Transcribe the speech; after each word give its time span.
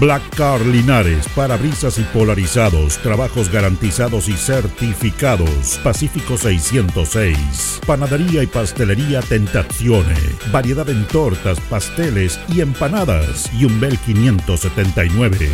Black 0.00 0.34
Car 0.34 0.64
Linares, 0.64 1.28
parabrisas 1.36 1.98
y 1.98 2.02
polarizados, 2.04 2.96
trabajos 3.02 3.52
garantizados 3.52 4.30
y 4.30 4.32
certificados. 4.32 5.78
Pacífico 5.84 6.38
606. 6.38 7.82
Panadería 7.86 8.42
y 8.42 8.46
pastelería 8.46 9.20
Tentazione. 9.20 10.16
Variedad 10.50 10.88
en 10.88 11.06
tortas, 11.06 11.60
pasteles 11.60 12.40
y 12.48 12.62
empanadas. 12.62 13.50
Y 13.52 13.66
un 13.66 13.78
Bel 13.78 13.98
579. 13.98 15.50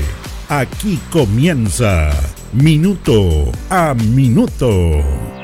Aquí 0.48 1.00
comienza 1.10 2.12
Minuto 2.52 3.50
a 3.68 3.94
Minuto. 3.94 5.35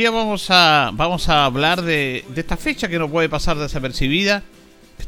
Día 0.00 0.10
vamos 0.10 0.46
a, 0.48 0.92
vamos 0.94 1.28
a 1.28 1.44
hablar 1.44 1.82
de, 1.82 2.24
de 2.26 2.40
esta 2.40 2.56
fecha 2.56 2.88
que 2.88 2.98
no 2.98 3.10
puede 3.10 3.28
pasar 3.28 3.58
desapercibida. 3.58 4.42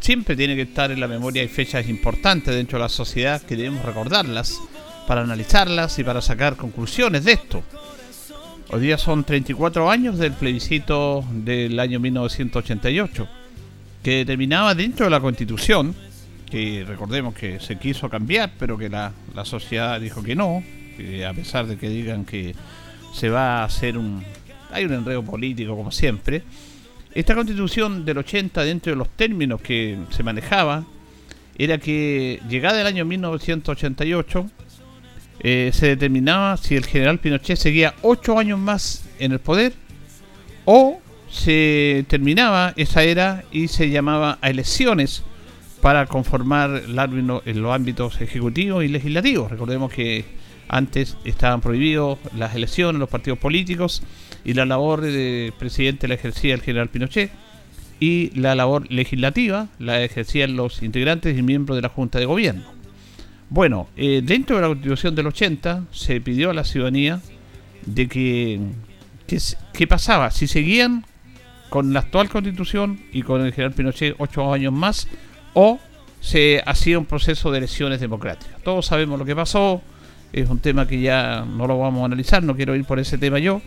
Siempre 0.00 0.36
tiene 0.36 0.54
que 0.54 0.62
estar 0.62 0.90
en 0.90 1.00
la 1.00 1.08
memoria. 1.08 1.40
Hay 1.40 1.48
fechas 1.48 1.88
importantes 1.88 2.54
dentro 2.54 2.76
de 2.76 2.82
la 2.82 2.90
sociedad 2.90 3.40
que 3.40 3.56
debemos 3.56 3.86
recordarlas 3.86 4.60
para 5.06 5.22
analizarlas 5.22 5.98
y 5.98 6.04
para 6.04 6.20
sacar 6.20 6.56
conclusiones 6.56 7.24
de 7.24 7.32
esto. 7.32 7.62
Hoy 8.68 8.82
día 8.82 8.98
son 8.98 9.24
34 9.24 9.90
años 9.90 10.18
del 10.18 10.32
plebiscito 10.32 11.24
del 11.30 11.80
año 11.80 11.98
1988, 11.98 13.27
que 14.02 14.16
determinaba 14.16 14.74
dentro 14.74 15.06
de 15.06 15.10
la 15.10 15.20
constitución, 15.20 15.94
que 16.50 16.84
recordemos 16.86 17.32
que 17.32 17.60
se 17.60 17.78
quiso 17.78 18.10
cambiar, 18.10 18.52
pero 18.58 18.77
que 18.77 18.90
la, 18.90 19.12
la 19.34 19.46
sociedad 19.46 19.98
dijo 19.98 20.22
que 20.22 20.34
no, 20.34 20.62
que 20.98 21.24
a 21.24 21.32
pesar 21.32 21.66
de 21.66 21.78
que 21.78 21.88
digan 21.88 22.27
que 22.27 22.54
se 23.12 23.28
va 23.28 23.60
a 23.60 23.64
hacer 23.64 23.96
un... 23.96 24.24
Hay 24.72 24.84
un 24.84 24.92
enredo 24.92 25.22
político 25.22 25.76
como 25.76 25.90
siempre. 25.90 26.42
Esta 27.14 27.34
constitución 27.34 28.04
del 28.04 28.18
80, 28.18 28.64
dentro 28.64 28.92
de 28.92 28.96
los 28.96 29.08
términos 29.10 29.60
que 29.60 29.98
se 30.10 30.22
manejaba, 30.22 30.84
era 31.58 31.78
que 31.78 32.40
llegada 32.48 32.80
el 32.80 32.86
año 32.86 33.04
1988, 33.04 34.50
eh, 35.40 35.70
se 35.74 35.88
determinaba 35.88 36.56
si 36.56 36.76
el 36.76 36.86
general 36.86 37.18
Pinochet 37.18 37.58
seguía 37.58 37.94
ocho 38.02 38.38
años 38.38 38.58
más 38.58 39.04
en 39.18 39.32
el 39.32 39.40
poder 39.40 39.72
o 40.64 41.00
se 41.28 42.05
terminaba 42.08 42.74
esa 42.77 43.02
era 43.02 43.44
y 43.50 43.68
se 43.68 43.90
llamaba 43.90 44.38
a 44.40 44.50
elecciones 44.50 45.24
para 45.80 46.06
conformar 46.06 46.82
en 46.86 47.62
los 47.62 47.74
ámbitos 47.74 48.20
ejecutivos 48.20 48.84
y 48.84 48.88
legislativos. 48.88 49.50
Recordemos 49.50 49.92
que 49.92 50.24
antes 50.68 51.16
estaban 51.24 51.61
prohibidos 51.61 52.18
las 52.36 52.55
elecciones, 52.55 53.00
los 53.00 53.08
partidos 53.08 53.38
políticos 53.38 54.02
y 54.45 54.55
la 54.55 54.67
labor 54.67 55.01
de 55.01 55.53
presidente 55.58 56.08
la 56.08 56.14
ejercía 56.14 56.55
el 56.55 56.63
general 56.63 56.89
Pinochet 56.89 57.30
y 58.01 58.30
la 58.39 58.55
labor 58.55 58.91
legislativa 58.91 59.69
la 59.79 60.03
ejercían 60.03 60.57
los 60.57 60.83
integrantes 60.83 61.39
y 61.39 61.42
miembros 61.42 61.77
de 61.77 61.83
la 61.83 61.89
Junta 61.89 62.19
de 62.19 62.27
Gobierno. 62.27 62.64
Bueno, 63.48 63.89
eh, 63.97 64.23
dentro 64.25 64.57
de 64.57 64.63
la 64.63 64.69
Constitución 64.69 65.14
del 65.14 65.27
80 65.27 65.85
se 65.92 66.20
pidió 66.20 66.51
a 66.51 66.55
la 66.55 66.64
ciudadanía 66.64 67.20
de 67.86 68.08
que 68.08 68.61
qué 69.73 69.86
pasaba 69.86 70.30
si 70.30 70.47
seguían 70.47 71.05
con 71.69 71.92
la 71.92 72.01
actual 72.01 72.29
Constitución 72.29 73.01
y 73.13 73.23
con 73.23 73.41
el 73.41 73.53
general 73.53 73.73
Pinochet 73.73 74.14
ocho 74.19 74.53
años 74.53 74.73
más 74.73 75.09
o 75.55 75.79
se 76.20 76.63
hacía 76.67 76.98
un 76.98 77.07
proceso 77.07 77.51
de 77.51 77.59
elecciones 77.59 78.01
democráticas. 78.01 78.63
Todos 78.63 78.86
sabemos 78.86 79.19
lo 79.19 79.24
que 79.24 79.35
pasó, 79.35 79.83
es 80.33 80.48
un 80.48 80.61
tema 80.61 80.86
que 80.86 81.01
ya 81.01 81.45
no 81.45 81.67
lo 81.67 81.79
vamos 81.79 82.03
a 82.03 82.07
analizar, 82.07 82.42
no 82.42 82.57
quiero 82.57 82.74
ir 82.74 82.85
por 82.85 82.98
ese 82.98 83.19
tema 83.19 83.39
yo, 83.39 83.61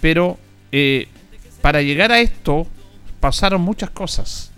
pero 0.00 0.38
eh, 0.72 1.08
para 1.60 1.82
llegar 1.82 2.12
a 2.12 2.20
esto 2.20 2.66
pasaron 3.20 3.60
muchas 3.60 3.90
cosas, 3.90 4.50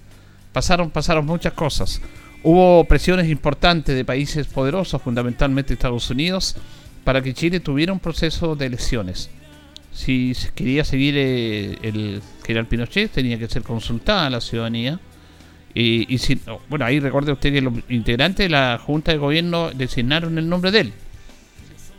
pasaron, 0.53 0.91
pasaron 0.91 1.27
muchas 1.27 1.53
cosas. 1.53 2.01
Hubo 2.45 2.85
presiones 2.85 3.29
importantes 3.29 3.95
de 3.95 4.05
países 4.05 4.47
poderosos, 4.47 5.01
fundamentalmente 5.01 5.75
Estados 5.75 6.11
Unidos, 6.11 6.57
para 7.05 7.23
que 7.23 7.35
Chile 7.35 7.61
tuviera 7.61 7.93
un 7.93 8.01
proceso 8.01 8.57
de 8.57 8.67
elecciones. 8.67 9.31
Si 9.93 10.33
quería 10.55 10.85
seguir 10.85 11.15
eh, 11.17 11.79
el 11.83 12.23
general 12.45 12.67
Pinochet, 12.67 13.11
tenía 13.11 13.39
que 13.39 13.49
ser 13.49 13.63
consultada 13.63 14.27
a 14.27 14.31
la 14.31 14.41
ciudadanía. 14.41 14.99
Y, 15.75 16.13
y 16.13 16.19
si, 16.19 16.41
bueno, 16.69 16.85
ahí 16.85 17.01
recuerde 17.01 17.33
usted 17.33 17.53
que 17.53 17.61
los 17.61 17.75
integrantes 17.89 18.45
de 18.45 18.51
la 18.51 18.79
Junta 18.85 19.13
de 19.13 19.19
Gobierno 19.19 19.71
designaron 19.71 20.39
el 20.39 20.49
nombre 20.49 20.71
de 20.71 20.81
él 20.81 20.93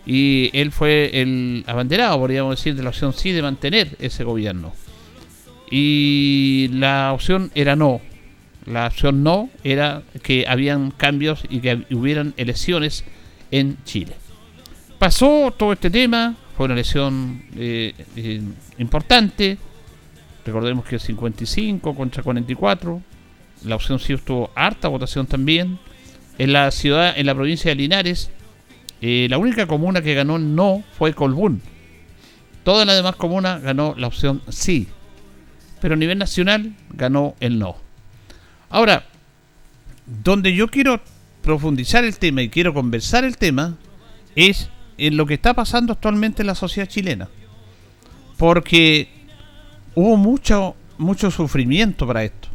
y 0.06 0.50
él 0.54 0.72
fue 0.72 1.22
el 1.22 1.64
abanderado, 1.68 2.20
podríamos 2.20 2.58
decir, 2.58 2.76
de 2.76 2.84
la 2.84 2.90
opción 2.90 3.14
sí 3.14 3.32
de 3.32 3.42
mantener 3.42 3.96
ese 4.00 4.24
gobierno. 4.24 4.74
Y 5.72 6.70
la 6.74 7.14
opción 7.14 7.52
era 7.56 7.76
no. 7.76 8.02
La 8.66 8.88
opción 8.88 9.24
no 9.24 9.50
era 9.64 10.04
que 10.22 10.46
habían 10.48 10.92
cambios 10.92 11.44
y 11.50 11.60
que 11.60 11.86
hubieran 11.92 12.34
elecciones 12.38 13.04
en 13.52 13.78
Chile. 13.84 14.14
Pasó 15.00 15.54
todo 15.58 15.74
este 15.74 15.90
tema, 15.90 16.36
fue 16.56 16.66
una 16.66 16.76
elección 16.76 17.44
eh, 17.58 17.94
eh, 18.16 18.42
importante. 18.78 19.58
Recordemos 20.46 20.86
que 20.86 21.00
55 21.00 21.96
contra 21.96 22.24
44. 22.24 23.02
La 23.66 23.76
opción 23.76 24.00
sí 24.00 24.14
estuvo 24.14 24.52
harta 24.56 24.90
votación 24.90 25.28
también. 25.28 25.80
En 26.38 26.54
la 26.54 26.72
ciudad, 26.72 27.14
en 27.18 27.26
la 27.26 27.36
provincia 27.36 27.72
de 27.72 27.76
Linares, 27.76 28.30
la 29.30 29.38
única 29.38 29.68
comuna 29.68 30.02
que 30.02 30.14
ganó 30.14 30.40
no 30.40 30.84
fue 30.98 31.14
Colbún. 31.14 31.62
Todas 32.64 32.88
las 32.88 32.96
demás 32.96 33.18
comunas 33.18 33.62
ganó 33.62 33.96
la 33.98 34.08
opción 34.08 34.42
sí. 34.48 34.88
Pero 35.82 35.96
a 35.96 35.98
nivel 35.98 36.18
nacional 36.18 36.74
ganó 36.92 37.36
el 37.42 37.60
no. 37.60 37.76
Ahora, 38.70 39.06
donde 40.24 40.56
yo 40.56 40.70
quiero 40.70 41.02
profundizar 41.42 42.06
el 42.06 42.18
tema 42.18 42.42
y 42.42 42.50
quiero 42.50 42.74
conversar 42.74 43.26
el 43.26 43.38
tema 43.38 43.76
es 44.36 44.70
en 44.98 45.18
lo 45.18 45.26
que 45.26 45.34
está 45.34 45.54
pasando 45.54 45.92
actualmente 45.92 46.42
en 46.42 46.48
la 46.48 46.56
sociedad 46.56 46.88
chilena. 46.88 47.28
Porque 48.38 49.10
hubo 49.96 50.16
mucho, 50.16 50.76
mucho 50.98 51.30
sufrimiento 51.30 52.08
para 52.08 52.24
esto. 52.24 52.48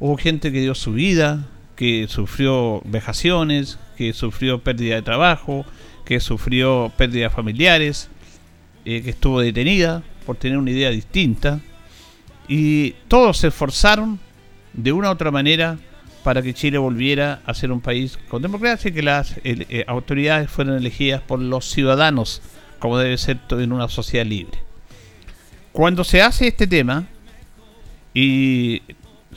Hubo 0.00 0.16
gente 0.16 0.50
que 0.50 0.60
dio 0.60 0.74
su 0.74 0.92
vida, 0.92 1.46
que 1.76 2.06
sufrió 2.08 2.80
vejaciones, 2.84 3.78
que 3.96 4.12
sufrió 4.12 4.58
pérdida 4.58 4.96
de 4.96 5.02
trabajo, 5.02 5.64
que 6.04 6.20
sufrió 6.20 6.92
pérdidas 6.96 7.32
familiares, 7.32 8.08
eh, 8.84 9.02
que 9.02 9.10
estuvo 9.10 9.40
detenida 9.40 10.02
por 10.26 10.36
tener 10.36 10.58
una 10.58 10.70
idea 10.70 10.90
distinta. 10.90 11.60
Y 12.48 12.92
todos 13.08 13.38
se 13.38 13.48
esforzaron 13.48 14.18
de 14.72 14.92
una 14.92 15.08
u 15.08 15.12
otra 15.12 15.30
manera 15.30 15.78
para 16.22 16.42
que 16.42 16.54
Chile 16.54 16.78
volviera 16.78 17.42
a 17.46 17.54
ser 17.54 17.70
un 17.70 17.80
país 17.80 18.18
con 18.28 18.42
democracia 18.42 18.90
y 18.90 18.94
que 18.94 19.02
las 19.02 19.34
eh, 19.44 19.84
autoridades 19.86 20.50
fueran 20.50 20.76
elegidas 20.76 21.20
por 21.22 21.38
los 21.38 21.70
ciudadanos, 21.70 22.42
como 22.78 22.98
debe 22.98 23.16
ser 23.18 23.38
en 23.50 23.72
una 23.72 23.88
sociedad 23.88 24.26
libre. 24.26 24.58
Cuando 25.72 26.04
se 26.04 26.22
hace 26.22 26.46
este 26.46 26.66
tema, 26.66 27.06
y 28.14 28.82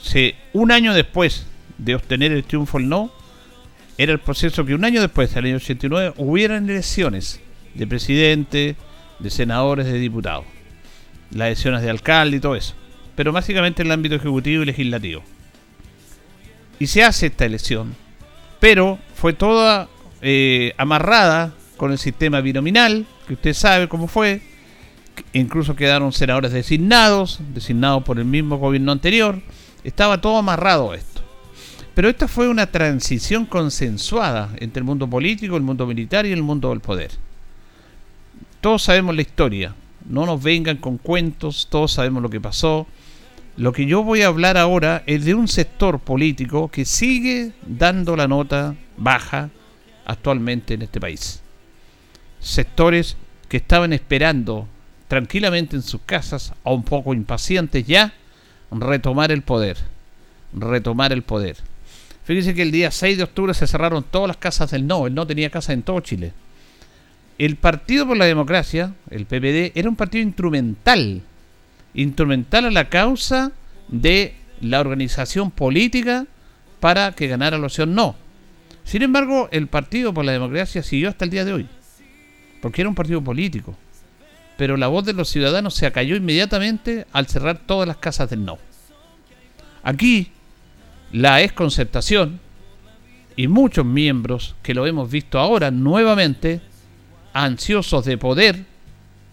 se, 0.00 0.36
un 0.52 0.70
año 0.70 0.94
después 0.94 1.46
de 1.78 1.94
obtener 1.94 2.32
el 2.32 2.44
triunfo 2.44 2.78
el 2.78 2.88
no, 2.88 3.10
era 3.98 4.12
el 4.12 4.20
proceso 4.20 4.64
que 4.64 4.74
un 4.74 4.84
año 4.84 5.00
después, 5.00 5.34
del 5.34 5.46
año 5.46 5.56
89, 5.56 6.14
hubieran 6.18 6.70
elecciones 6.70 7.40
de 7.74 7.86
presidente, 7.86 8.76
de 9.18 9.30
senadores, 9.30 9.86
de 9.86 9.98
diputados. 9.98 10.44
Las 11.32 11.48
elecciones 11.48 11.82
de 11.82 11.90
alcalde 11.90 12.36
y 12.36 12.40
todo 12.40 12.54
eso. 12.54 12.74
Pero 13.16 13.32
básicamente 13.32 13.82
en 13.82 13.88
el 13.88 13.92
ámbito 13.92 14.14
ejecutivo 14.14 14.62
y 14.62 14.66
legislativo. 14.66 15.24
Y 16.78 16.86
se 16.86 17.02
hace 17.02 17.26
esta 17.26 17.44
elección. 17.44 17.96
Pero 18.60 19.00
fue 19.14 19.32
toda 19.32 19.88
eh, 20.22 20.74
amarrada 20.78 21.52
con 21.76 21.90
el 21.90 21.98
sistema 21.98 22.40
binominal, 22.40 23.04
que 23.26 23.34
usted 23.34 23.52
sabe 23.52 23.88
cómo 23.88 24.06
fue. 24.06 24.42
Incluso 25.32 25.74
quedaron 25.74 26.12
senadores 26.12 26.52
designados, 26.52 27.40
designados 27.52 28.04
por 28.04 28.20
el 28.20 28.26
mismo 28.26 28.58
gobierno 28.58 28.92
anterior. 28.92 29.42
Estaba 29.82 30.20
todo 30.20 30.38
amarrado 30.38 30.94
esto. 30.94 31.07
Pero 31.98 32.10
esta 32.10 32.28
fue 32.28 32.48
una 32.48 32.68
transición 32.68 33.44
consensuada 33.44 34.50
entre 34.60 34.78
el 34.78 34.84
mundo 34.84 35.10
político, 35.10 35.56
el 35.56 35.64
mundo 35.64 35.84
militar 35.84 36.26
y 36.26 36.30
el 36.30 36.44
mundo 36.44 36.68
del 36.68 36.78
poder. 36.78 37.10
Todos 38.60 38.84
sabemos 38.84 39.16
la 39.16 39.22
historia. 39.22 39.74
No 40.08 40.24
nos 40.24 40.40
vengan 40.40 40.76
con 40.76 40.98
cuentos, 40.98 41.66
todos 41.68 41.90
sabemos 41.90 42.22
lo 42.22 42.30
que 42.30 42.40
pasó. 42.40 42.86
Lo 43.56 43.72
que 43.72 43.84
yo 43.84 44.04
voy 44.04 44.22
a 44.22 44.28
hablar 44.28 44.56
ahora 44.56 45.02
es 45.06 45.24
de 45.24 45.34
un 45.34 45.48
sector 45.48 45.98
político 45.98 46.68
que 46.68 46.84
sigue 46.84 47.50
dando 47.66 48.14
la 48.14 48.28
nota 48.28 48.76
baja 48.96 49.50
actualmente 50.04 50.74
en 50.74 50.82
este 50.82 51.00
país. 51.00 51.42
Sectores 52.38 53.16
que 53.48 53.56
estaban 53.56 53.92
esperando 53.92 54.68
tranquilamente 55.08 55.74
en 55.74 55.82
sus 55.82 56.02
casas, 56.02 56.54
a 56.62 56.70
un 56.70 56.84
poco 56.84 57.12
impacientes 57.12 57.84
ya, 57.88 58.14
retomar 58.70 59.32
el 59.32 59.42
poder. 59.42 59.78
Retomar 60.52 61.12
el 61.12 61.22
poder. 61.22 61.56
Fíjense 62.28 62.54
que 62.54 62.60
el 62.60 62.70
día 62.70 62.90
6 62.90 63.16
de 63.16 63.24
octubre 63.24 63.54
se 63.54 63.66
cerraron 63.66 64.04
todas 64.04 64.28
las 64.28 64.36
casas 64.36 64.70
del 64.70 64.86
no. 64.86 65.06
El 65.06 65.14
no 65.14 65.26
tenía 65.26 65.48
casa 65.48 65.72
en 65.72 65.80
todo 65.80 66.00
Chile. 66.00 66.34
El 67.38 67.56
Partido 67.56 68.06
por 68.06 68.18
la 68.18 68.26
Democracia, 68.26 68.92
el 69.08 69.24
PPD, 69.24 69.72
era 69.74 69.88
un 69.88 69.96
partido 69.96 70.24
instrumental. 70.24 71.22
Instrumental 71.94 72.66
a 72.66 72.70
la 72.70 72.90
causa 72.90 73.52
de 73.88 74.34
la 74.60 74.80
organización 74.80 75.50
política 75.50 76.26
para 76.80 77.12
que 77.12 77.28
ganara 77.28 77.56
la 77.56 77.64
opción 77.64 77.94
no. 77.94 78.14
Sin 78.84 79.00
embargo, 79.00 79.48
el 79.50 79.66
Partido 79.66 80.12
por 80.12 80.26
la 80.26 80.32
Democracia 80.32 80.82
siguió 80.82 81.08
hasta 81.08 81.24
el 81.24 81.30
día 81.30 81.46
de 81.46 81.54
hoy. 81.54 81.66
Porque 82.60 82.82
era 82.82 82.90
un 82.90 82.94
partido 82.94 83.24
político. 83.24 83.74
Pero 84.58 84.76
la 84.76 84.88
voz 84.88 85.06
de 85.06 85.14
los 85.14 85.30
ciudadanos 85.30 85.72
se 85.72 85.86
acalló 85.86 86.14
inmediatamente 86.14 87.06
al 87.10 87.26
cerrar 87.26 87.56
todas 87.56 87.88
las 87.88 87.96
casas 87.96 88.28
del 88.28 88.44
no. 88.44 88.58
Aquí, 89.82 90.30
la 91.12 91.42
exconcertación 91.42 92.40
y 93.36 93.48
muchos 93.48 93.84
miembros 93.84 94.56
que 94.62 94.74
lo 94.74 94.86
hemos 94.86 95.10
visto 95.10 95.38
ahora 95.38 95.70
nuevamente, 95.70 96.60
ansiosos 97.32 98.04
de 98.04 98.18
poder 98.18 98.64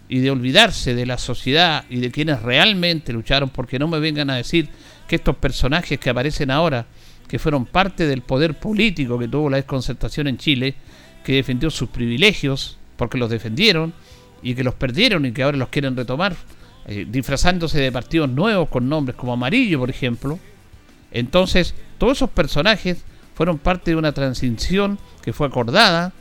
y 0.08 0.20
de 0.20 0.30
olvidarse 0.30 0.94
de 0.94 1.06
la 1.06 1.18
sociedad 1.18 1.84
y 1.90 1.98
de 1.98 2.10
quienes 2.10 2.42
realmente 2.42 3.12
lucharon, 3.12 3.48
porque 3.48 3.78
no 3.78 3.88
me 3.88 3.98
vengan 3.98 4.30
a 4.30 4.36
decir 4.36 4.68
que 5.08 5.16
estos 5.16 5.36
personajes 5.36 5.98
que 5.98 6.10
aparecen 6.10 6.50
ahora, 6.50 6.86
que 7.26 7.38
fueron 7.38 7.66
parte 7.66 8.06
del 8.06 8.22
poder 8.22 8.54
político 8.54 9.18
que 9.18 9.28
tuvo 9.28 9.50
la 9.50 9.56
desconcertación 9.56 10.28
en 10.28 10.38
Chile, 10.38 10.76
que 11.24 11.34
defendió 11.34 11.70
sus 11.70 11.88
privilegios, 11.88 12.78
porque 12.96 13.18
los 13.18 13.30
defendieron, 13.30 13.92
y 14.42 14.54
que 14.54 14.62
los 14.62 14.74
perdieron 14.74 15.26
y 15.26 15.32
que 15.32 15.42
ahora 15.42 15.56
los 15.56 15.70
quieren 15.70 15.96
retomar, 15.96 16.36
eh, 16.86 17.04
disfrazándose 17.08 17.80
de 17.80 17.90
partidos 17.90 18.30
nuevos 18.30 18.68
con 18.68 18.88
nombres 18.88 19.16
como 19.16 19.32
Amarillo, 19.32 19.80
por 19.80 19.90
ejemplo, 19.90 20.38
entonces, 21.18 21.74
todos 21.96 22.18
esos 22.18 22.28
personajes 22.28 22.98
fueron 23.34 23.56
parte 23.56 23.90
de 23.90 23.96
una 23.96 24.12
transición 24.12 24.98
que 25.22 25.32
fue 25.32 25.46
acordada 25.46 26.12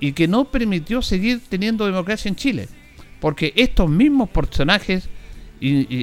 y 0.00 0.12
que 0.12 0.28
no 0.28 0.44
permitió 0.44 1.00
seguir 1.00 1.40
teniendo 1.48 1.86
democracia 1.86 2.28
en 2.28 2.36
Chile. 2.36 2.68
Porque 3.20 3.54
estos 3.56 3.88
mismos 3.88 4.28
personajes 4.28 5.08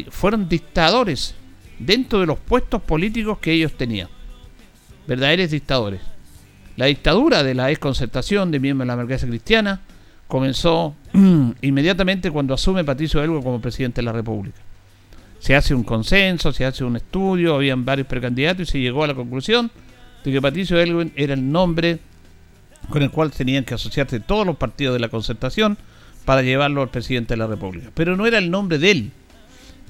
fueron 0.10 0.50
dictadores 0.50 1.36
dentro 1.78 2.20
de 2.20 2.26
los 2.26 2.40
puestos 2.40 2.82
políticos 2.82 3.38
que 3.38 3.52
ellos 3.52 3.74
tenían. 3.78 4.08
Verdaderos 5.06 5.52
dictadores. 5.52 6.02
La 6.78 6.88
dictadura 6.88 7.44
de 7.44 7.54
la 7.54 7.68
desconcertación 7.68 8.50
de 8.50 8.60
miembros 8.60 8.86
de 8.86 8.88
la 8.88 8.96
democracia 8.96 9.28
cristiana 9.28 9.82
comenzó 10.28 10.96
inmediatamente 11.62 12.32
cuando 12.32 12.56
asume 12.56 12.84
Patricio 12.84 13.24
Elgo 13.24 13.44
como 13.44 13.62
presidente 13.62 14.02
de 14.02 14.06
la 14.06 14.14
República 14.14 14.62
se 15.42 15.56
hace 15.56 15.74
un 15.74 15.84
consenso, 15.84 16.54
se 16.54 16.66
hace 16.66 16.84
un 16.84 16.96
estudio, 16.96 17.56
habían 17.56 17.84
varios 17.84 18.08
precandidatos 18.08 18.70
y 18.70 18.72
se 18.72 18.80
llegó 18.80 19.04
a 19.04 19.08
la 19.08 19.16
conclusión 19.16 19.72
de 20.24 20.32
que 20.32 20.40
Patricio 20.40 20.80
Elwin 20.80 21.12
era 21.16 21.34
el 21.34 21.52
nombre 21.52 21.98
con 22.92 23.02
el 23.02 23.10
cual 23.10 23.32
tenían 23.32 23.64
que 23.64 23.74
asociarse 23.74 24.20
todos 24.20 24.46
los 24.46 24.56
partidos 24.58 24.94
de 24.94 25.00
la 25.00 25.10
concertación 25.10 25.80
para 26.26 26.44
llevarlo 26.44 26.84
al 26.84 26.92
presidente 26.92 27.34
de 27.34 27.40
la 27.40 27.48
República. 27.48 27.90
Pero 27.96 28.16
no 28.16 28.28
era 28.28 28.38
el 28.38 28.52
nombre 28.52 28.78
de 28.78 28.92
él. 28.92 29.12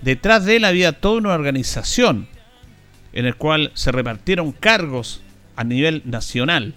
Detrás 0.02 0.46
de 0.46 0.56
él 0.56 0.64
había 0.64 0.94
toda 0.94 1.18
una 1.18 1.34
organización 1.34 2.30
en 3.12 3.26
el 3.26 3.36
cual 3.36 3.72
se 3.74 3.92
repartieron 3.92 4.54
cargos 4.54 5.22
a 5.58 5.66
nivel 5.66 6.02
nacional. 6.06 6.76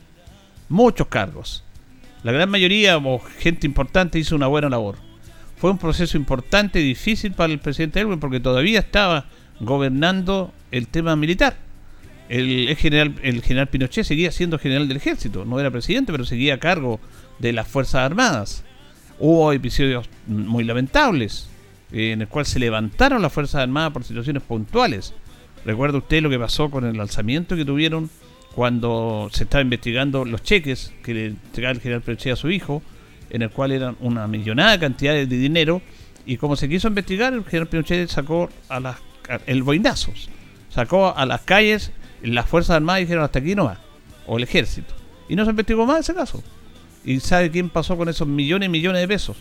Muchos 0.68 1.06
cargos. 1.06 1.62
La 2.24 2.32
gran 2.32 2.50
mayoría 2.50 2.96
o 2.96 3.20
gente 3.38 3.68
importante 3.68 4.18
hizo 4.18 4.34
una 4.34 4.48
buena 4.48 4.68
labor 4.68 5.13
fue 5.56 5.70
un 5.70 5.78
proceso 5.78 6.16
importante 6.16 6.80
y 6.80 6.84
difícil 6.84 7.32
para 7.32 7.52
el 7.52 7.58
presidente 7.58 8.00
Elwin 8.00 8.20
porque 8.20 8.40
todavía 8.40 8.80
estaba 8.80 9.26
gobernando 9.60 10.52
el 10.70 10.88
tema 10.88 11.16
militar. 11.16 11.56
El, 12.28 12.74
general, 12.76 13.14
el 13.22 13.42
general 13.42 13.68
Pinochet 13.68 14.04
seguía 14.04 14.32
siendo 14.32 14.58
general 14.58 14.88
del 14.88 14.96
ejército, 14.96 15.44
no 15.44 15.60
era 15.60 15.70
presidente, 15.70 16.10
pero 16.10 16.24
seguía 16.24 16.54
a 16.54 16.58
cargo 16.58 16.98
de 17.38 17.52
las 17.52 17.68
Fuerzas 17.68 17.96
Armadas. 17.96 18.64
Hubo 19.18 19.52
episodios 19.52 20.08
muy 20.26 20.64
lamentables 20.64 21.48
eh, 21.92 22.12
en 22.12 22.22
el 22.22 22.28
cual 22.28 22.46
se 22.46 22.58
levantaron 22.58 23.22
las 23.22 23.32
Fuerzas 23.32 23.62
Armadas 23.62 23.92
por 23.92 24.04
situaciones 24.04 24.42
puntuales. 24.42 25.12
Recuerda 25.64 25.98
usted 25.98 26.22
lo 26.22 26.30
que 26.30 26.38
pasó 26.38 26.70
con 26.70 26.84
el 26.84 26.98
alzamiento 27.00 27.56
que 27.56 27.64
tuvieron 27.64 28.10
cuando 28.54 29.28
se 29.32 29.44
estaba 29.44 29.62
investigando 29.62 30.24
los 30.24 30.42
cheques 30.42 30.92
que 31.02 31.14
le 31.14 31.26
entregaba 31.26 31.72
el 31.72 31.80
general 31.80 32.02
Pinochet 32.02 32.32
a 32.32 32.36
su 32.36 32.50
hijo 32.50 32.82
en 33.34 33.42
el 33.42 33.50
cual 33.50 33.72
eran 33.72 33.96
una 33.98 34.28
millonada 34.28 34.78
cantidad 34.78 35.12
de 35.12 35.26
dinero 35.26 35.82
y 36.24 36.36
como 36.36 36.54
se 36.54 36.68
quiso 36.68 36.86
investigar, 36.86 37.32
el 37.32 37.44
general 37.44 37.66
Pinochet 37.66 38.08
sacó 38.08 38.48
a 38.68 38.78
las 38.78 38.96
el 39.46 39.64
boinazos, 39.64 40.28
sacó 40.70 41.16
a 41.16 41.26
las 41.26 41.40
calles 41.40 41.90
las 42.22 42.46
Fuerzas 42.46 42.76
Armadas 42.76 43.00
y 43.00 43.04
dijeron 43.04 43.24
hasta 43.24 43.40
aquí 43.40 43.56
no 43.56 43.64
va, 43.64 43.80
o 44.28 44.36
el 44.36 44.44
ejército. 44.44 44.94
Y 45.28 45.34
no 45.34 45.44
se 45.44 45.50
investigó 45.50 45.84
más 45.84 46.00
ese 46.00 46.14
caso. 46.14 46.44
¿Y 47.04 47.18
sabe 47.18 47.50
quién 47.50 47.70
pasó 47.70 47.96
con 47.96 48.08
esos 48.08 48.28
millones 48.28 48.68
y 48.68 48.70
millones 48.70 49.00
de 49.00 49.08
pesos? 49.08 49.36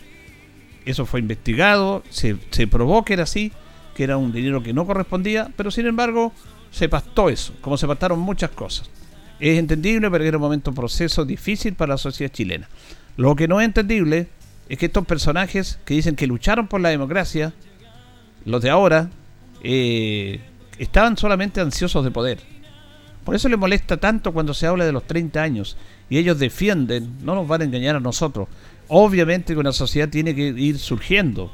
Eso 0.84 1.06
fue 1.06 1.20
investigado, 1.20 2.02
se, 2.10 2.36
se 2.50 2.66
probó 2.66 3.04
que 3.04 3.12
era 3.12 3.22
así, 3.22 3.52
que 3.94 4.02
era 4.02 4.16
un 4.16 4.32
dinero 4.32 4.60
que 4.60 4.72
no 4.72 4.86
correspondía, 4.86 5.52
pero 5.56 5.70
sin 5.70 5.86
embargo 5.86 6.32
se 6.72 6.88
pastó 6.88 7.30
eso, 7.30 7.54
como 7.60 7.76
se 7.76 7.86
pastaron 7.86 8.18
muchas 8.18 8.50
cosas. 8.50 8.90
Es 9.38 9.56
entendible, 9.56 10.10
pero 10.10 10.24
era 10.24 10.36
un 10.36 10.42
momento, 10.42 10.70
un 10.70 10.76
proceso 10.76 11.24
difícil 11.24 11.74
para 11.74 11.94
la 11.94 11.98
sociedad 11.98 12.32
chilena. 12.32 12.68
Lo 13.16 13.36
que 13.36 13.46
no 13.46 13.60
es 13.60 13.66
entendible 13.66 14.28
es 14.68 14.78
que 14.78 14.86
estos 14.86 15.06
personajes 15.06 15.78
que 15.84 15.94
dicen 15.94 16.16
que 16.16 16.26
lucharon 16.26 16.66
por 16.66 16.80
la 16.80 16.88
democracia, 16.88 17.52
los 18.44 18.62
de 18.62 18.70
ahora, 18.70 19.10
eh, 19.62 20.40
estaban 20.78 21.16
solamente 21.16 21.60
ansiosos 21.60 22.04
de 22.04 22.10
poder. 22.10 22.40
Por 23.24 23.34
eso 23.34 23.48
les 23.48 23.58
molesta 23.58 23.96
tanto 23.96 24.32
cuando 24.32 24.52
se 24.52 24.66
habla 24.66 24.84
de 24.84 24.92
los 24.92 25.04
30 25.04 25.42
años 25.42 25.76
y 26.10 26.18
ellos 26.18 26.38
defienden, 26.38 27.16
no 27.22 27.34
nos 27.34 27.48
van 27.48 27.62
a 27.62 27.64
engañar 27.64 27.96
a 27.96 28.00
nosotros. 28.00 28.48
Obviamente 28.88 29.54
que 29.54 29.60
una 29.60 29.72
sociedad 29.72 30.08
tiene 30.08 30.34
que 30.34 30.48
ir 30.48 30.78
surgiendo. 30.78 31.50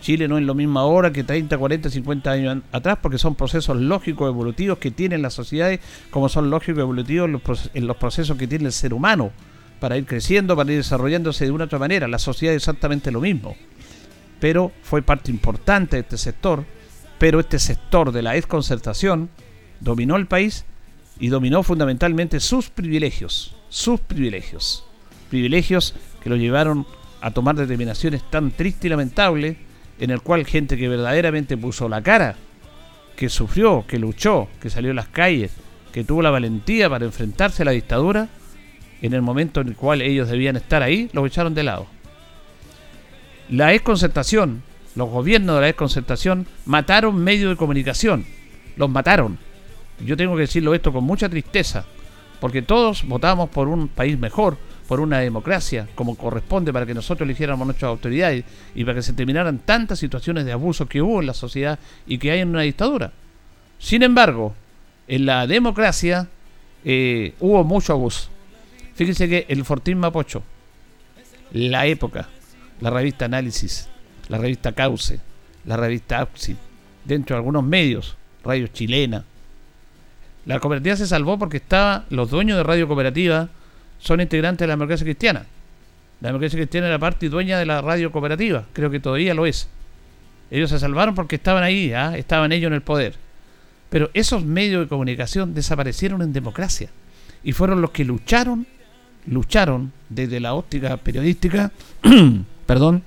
Chile 0.00 0.28
no 0.28 0.38
es 0.38 0.44
lo 0.44 0.54
mismo 0.54 0.78
ahora 0.78 1.10
que 1.10 1.24
30, 1.24 1.58
40, 1.58 1.90
50 1.90 2.30
años 2.30 2.58
atrás 2.70 2.98
porque 3.02 3.18
son 3.18 3.34
procesos 3.34 3.78
lógicos 3.78 4.28
evolutivos 4.28 4.78
que 4.78 4.92
tienen 4.92 5.22
las 5.22 5.34
sociedades 5.34 5.80
como 6.10 6.28
son 6.28 6.50
lógicos 6.50 6.82
evolutivos 6.82 7.70
en 7.74 7.86
los 7.88 7.96
procesos 7.96 8.36
que 8.36 8.46
tiene 8.46 8.66
el 8.66 8.72
ser 8.72 8.94
humano 8.94 9.32
para 9.80 9.96
ir 9.96 10.06
creciendo, 10.06 10.56
para 10.56 10.72
ir 10.72 10.78
desarrollándose 10.78 11.44
de 11.44 11.52
una 11.52 11.64
otra 11.64 11.78
manera. 11.78 12.08
La 12.08 12.18
sociedad 12.18 12.54
es 12.54 12.62
exactamente 12.62 13.10
lo 13.10 13.20
mismo. 13.20 13.56
Pero 14.40 14.72
fue 14.82 15.02
parte 15.02 15.30
importante 15.30 15.96
de 15.96 16.02
este 16.02 16.18
sector, 16.18 16.64
pero 17.18 17.40
este 17.40 17.58
sector 17.58 18.12
de 18.12 18.22
la 18.22 18.32
desconcertación 18.32 19.30
dominó 19.80 20.16
el 20.16 20.26
país 20.26 20.64
y 21.18 21.28
dominó 21.28 21.62
fundamentalmente 21.62 22.40
sus 22.40 22.70
privilegios, 22.70 23.56
sus 23.68 24.00
privilegios. 24.00 24.84
Privilegios 25.30 25.94
que 26.22 26.30
lo 26.30 26.36
llevaron 26.36 26.86
a 27.20 27.32
tomar 27.32 27.56
determinaciones 27.56 28.22
tan 28.30 28.50
tristes 28.52 28.84
y 28.84 28.88
lamentables, 28.88 29.56
en 29.98 30.10
el 30.10 30.22
cual 30.22 30.46
gente 30.46 30.76
que 30.76 30.88
verdaderamente 30.88 31.56
puso 31.56 31.88
la 31.88 32.02
cara, 32.02 32.36
que 33.16 33.28
sufrió, 33.28 33.84
que 33.86 33.98
luchó, 33.98 34.48
que 34.60 34.70
salió 34.70 34.92
a 34.92 34.94
las 34.94 35.08
calles, 35.08 35.50
que 35.92 36.04
tuvo 36.04 36.22
la 36.22 36.30
valentía 36.30 36.88
para 36.88 37.04
enfrentarse 37.04 37.62
a 37.62 37.64
la 37.64 37.72
dictadura, 37.72 38.28
en 39.02 39.14
el 39.14 39.22
momento 39.22 39.60
en 39.60 39.68
el 39.68 39.76
cual 39.76 40.02
ellos 40.02 40.28
debían 40.28 40.56
estar 40.56 40.82
ahí, 40.82 41.08
los 41.12 41.26
echaron 41.26 41.54
de 41.54 41.62
lado. 41.62 41.86
La 43.48 43.68
desconcertación, 43.68 44.62
los 44.94 45.08
gobiernos 45.08 45.56
de 45.56 45.60
la 45.60 45.66
desconcertación 45.68 46.46
mataron 46.66 47.16
medios 47.16 47.50
de 47.50 47.56
comunicación, 47.56 48.26
los 48.76 48.90
mataron. 48.90 49.38
Yo 50.04 50.16
tengo 50.16 50.34
que 50.34 50.42
decirlo 50.42 50.74
esto 50.74 50.92
con 50.92 51.04
mucha 51.04 51.28
tristeza, 51.28 51.84
porque 52.40 52.62
todos 52.62 53.06
votamos 53.06 53.48
por 53.48 53.68
un 53.68 53.88
país 53.88 54.18
mejor, 54.18 54.58
por 54.86 55.00
una 55.00 55.18
democracia, 55.18 55.88
como 55.94 56.16
corresponde 56.16 56.72
para 56.72 56.86
que 56.86 56.94
nosotros 56.94 57.26
eligiéramos 57.26 57.66
nuestras 57.66 57.90
autoridades 57.90 58.44
y 58.74 58.84
para 58.84 58.96
que 58.96 59.02
se 59.02 59.12
terminaran 59.12 59.58
tantas 59.58 59.98
situaciones 59.98 60.44
de 60.44 60.52
abuso 60.52 60.86
que 60.86 61.02
hubo 61.02 61.20
en 61.20 61.26
la 61.26 61.34
sociedad 61.34 61.78
y 62.06 62.18
que 62.18 62.30
hay 62.30 62.40
en 62.40 62.48
una 62.48 62.62
dictadura. 62.62 63.12
Sin 63.78 64.02
embargo, 64.02 64.54
en 65.06 65.26
la 65.26 65.46
democracia 65.46 66.28
eh, 66.84 67.34
hubo 67.40 67.64
mucho 67.64 67.92
abuso. 67.92 68.30
Fíjense 68.98 69.28
que 69.28 69.46
el 69.48 69.64
Fortín 69.64 69.98
Mapocho, 69.98 70.42
La 71.52 71.86
Época, 71.86 72.26
la 72.80 72.90
revista 72.90 73.26
Análisis, 73.26 73.88
la 74.28 74.38
revista 74.38 74.72
Cauce, 74.72 75.20
la 75.66 75.76
revista 75.76 76.18
APSI, 76.18 76.56
dentro 77.04 77.36
de 77.36 77.38
algunos 77.38 77.62
medios, 77.62 78.16
Radio 78.42 78.66
Chilena. 78.66 79.24
La 80.46 80.58
cooperativa 80.58 80.96
se 80.96 81.06
salvó 81.06 81.38
porque 81.38 81.58
estaba, 81.58 82.06
los 82.10 82.28
dueños 82.28 82.56
de 82.56 82.64
Radio 82.64 82.88
Cooperativa 82.88 83.48
son 84.00 84.20
integrantes 84.20 84.58
de 84.58 84.66
la 84.66 84.72
democracia 84.72 85.04
cristiana. 85.04 85.46
La 86.20 86.30
democracia 86.30 86.58
cristiana 86.58 86.88
era 86.88 86.98
parte 86.98 87.26
y 87.26 87.28
dueña 87.28 87.56
de 87.56 87.66
la 87.66 87.80
radio 87.80 88.10
cooperativa, 88.10 88.64
creo 88.72 88.90
que 88.90 88.98
todavía 88.98 89.32
lo 89.32 89.46
es. 89.46 89.68
Ellos 90.50 90.70
se 90.70 90.80
salvaron 90.80 91.14
porque 91.14 91.36
estaban 91.36 91.62
ahí, 91.62 91.92
¿ah? 91.92 92.18
estaban 92.18 92.50
ellos 92.50 92.66
en 92.66 92.74
el 92.74 92.82
poder. 92.82 93.14
Pero 93.90 94.10
esos 94.12 94.44
medios 94.44 94.82
de 94.82 94.88
comunicación 94.88 95.54
desaparecieron 95.54 96.20
en 96.20 96.32
democracia 96.32 96.90
y 97.44 97.52
fueron 97.52 97.80
los 97.80 97.92
que 97.92 98.04
lucharon, 98.04 98.66
lucharon 99.26 99.92
desde 100.08 100.40
la 100.40 100.54
óptica 100.54 100.96
periodística, 100.96 101.72
perdón, 102.66 103.02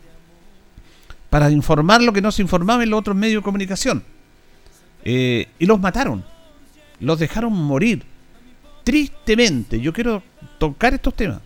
para 1.29 1.49
informar 1.49 2.01
lo 2.01 2.13
que 2.13 2.21
no 2.21 2.31
se 2.31 2.41
informaba 2.41 2.83
en 2.83 2.89
los 2.89 2.99
otros 2.99 3.15
medios 3.15 3.41
de 3.41 3.45
comunicación. 3.45 4.03
Eh, 5.03 5.47
y 5.57 5.65
los 5.65 5.79
mataron, 5.79 6.23
los 6.99 7.19
dejaron 7.19 7.53
morir. 7.53 8.03
Tristemente, 8.83 9.79
yo 9.79 9.93
quiero 9.93 10.23
tocar 10.57 10.93
estos 10.93 11.15
temas, 11.15 11.41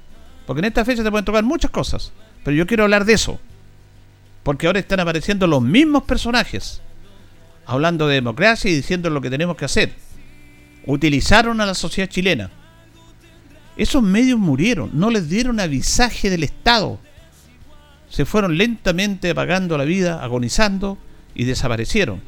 porque 0.46 0.60
en 0.60 0.66
esta 0.66 0.84
fecha 0.86 1.04
se 1.04 1.12
pueden 1.12 1.26
tocar 1.26 1.44
muchas 1.44 1.72
cosas, 1.72 2.12
pero 2.44 2.56
yo 2.56 2.66
quiero 2.66 2.84
hablar 2.84 3.06
de 3.06 3.14
eso, 3.14 3.40
porque 4.44 4.68
ahora 4.68 4.80
están 4.80 5.00
apareciendo 5.00 5.48
los 5.48 5.62
mismos 5.62 6.04
personajes, 6.04 6.82
hablando 7.66 8.08
de 8.08 8.16
democracia 8.16 8.70
y 8.70 8.76
diciendo 8.76 9.10
lo 9.10 9.22
que 9.22 9.30
tenemos 9.30 9.56
que 9.56 9.66
hacer. 9.66 9.94
Utilizaron 10.86 11.62
a 11.62 11.66
la 11.66 11.74
sociedad 11.74 12.10
chilena. 12.10 12.52
Esos 13.78 14.02
medios 14.02 14.40
murieron, 14.40 14.92
no 14.94 15.10
les 15.10 15.30
dieron 15.30 15.60
avisaje 15.60 16.30
del 16.30 16.44
Estado 16.44 17.00
se 18.16 18.24
fueron 18.24 18.58
lentamente 18.58 19.32
apagando 19.32 19.78
la 19.78 19.84
vida, 19.84 20.24
agonizando 20.24 20.98
y 21.34 21.44
desaparecieron. 21.44 22.22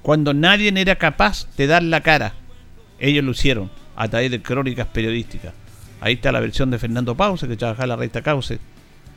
Cuando 0.00 0.32
nadie 0.32 0.72
era 0.74 0.96
capaz 0.96 1.46
de 1.58 1.66
dar 1.66 1.82
la 1.82 2.00
cara, 2.00 2.32
ellos 2.98 3.22
lo 3.22 3.32
hicieron 3.32 3.70
a 3.96 4.08
través 4.08 4.30
de 4.30 4.40
crónicas 4.40 4.86
periodísticas. 4.86 5.52
Ahí 6.00 6.14
está 6.14 6.32
la 6.32 6.40
versión 6.40 6.70
de 6.70 6.78
Fernando 6.78 7.14
Pause, 7.14 7.46
que 7.46 7.56
trabajaba 7.56 7.84
en 7.84 7.88
la 7.90 7.96
revista 7.96 8.22
Cauce, 8.22 8.58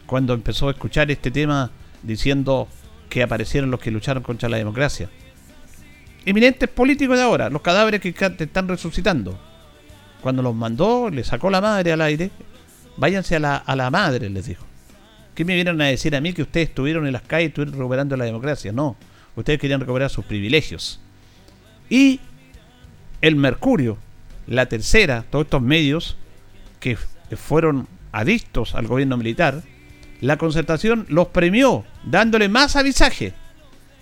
cuando 0.06 0.34
empezó 0.34 0.68
a 0.68 0.72
escuchar 0.72 1.10
este 1.10 1.32
tema 1.32 1.72
diciendo 2.04 2.68
que 3.10 3.24
aparecieron 3.24 3.72
los 3.72 3.80
que 3.80 3.92
lucharon 3.92 4.24
contra 4.24 4.50
la 4.50 4.58
democracia. 4.58 5.10
Eminentes 6.26 6.68
políticos 6.68 7.16
de 7.16 7.24
ahora, 7.24 7.50
los 7.50 7.62
cadáveres 7.62 8.02
que 8.02 8.10
están 8.10 8.68
resucitando. 8.68 9.40
Cuando 10.22 10.42
los 10.42 10.56
mandó, 10.56 11.10
le 11.10 11.24
sacó 11.24 11.50
la 11.50 11.62
madre 11.62 11.92
al 11.92 12.02
aire, 12.02 12.32
váyanse 12.98 13.36
a 13.36 13.40
la, 13.40 13.58
a 13.58 13.76
la 13.76 13.90
madre, 13.90 14.30
les 14.30 14.46
dijo. 14.46 14.66
¿Qué 15.36 15.46
me 15.46 15.54
vienen 15.54 15.80
a 15.82 15.86
decir 15.86 16.16
a 16.16 16.22
mí 16.22 16.34
que 16.34 16.42
ustedes 16.42 16.70
estuvieron 16.70 17.06
en 17.06 17.14
las 17.14 17.22
calles 17.22 17.46
y 17.46 17.48
estuvieron 17.50 17.78
recuperando 17.78 18.18
la 18.18 18.26
democracia? 18.26 18.72
No, 18.72 18.96
ustedes 19.36 19.60
querían 19.60 19.80
recuperar 19.80 20.10
sus 20.10 20.26
privilegios. 20.26 21.00
Y 21.90 22.20
el 23.22 23.36
Mercurio, 23.36 23.98
la 24.48 24.66
tercera, 24.66 25.26
todos 25.30 25.46
estos 25.46 25.62
medios 25.62 26.18
que 26.80 26.98
fueron 27.36 27.88
adictos 28.12 28.74
al 28.76 28.88
gobierno 28.88 29.18
militar, 29.18 29.62
la 30.22 30.38
concertación 30.38 31.06
los 31.10 31.28
premió 31.28 31.86
dándole 32.04 32.50
más 32.50 32.76
avisaje 32.76 33.34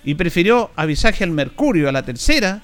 y 0.03 0.15
prefirió 0.15 0.71
avisaje 0.75 1.23
al 1.23 1.31
Mercurio, 1.31 1.89
a 1.89 1.91
la 1.91 2.03
tercera, 2.03 2.61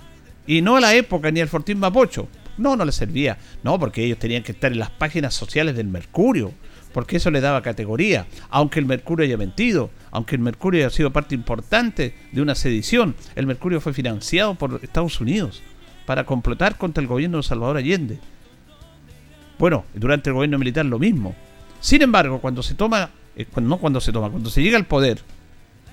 y 0.48 0.62
no 0.62 0.78
a 0.78 0.82
la 0.82 0.96
época 0.96 1.32
ni 1.32 1.42
al 1.42 1.48
Fortín 1.48 1.80
Mapocho. 1.80 2.28
No, 2.58 2.76
no 2.76 2.86
les 2.86 2.96
servía. 2.96 3.38
No, 3.64 3.80
porque 3.80 4.04
ellos 4.04 4.20
tenían 4.20 4.44
que 4.44 4.52
estar 4.52 4.72
en 4.72 4.80
las 4.80 4.90
páginas 4.90 5.34
sociales 5.34 5.76
del 5.76 5.88
Mercurio 5.88 6.54
porque 6.94 7.18
eso 7.18 7.32
le 7.32 7.42
daba 7.42 7.62
categoría, 7.62 8.28
aunque 8.50 8.80
el 8.80 8.86
Mercurio 8.86 9.26
haya 9.26 9.38
mentido, 9.38 9.90
aunque 10.12 10.36
el 10.36 10.42
Mercurio 10.42 10.82
haya 10.82 10.90
sido 10.90 11.12
parte 11.12 11.36
importante 11.36 12.14
de 12.32 12.42
una 12.42 12.56
sedición, 12.56 13.16
el 13.36 13.48
Mercurio 13.48 13.82
fue 13.82 13.94
financiado 13.94 14.56
por 14.56 14.80
Estados 14.84 15.20
Unidos 15.22 15.62
para 16.06 16.26
complotar 16.26 16.78
contra 16.78 17.02
el 17.02 17.08
gobierno 17.08 17.38
de 17.38 17.44
Salvador 17.44 17.78
Allende. 17.78 18.20
Bueno, 19.58 19.86
durante 19.94 20.30
el 20.30 20.34
gobierno 20.34 20.58
militar 20.58 20.86
lo 20.86 21.00
mismo. 21.00 21.36
Sin 21.80 22.02
embargo, 22.02 22.40
cuando 22.42 22.64
se 22.64 22.74
toma, 22.74 23.12
eh, 23.36 23.46
no 23.62 23.78
cuando 23.78 24.02
se 24.02 24.12
toma, 24.12 24.30
cuando 24.30 24.50
se 24.50 24.62
llega 24.62 24.78
al 24.78 24.86
poder, 24.86 25.20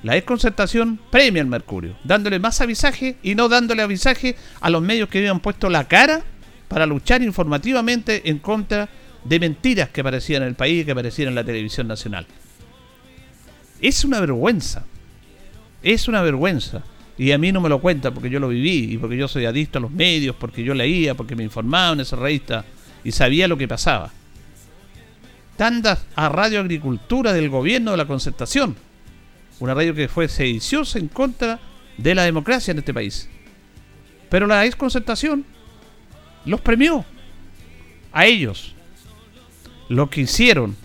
la 0.03 0.15
desconcertación 0.15 0.99
premia 1.11 1.43
al 1.43 1.49
Mercurio, 1.49 1.97
dándole 2.05 2.39
más 2.39 2.61
avisaje 2.61 3.17
y 3.23 3.35
no 3.35 3.49
dándole 3.49 3.83
avisaje 3.83 4.37
a 4.61 4.71
los 4.71 4.83
medios 4.83 5.09
que 5.09 5.19
habían 5.19 5.41
puesto 5.41 5.69
la 5.69 5.85
cara 5.85 6.23
para 6.69 6.87
luchar 6.87 7.23
informativamente 7.23 8.29
en 8.29 8.39
contra 8.39 8.89
de 9.25 9.41
mentiras 9.41 9.89
que 9.89 10.03
aparecían 10.03 10.43
en 10.43 10.49
el 10.49 10.55
país 10.55 10.83
y 10.83 10.85
que 10.85 10.93
aparecían 10.93 11.29
en 11.29 11.35
la 11.35 11.45
televisión 11.45 11.89
nacional. 11.89 12.27
Es 13.81 14.05
una 14.05 14.21
vergüenza. 14.21 14.85
Es 15.83 16.09
una 16.09 16.23
vergüenza. 16.23 16.83
Y 17.17 17.33
a 17.33 17.39
mí 17.39 17.51
no 17.51 17.61
me 17.61 17.69
lo 17.69 17.81
cuenta 17.81 18.13
porque 18.13 18.31
yo 18.31 18.39
lo 18.39 18.49
viví 18.49 18.93
y 18.93 18.99
porque 18.99 19.17
yo 19.17 19.27
soy 19.27 19.45
adicto 19.45 19.79
a 19.79 19.83
los 19.83 19.91
medios, 19.91 20.37
porque 20.37 20.63
yo 20.63 20.75
leía, 20.75 21.15
porque 21.15 21.35
me 21.35 21.43
informaba 21.43 21.95
en 21.95 22.01
esa 22.01 22.17
revista 22.17 22.65
y 23.03 23.13
sabía 23.13 23.49
lo 23.49 23.57
que 23.57 23.67
pasaba. 23.67 24.11
Tandas 25.57 26.05
a 26.15 26.29
Radio 26.29 26.61
Agricultura 26.61 27.33
del 27.33 27.49
gobierno 27.49 27.91
de 27.91 27.97
la 27.97 28.07
concertación. 28.07 28.77
Una 29.59 29.75
radio 29.75 29.95
que 29.95 30.07
fue 30.07 30.29
sediciosa 30.29 31.01
en 31.01 31.09
contra 31.09 31.59
de 31.97 32.15
la 32.15 32.23
democracia 32.23 32.71
en 32.71 32.79
este 32.79 32.95
país. 32.95 33.29
Pero 34.31 34.47
la 34.47 34.61
desconcertación 34.61 35.45
los 36.45 36.61
premió 36.61 37.05
a 38.13 38.27
ellos 38.27 38.75
lo 39.89 40.11
que 40.11 40.23
hicieron 40.23 40.77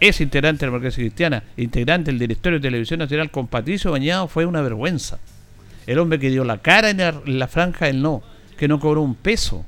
ese 0.00 0.22
integrante 0.22 0.60
de 0.60 0.66
la 0.66 0.72
democracia 0.72 1.02
cristiana, 1.02 1.44
integrante 1.56 2.10
del 2.10 2.18
directorio 2.18 2.58
de 2.58 2.68
Televisión 2.68 2.98
Nacional 2.98 3.30
con 3.30 3.46
Patricio 3.46 3.92
Bañado, 3.92 4.28
fue 4.28 4.44
una 4.44 4.60
vergüenza. 4.60 5.18
El 5.86 5.98
hombre 5.98 6.18
que 6.18 6.30
dio 6.30 6.44
la 6.44 6.58
cara 6.58 6.90
en 6.90 7.38
la, 7.38 7.48
franja 7.48 7.86
del 7.86 8.02
no, 8.02 8.22
que 8.56 8.68
no 8.68 8.80
cobró 8.80 9.02
un 9.02 9.14
peso. 9.14 9.64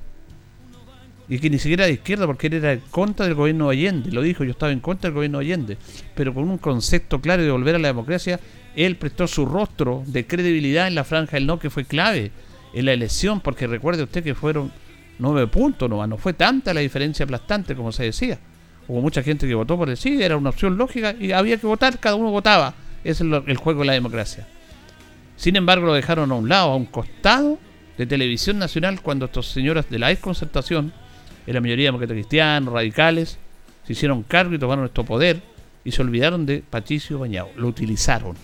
Y 1.29 1.39
que 1.39 1.51
ni 1.51 1.59
siquiera 1.59 1.87
de 1.87 1.93
izquierda, 1.93 2.27
porque 2.27 2.47
él 2.47 2.55
era 2.55 2.73
en 2.73 2.81
contra 2.91 3.27
del 3.27 3.35
gobierno 3.35 3.69
de 3.69 3.77
Allende. 3.77 4.13
Lo 4.13 4.23
dijo, 4.23 4.45
yo 4.45 4.53
estaba 4.53 4.73
en 4.73 4.81
contra 4.81 5.09
del 5.09 5.15
gobierno 5.15 5.39
de 5.39 5.45
Allende. 5.45 5.79
Pero 6.15 6.33
con 6.33 6.49
un 6.49 6.59
concepto 6.59 7.21
claro 7.21 7.43
de 7.43 7.51
volver 7.51 7.75
a 7.75 7.79
la 7.79 7.89
democracia, 7.89 8.39
él 8.77 8.97
prestó 8.97 9.27
su 9.27 9.45
rostro 9.45 10.05
de 10.07 10.27
credibilidad 10.27 10.87
en 10.87 10.95
la 10.95 11.05
franja 11.05 11.37
del 11.37 11.47
no, 11.47 11.59
que 11.59 11.71
fue 11.71 11.85
clave 11.85 12.31
en 12.73 12.85
la 12.85 12.93
elección, 12.93 13.41
porque 13.41 13.67
recuerde 13.67 14.05
usted 14.05 14.23
que 14.23 14.35
fueron 14.35 14.71
nueve 15.19 15.47
puntos 15.47 15.89
no 15.89 16.07
no 16.07 16.17
fue 16.17 16.33
tanta 16.33 16.75
la 16.75 16.81
diferencia 16.81 17.25
aplastante 17.25 17.75
como 17.75 17.93
se 17.93 18.05
decía. 18.05 18.39
Hubo 18.89 19.01
mucha 19.01 19.23
gente 19.23 19.49
que 19.49 19.55
votó 19.55 19.77
por 19.77 19.91
el 19.91 19.97
sí, 19.97 20.23
era 20.23 20.37
una 20.37 20.51
opción 20.51 20.77
lógica 20.77 21.15
y 21.19 21.33
había 21.33 21.57
que 21.57 21.67
votar, 21.67 21.99
cada 21.99 22.15
uno 22.15 22.31
votaba. 22.31 22.75
Ese 23.03 23.25
es 23.25 23.43
el 23.47 23.57
juego 23.57 23.81
de 23.81 23.87
la 23.87 23.93
democracia. 23.95 24.47
Sin 25.37 25.57
embargo, 25.57 25.87
lo 25.87 25.95
dejaron 25.95 26.31
a 26.31 26.35
un 26.35 26.49
lado, 26.49 26.71
a 26.71 26.77
un 26.77 26.87
costado 26.87 27.59
de 27.99 28.07
televisión 28.07 28.59
nacional 28.59 29.01
cuando 29.01 29.27
estos 29.27 29.49
señoras 29.49 29.91
de 29.91 29.99
la 29.99 30.09
desconcertación, 30.09 30.93
en 31.47 31.55
la 31.55 31.61
mayoría 31.61 31.87
demócratas 31.87 32.15
cristianos, 32.15 32.73
radicales, 32.73 33.39
se 33.85 33.93
hicieron 33.93 34.23
cargo 34.23 34.55
y 34.55 34.59
tomaron 34.59 34.83
nuestro 34.83 35.05
poder 35.05 35.41
y 35.85 35.93
se 35.93 36.03
olvidaron 36.03 36.47
de 36.47 36.63
Patricio 36.69 37.19
Bañado. 37.19 37.51
Lo 37.57 37.69
utilizaron. 37.69 38.37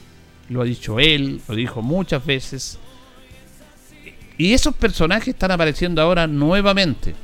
Lo 0.49 0.62
ha 0.62 0.64
dicho 0.64 1.00
él, 1.00 1.41
lo 1.49 1.55
dijo 1.55 1.83
muchas 1.83 2.25
veces 2.25 2.79
y 4.39 4.53
esos 4.53 4.75
personajes 4.75 5.29
están 5.29 5.51
apareciendo 5.51 6.01
ahora 6.03 6.27
nuevamente. 6.27 7.15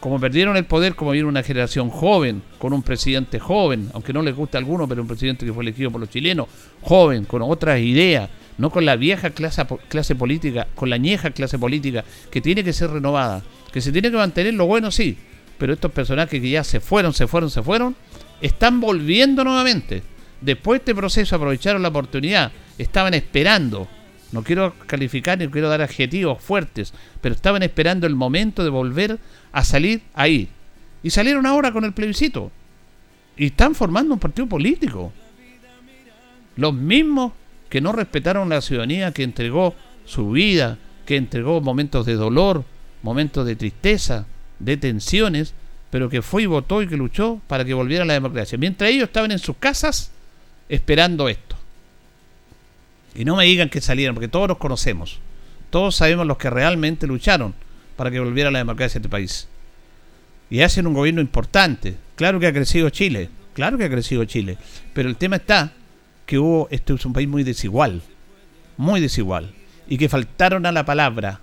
Como 0.00 0.20
perdieron 0.20 0.56
el 0.56 0.64
poder, 0.64 0.94
como 0.94 1.10
viene 1.10 1.28
una 1.28 1.42
generación 1.42 1.90
joven, 1.90 2.42
con 2.58 2.72
un 2.72 2.82
presidente 2.82 3.40
joven, 3.40 3.90
aunque 3.94 4.12
no 4.12 4.22
les 4.22 4.36
guste 4.36 4.56
a 4.56 4.60
alguno, 4.60 4.86
pero 4.86 5.02
un 5.02 5.08
presidente 5.08 5.44
que 5.44 5.52
fue 5.52 5.64
elegido 5.64 5.90
por 5.90 6.00
los 6.00 6.10
chilenos, 6.10 6.46
joven, 6.82 7.24
con 7.24 7.42
otras 7.42 7.80
ideas, 7.80 8.30
no 8.58 8.70
con 8.70 8.84
la 8.84 8.94
vieja 8.94 9.30
clase, 9.30 9.66
clase 9.88 10.14
política, 10.14 10.68
con 10.74 10.88
la 10.88 10.96
añeja 10.96 11.30
clase 11.30 11.58
política, 11.58 12.04
que 12.30 12.40
tiene 12.40 12.62
que 12.62 12.72
ser 12.72 12.90
renovada, 12.90 13.42
que 13.72 13.80
se 13.80 13.90
tiene 13.90 14.10
que 14.10 14.16
mantener 14.16 14.54
lo 14.54 14.66
bueno, 14.66 14.92
sí, 14.92 15.16
pero 15.58 15.72
estos 15.72 15.90
personajes 15.90 16.40
que 16.40 16.48
ya 16.48 16.62
se 16.62 16.78
fueron, 16.78 17.12
se 17.12 17.26
fueron, 17.26 17.50
se 17.50 17.62
fueron, 17.62 17.96
están 18.40 18.80
volviendo 18.80 19.42
nuevamente. 19.42 20.02
Después 20.40 20.78
de 20.78 20.82
este 20.82 20.94
proceso 20.94 21.34
aprovecharon 21.34 21.82
la 21.82 21.88
oportunidad, 21.88 22.52
estaban 22.78 23.14
esperando, 23.14 23.88
no 24.32 24.42
quiero 24.42 24.74
calificar 24.86 25.38
ni 25.38 25.48
quiero 25.48 25.68
dar 25.68 25.80
adjetivos 25.80 26.42
fuertes, 26.42 26.92
pero 27.20 27.34
estaban 27.34 27.62
esperando 27.62 28.06
el 28.06 28.14
momento 28.14 28.62
de 28.62 28.70
volver 28.70 29.18
a 29.52 29.64
salir 29.64 30.02
ahí. 30.14 30.48
Y 31.02 31.10
salieron 31.10 31.46
ahora 31.46 31.72
con 31.72 31.84
el 31.84 31.92
plebiscito. 31.92 32.50
Y 33.36 33.46
están 33.46 33.74
formando 33.74 34.14
un 34.14 34.20
partido 34.20 34.48
político. 34.48 35.12
Los 36.56 36.74
mismos 36.74 37.32
que 37.68 37.80
no 37.80 37.92
respetaron 37.92 38.48
la 38.48 38.60
ciudadanía, 38.60 39.12
que 39.12 39.22
entregó 39.22 39.74
su 40.04 40.30
vida, 40.30 40.78
que 41.06 41.16
entregó 41.16 41.60
momentos 41.60 42.04
de 42.04 42.14
dolor, 42.14 42.64
momentos 43.02 43.46
de 43.46 43.56
tristeza, 43.56 44.26
de 44.58 44.76
tensiones, 44.76 45.54
pero 45.90 46.08
que 46.10 46.20
fue 46.22 46.42
y 46.42 46.46
votó 46.46 46.82
y 46.82 46.88
que 46.88 46.96
luchó 46.96 47.40
para 47.46 47.64
que 47.64 47.74
volviera 47.74 48.04
la 48.04 48.14
democracia. 48.14 48.58
Mientras 48.58 48.90
ellos 48.90 49.04
estaban 49.04 49.30
en 49.30 49.38
sus 49.38 49.56
casas 49.56 50.10
esperando 50.68 51.28
esto. 51.28 51.57
Y 53.18 53.24
no 53.24 53.36
me 53.36 53.44
digan 53.44 53.68
que 53.68 53.80
salieron, 53.80 54.14
porque 54.14 54.28
todos 54.28 54.48
los 54.48 54.56
conocemos. 54.58 55.18
Todos 55.68 55.96
sabemos 55.96 56.26
los 56.26 56.38
que 56.38 56.48
realmente 56.48 57.06
lucharon 57.06 57.52
para 57.96 58.10
que 58.10 58.20
volviera 58.20 58.50
la 58.50 58.60
democracia 58.60 58.98
a 58.98 59.00
este 59.00 59.08
país. 59.08 59.48
Y 60.48 60.62
hacen 60.62 60.86
un 60.86 60.94
gobierno 60.94 61.20
importante. 61.20 61.96
Claro 62.14 62.40
que 62.40 62.46
ha 62.46 62.52
crecido 62.52 62.88
Chile. 62.88 63.28
Claro 63.58 63.76
que 63.76 63.86
ha 63.86 63.90
crecido 63.90 64.24
Chile, 64.24 64.56
pero 64.94 65.08
el 65.08 65.16
tema 65.16 65.34
está 65.34 65.72
que 66.26 66.38
hubo, 66.38 66.68
este 66.70 66.94
es 66.94 67.04
un 67.04 67.12
país 67.12 67.26
muy 67.26 67.42
desigual, 67.42 68.02
muy 68.76 69.00
desigual, 69.00 69.50
y 69.88 69.98
que 69.98 70.08
faltaron 70.08 70.64
a 70.64 70.70
la 70.70 70.84
palabra, 70.84 71.40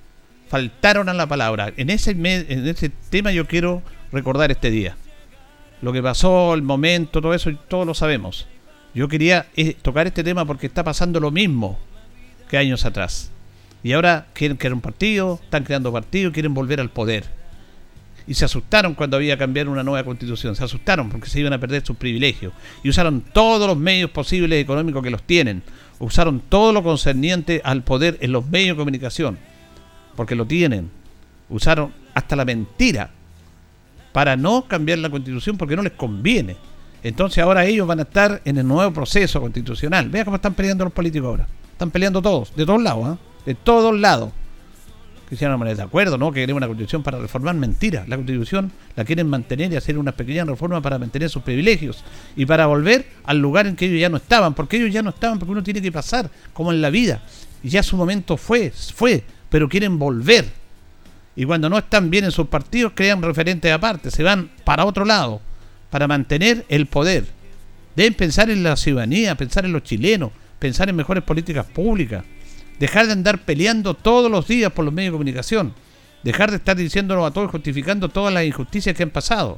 faltaron 0.48 1.10
a 1.10 1.14
la 1.14 1.28
palabra. 1.28 1.74
En 1.76 1.90
ese, 1.90 2.12
en 2.12 2.68
ese 2.70 2.90
tema 3.10 3.34
yo 3.34 3.48
quiero 3.48 3.82
recordar 4.14 4.50
este 4.50 4.72
día. 4.72 4.96
Lo 5.82 5.92
que 5.92 6.02
pasó, 6.02 6.54
el 6.54 6.62
momento, 6.62 7.20
todo 7.20 7.34
eso, 7.34 7.52
todos 7.68 7.86
lo 7.86 7.94
sabemos. 7.94 8.48
Yo 8.96 9.08
quería 9.08 9.48
eh, 9.56 9.76
tocar 9.82 10.08
este 10.08 10.24
tema 10.24 10.46
porque 10.46 10.68
está 10.68 10.84
pasando 10.84 11.20
lo 11.20 11.30
mismo 11.30 11.78
que 12.50 12.58
años 12.58 12.86
atrás. 12.86 13.30
Y 13.84 13.94
ahora 13.94 14.28
quieren 14.34 14.58
crear 14.58 14.74
un 14.74 14.82
partido, 14.82 15.40
están 15.44 15.64
creando 15.64 15.92
partidos, 15.92 16.34
quieren 16.34 16.56
volver 16.56 16.80
al 16.80 16.90
poder 16.90 17.26
y 18.28 18.34
se 18.34 18.46
asustaron 18.46 18.96
cuando 18.96 19.18
había 19.18 19.36
que 19.36 19.40
cambiar 19.40 19.70
una 19.70 19.84
nueva 19.84 20.04
constitución. 20.04 20.56
Se 20.56 20.64
asustaron 20.64 21.10
porque 21.10 21.30
se 21.30 21.40
iban 21.40 21.54
a 21.54 21.60
perder 21.60 21.86
sus 21.86 21.96
privilegios. 21.96 22.54
Y 22.84 22.90
usaron 22.90 23.22
todos 23.22 23.68
los 23.68 23.78
medios 23.78 24.10
posibles 24.10 24.62
económicos 24.62 25.04
que 25.04 25.12
los 25.12 25.24
tienen. 25.24 25.62
Usaron 26.00 26.40
todo 26.40 26.74
lo 26.74 26.82
concerniente 26.82 27.62
al 27.64 27.84
poder 27.84 28.18
en 28.22 28.32
los 28.32 28.48
medios 28.48 28.76
de 28.76 28.82
comunicación. 28.82 29.38
Porque 30.16 30.36
lo 30.36 30.46
tienen. 30.46 30.90
Usaron 31.50 31.94
hasta 32.16 32.36
la 32.36 32.46
mentira 32.46 33.12
para 34.12 34.36
no 34.36 34.66
cambiar 34.68 35.00
la 35.00 35.10
constitución 35.10 35.58
porque 35.58 35.76
no 35.76 35.84
les 35.84 35.94
conviene. 35.94 36.56
Entonces 37.06 37.44
ahora 37.44 37.66
ellos 37.66 37.86
van 37.86 38.00
a 38.00 38.02
estar 38.02 38.42
en 38.46 38.58
el 38.58 38.68
nuevo 38.68 38.92
proceso 38.92 39.40
constitucional. 39.40 40.10
Vea 40.10 40.26
cómo 40.26 40.38
están 40.38 40.56
peleando 40.56 40.86
los 40.86 40.92
políticos 40.92 41.28
ahora. 41.28 41.48
Están 41.72 41.92
peleando 41.92 42.20
todos, 42.20 42.56
de 42.56 42.66
todos 42.66 42.82
lados, 42.82 43.16
¿eh? 43.16 43.20
de 43.46 43.54
todos 43.54 43.96
lados 43.96 44.32
que 45.30 45.36
se 45.36 45.46
de 45.48 45.82
acuerdo, 45.84 46.18
¿no? 46.18 46.32
Que 46.32 46.40
queremos 46.40 46.60
una 46.60 46.68
constitución 46.68 47.04
para 47.04 47.20
reformar 47.20 47.54
mentira. 47.54 48.06
La 48.08 48.16
constitución 48.16 48.72
la 48.96 49.06
quieren 49.06 49.28
mantener 49.28 49.72
y 49.72 49.76
hacer 49.76 50.00
una 50.00 50.14
pequeña 50.14 50.46
reforma 50.46 50.82
para 50.82 50.98
mantener 50.98 51.30
sus 51.30 51.44
privilegios 51.44 52.04
y 52.36 52.48
para 52.48 52.66
volver 52.66 53.06
al 53.24 53.38
lugar 53.38 53.68
en 53.68 53.76
que 53.76 53.86
ellos 53.86 54.00
ya 54.02 54.10
no 54.10 54.18
estaban, 54.18 54.56
porque 54.56 54.78
ellos 54.78 54.92
ya 54.92 55.04
no 55.04 55.12
estaban, 55.12 55.38
porque 55.38 55.52
uno 55.52 55.62
tiene 55.62 55.84
que 55.84 55.92
pasar, 55.92 56.32
como 56.54 56.72
en 56.72 56.82
la 56.82 56.90
vida. 56.90 57.22
Y 57.62 57.70
ya 57.70 57.84
su 57.84 57.98
momento 57.98 58.36
fue, 58.36 58.72
fue, 58.72 59.24
pero 59.50 59.70
quieren 59.70 60.00
volver. 60.00 60.46
Y 61.36 61.46
cuando 61.46 61.70
no 61.70 61.78
están 61.78 62.10
bien 62.10 62.26
en 62.26 62.32
sus 62.32 62.48
partidos, 62.48 62.94
crean 62.96 63.22
referentes 63.22 63.72
aparte, 63.72 64.10
se 64.10 64.24
van 64.24 64.50
para 64.64 64.86
otro 64.86 65.06
lado, 65.06 65.42
para 65.96 66.10
mantener 66.10 66.66
el 66.68 66.88
poder. 66.88 67.24
Deben 67.96 68.16
pensar 68.16 68.50
en 68.50 68.64
la 68.64 68.76
ciudadanía, 68.76 69.36
pensar 69.36 69.64
en 69.64 69.72
los 69.72 69.84
chilenos, 69.84 70.32
pensar 70.60 70.90
en 70.90 70.98
mejores 70.98 71.24
políticas 71.24 71.66
públicas 71.68 72.26
Dejar 72.80 73.06
de 73.06 73.14
andar 73.14 73.46
peleando 73.46 73.94
todos 73.94 74.30
los 74.30 74.46
días 74.46 74.74
por 74.74 74.84
los 74.84 74.94
medios 74.94 75.14
de 75.14 75.14
comunicación. 75.14 75.74
Dejar 76.22 76.52
de 76.52 76.58
estar 76.58 76.76
diciéndolo 76.76 77.26
a 77.26 77.32
todos, 77.32 77.50
justificando 77.50 78.10
todas 78.10 78.34
las 78.34 78.44
injusticias 78.44 78.94
que 78.94 79.04
han 79.04 79.10
pasado. 79.10 79.58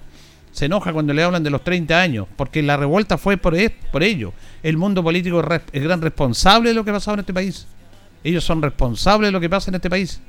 Se 0.51 0.65
enoja 0.65 0.93
cuando 0.93 1.11
le 1.11 1.23
hablan 1.23 1.41
de 1.41 1.49
los 1.49 1.63
30 1.63 1.99
años, 1.99 2.27
porque 2.35 2.61
la 2.61 2.77
revuelta 2.77 3.17
fue 3.17 3.37
por, 3.37 3.57
e, 3.57 3.71
por 3.71 4.03
ello. 4.03 4.31
El 4.61 4.77
mundo 4.77 5.01
político 5.01 5.43
es 5.73 5.83
gran 5.83 6.03
responsable 6.03 6.69
de 6.69 6.75
lo 6.75 6.83
que 6.83 6.91
ha 6.91 6.93
pasado 6.93 7.15
en 7.15 7.21
este 7.21 7.33
país. 7.33 7.65
Ellos 8.23 8.43
son 8.43 8.61
responsables 8.61 9.29
de 9.29 9.31
lo 9.31 9.39
que 9.39 9.49
pasa 9.49 9.71
en 9.71 9.75
este 9.75 9.89
país. 9.89 10.21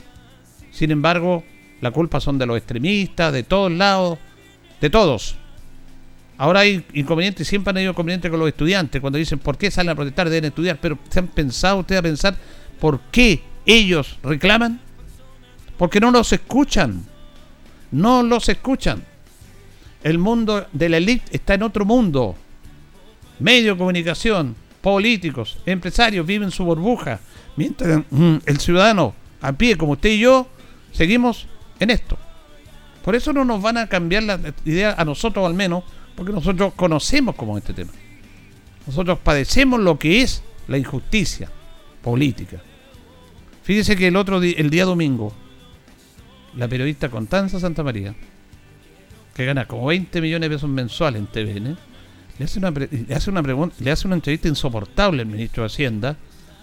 Sin 0.71 0.91
embargo, 0.91 1.45
la 1.83 1.91
culpa 1.91 2.19
son 2.19 2.39
de 2.39 2.47
los 2.47 2.57
extremistas, 2.57 3.31
de 3.31 3.43
todos 3.43 3.71
lados, 3.71 4.19
de 4.81 4.89
todos. 4.89 5.37
Ahora 6.39 6.61
hay 6.61 6.87
inconvenientes, 6.95 7.47
siempre 7.47 7.71
han 7.71 7.77
habido 7.77 7.91
inconvenientes 7.91 8.31
con 8.31 8.41
los 8.41 8.49
estudiantes, 8.49 9.01
cuando 9.01 9.19
dicen 9.19 9.41
por 9.41 9.59
qué 9.59 9.71
salen 9.71 9.91
a 9.91 9.95
protestar, 9.95 10.31
deben 10.31 10.47
estudiar, 10.47 10.79
pero 10.81 10.99
¿se 11.11 11.19
han 11.19 11.27
pensado 11.27 11.79
ustedes 11.79 11.99
a 11.99 12.03
pensar 12.03 12.37
¿Por 12.79 13.01
qué 13.11 13.43
ellos 13.67 14.19
reclaman? 14.23 14.81
Porque 15.77 16.01
no 16.01 16.11
los 16.11 16.33
escuchan. 16.33 17.05
No 17.91 18.23
los 18.23 18.49
escuchan. 18.49 19.05
El 20.03 20.19
mundo 20.19 20.67
de 20.73 20.89
la 20.89 20.99
élite 20.99 21.37
está 21.37 21.55
en 21.55 21.63
otro 21.63 21.85
mundo. 21.85 22.37
Medio 23.41 23.73
de 23.73 23.79
comunicación, 23.79 24.57
políticos, 24.81 25.59
empresarios 25.67 26.27
viven 26.27 26.51
su 26.51 26.65
burbuja. 26.65 27.21
Mientras 27.57 28.03
mm, 28.11 28.37
el 28.47 28.61
ciudadano 28.61 29.15
a 29.41 29.53
pie 29.53 29.77
como 29.77 29.93
usted 29.93 30.11
y 30.11 30.21
yo 30.21 30.49
seguimos 30.93 31.47
en 31.81 31.91
esto. 31.91 32.17
Por 33.05 33.15
eso 33.15 33.33
no 33.33 33.45
nos 33.45 33.63
van 33.63 33.79
a 33.79 33.89
cambiar 33.89 34.25
la 34.25 34.39
idea 34.65 34.95
a 34.99 35.05
nosotros 35.05 35.47
al 35.47 35.55
menos, 35.55 35.85
porque 36.19 36.33
nosotros 36.33 36.73
conocemos 36.75 37.37
cómo 37.37 37.57
es 37.57 37.63
este 37.63 37.75
tema. 37.75 37.93
Nosotros 38.89 39.21
padecemos 39.21 39.79
lo 39.79 40.01
que 40.01 40.21
es 40.21 40.43
la 40.67 40.77
injusticia 40.77 41.49
política. 42.03 42.61
Fíjese 43.63 43.95
que 43.95 44.09
el 44.09 44.17
otro 44.17 44.41
día, 44.41 44.57
el 44.57 44.69
día 44.69 44.85
domingo, 44.85 45.33
la 46.57 46.67
periodista 46.67 47.09
Constanza 47.09 47.61
Santa 47.61 47.85
María, 47.85 48.17
que 49.33 49.45
gana 49.45 49.69
como 49.69 49.87
20 49.87 50.21
millones 50.21 50.51
de 50.51 50.57
pesos 50.57 50.69
mensuales 50.69 51.21
en 51.21 51.29
TVN, 51.29 51.79
le 52.37 52.45
hace 52.45 52.59
una, 52.59 52.73
le 52.73 53.55
una, 53.55 53.73
le 53.79 53.91
hace 53.93 54.09
una 54.09 54.17
entrevista 54.17 54.49
insoportable 54.49 55.23
al 55.23 55.29
ministro 55.29 55.63
de 55.63 55.67
Hacienda. 55.69 56.17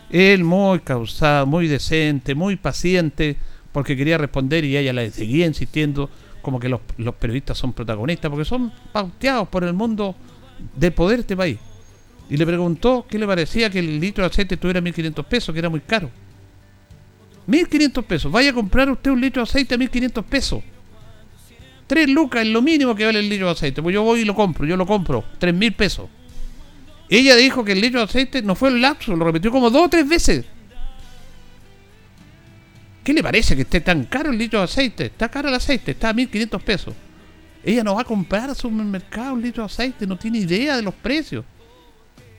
Él 0.10 0.44
muy 0.44 0.80
causado, 0.80 1.46
muy 1.46 1.70
decente, 1.70 2.36
muy 2.36 2.58
paciente, 2.58 3.38
porque 3.72 3.96
quería 3.96 4.18
responder 4.18 4.66
y 4.66 4.76
ella 4.76 4.92
le 4.92 5.12
seguía 5.12 5.46
insistiendo 5.46 6.10
como 6.46 6.60
que 6.60 6.70
los, 6.70 6.80
los 6.98 7.16
periodistas 7.16 7.58
son 7.58 7.74
protagonistas, 7.74 8.30
porque 8.30 8.46
son 8.46 8.72
pauteados 8.92 9.48
por 9.48 9.64
el 9.64 9.74
mundo 9.74 10.16
del 10.76 10.94
poder 10.94 11.18
de 11.18 11.22
este 11.22 11.36
país. 11.36 11.58
Y 12.30 12.38
le 12.38 12.46
preguntó 12.46 13.04
qué 13.10 13.18
le 13.18 13.26
parecía 13.26 13.68
que 13.72 13.80
el 13.80 14.00
litro 14.00 14.24
de 14.24 14.30
aceite 14.30 14.56
tuviera 14.56 14.80
1.500 14.80 15.26
pesos, 15.26 15.52
que 15.52 15.58
era 15.58 15.70
muy 15.70 15.80
caro. 15.80 16.12
1.500 17.48 18.04
pesos. 18.04 18.32
Vaya 18.32 18.52
a 18.52 18.54
comprar 18.54 18.92
usted 18.92 19.10
un 19.10 19.22
litro 19.22 19.42
de 19.44 19.50
aceite 19.50 19.74
a 19.74 19.78
1.500 19.80 20.24
pesos. 20.24 20.64
3 21.88 22.10
lucas 22.10 22.44
es 22.44 22.50
lo 22.50 22.62
mínimo 22.62 22.94
que 22.94 23.06
vale 23.06 23.18
el 23.18 23.28
litro 23.28 23.48
de 23.48 23.54
aceite. 23.54 23.82
Pues 23.82 23.92
yo 23.96 24.04
voy 24.04 24.20
y 24.20 24.26
lo 24.26 24.36
compro, 24.36 24.68
yo 24.68 24.78
lo 24.78 24.86
compro. 24.86 25.24
3.000 25.40 25.76
pesos. 25.76 26.08
Ella 27.10 27.36
dijo 27.36 27.66
que 27.66 27.72
el 27.72 27.82
litro 27.82 28.02
de 28.02 28.06
aceite 28.06 28.44
no 28.44 28.54
fue 28.54 28.70
el 28.70 28.82
lapso, 28.82 29.16
lo 29.16 29.26
repitió 29.26 29.50
como 29.50 29.72
dos 29.72 29.88
o 29.88 29.90
tres 29.90 30.08
veces. 30.08 30.46
¿Qué 33.06 33.14
le 33.14 33.24
parece 33.24 33.56
que 33.56 33.62
esté 33.62 33.80
tan 33.80 34.04
caro 34.04 34.32
el 34.32 34.38
litro 34.38 34.60
de 34.60 34.66
aceite? 34.66 35.06
Está 35.06 35.30
caro 35.30 35.48
el 35.48 35.56
aceite, 35.56 35.92
está 35.92 36.10
a 36.10 36.14
1.500 36.14 36.62
pesos. 36.62 36.94
Ella 37.64 37.86
no 37.86 37.96
va 37.96 38.02
a 38.02 38.06
comprar 38.06 38.50
a 38.50 38.56
su 38.56 38.70
mercado 38.70 39.36
un 39.36 39.42
litro 39.42 39.64
de 39.64 39.68
aceite, 39.68 40.06
no 40.06 40.18
tiene 40.18 40.40
idea 40.40 40.76
de 40.76 40.82
los 40.82 40.94
precios 40.94 41.46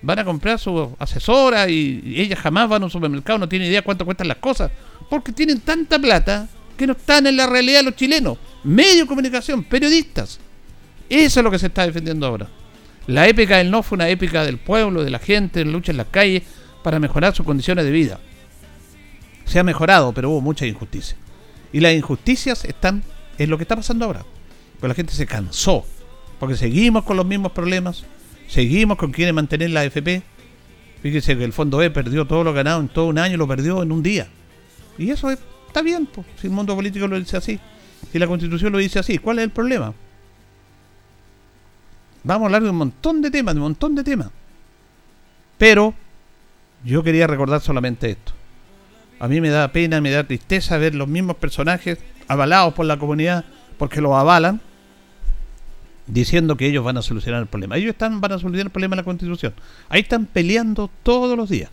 van 0.02 0.18
a 0.20 0.24
comprar 0.24 0.58
su 0.58 0.94
asesora 0.98 1.68
y, 1.68 2.14
ella 2.16 2.36
jamás 2.36 2.70
va 2.70 2.76
a 2.76 2.80
un 2.80 2.90
supermercado, 2.90 3.38
no 3.38 3.48
tiene 3.48 3.66
idea 3.66 3.82
cuánto 3.82 4.04
cuestan 4.04 4.28
las 4.28 4.38
cosas, 4.38 4.70
porque 5.10 5.32
tienen 5.32 5.60
tanta 5.60 5.98
plata 5.98 6.48
que 6.76 6.86
no 6.86 6.92
están 6.92 7.26
en 7.26 7.36
la 7.36 7.46
realidad 7.46 7.82
los 7.82 7.96
chilenos. 7.96 8.38
Medio 8.62 9.02
de 9.02 9.06
comunicación, 9.06 9.64
periodistas. 9.64 10.38
Eso 11.08 11.40
es 11.40 11.44
lo 11.44 11.50
que 11.50 11.58
se 11.58 11.66
está 11.66 11.86
defendiendo 11.86 12.26
ahora. 12.26 12.48
La 13.06 13.26
épica 13.26 13.58
del 13.58 13.70
no 13.70 13.82
fue 13.82 13.96
una 13.96 14.08
épica 14.08 14.44
del 14.44 14.58
pueblo, 14.58 15.02
de 15.02 15.10
la 15.10 15.18
gente, 15.18 15.60
en 15.60 15.72
lucha 15.72 15.92
en 15.92 15.98
las 15.98 16.08
calles 16.08 16.42
para 16.82 16.98
mejorar 17.00 17.34
sus 17.34 17.46
condiciones 17.46 17.84
de 17.84 17.90
vida. 17.90 18.20
Se 19.46 19.58
ha 19.58 19.64
mejorado, 19.64 20.12
pero 20.12 20.30
hubo 20.30 20.40
mucha 20.42 20.66
injusticia. 20.66 21.16
Y 21.72 21.80
las 21.80 21.94
injusticias 21.94 22.64
están 22.64 23.02
en 23.38 23.50
lo 23.50 23.56
que 23.56 23.64
está 23.64 23.76
pasando 23.76 24.04
ahora. 24.04 24.24
Porque 24.74 24.88
la 24.88 24.94
gente 24.94 25.14
se 25.14 25.26
cansó. 25.26 25.86
Porque 26.38 26.56
seguimos 26.56 27.04
con 27.04 27.16
los 27.16 27.24
mismos 27.24 27.52
problemas, 27.52 28.04
Seguimos 28.48 28.96
con 28.96 29.12
quienes 29.12 29.34
mantener 29.34 29.70
la 29.70 29.80
AFP. 29.80 30.22
Fíjese 31.02 31.36
que 31.36 31.44
el 31.44 31.52
Fondo 31.52 31.82
E 31.82 31.90
perdió 31.90 32.26
todo 32.26 32.44
lo 32.44 32.52
ganado 32.52 32.80
en 32.80 32.88
todo 32.88 33.06
un 33.06 33.18
año, 33.18 33.36
lo 33.36 33.46
perdió 33.46 33.82
en 33.82 33.92
un 33.92 34.02
día. 34.02 34.28
Y 34.98 35.10
eso 35.10 35.30
está 35.30 35.82
bien, 35.82 36.06
pues, 36.06 36.26
si 36.40 36.46
el 36.46 36.52
mundo 36.52 36.74
político 36.74 37.06
lo 37.06 37.18
dice 37.18 37.36
así. 37.36 37.60
Si 38.10 38.18
la 38.18 38.26
constitución 38.26 38.72
lo 38.72 38.78
dice 38.78 38.98
así, 38.98 39.18
¿cuál 39.18 39.38
es 39.38 39.44
el 39.44 39.50
problema? 39.50 39.92
Vamos 42.24 42.42
a 42.42 42.46
hablar 42.46 42.62
de 42.62 42.70
un 42.70 42.76
montón 42.76 43.20
de 43.20 43.30
temas, 43.30 43.54
de 43.54 43.60
un 43.60 43.66
montón 43.66 43.94
de 43.94 44.04
temas. 44.04 44.30
Pero 45.58 45.94
yo 46.84 47.02
quería 47.02 47.26
recordar 47.26 47.60
solamente 47.60 48.10
esto. 48.10 48.32
A 49.18 49.28
mí 49.28 49.40
me 49.40 49.48
da 49.48 49.72
pena, 49.72 50.00
me 50.00 50.10
da 50.10 50.24
tristeza 50.24 50.76
ver 50.78 50.94
los 50.94 51.08
mismos 51.08 51.36
personajes 51.36 51.98
avalados 52.28 52.74
por 52.74 52.86
la 52.86 52.98
comunidad 52.98 53.44
porque 53.78 54.00
los 54.00 54.12
avalan 54.14 54.60
diciendo 56.06 56.56
que 56.56 56.66
ellos 56.66 56.84
van 56.84 56.96
a 56.98 57.02
solucionar 57.02 57.40
el 57.42 57.48
problema. 57.48 57.76
Ellos 57.76 57.90
están, 57.90 58.20
van 58.20 58.32
a 58.32 58.38
solucionar 58.38 58.66
el 58.66 58.72
problema 58.72 58.96
de 58.96 59.02
la 59.02 59.04
constitución. 59.04 59.54
Ahí 59.88 60.02
están 60.02 60.26
peleando 60.26 60.90
todos 61.02 61.36
los 61.36 61.48
días. 61.48 61.70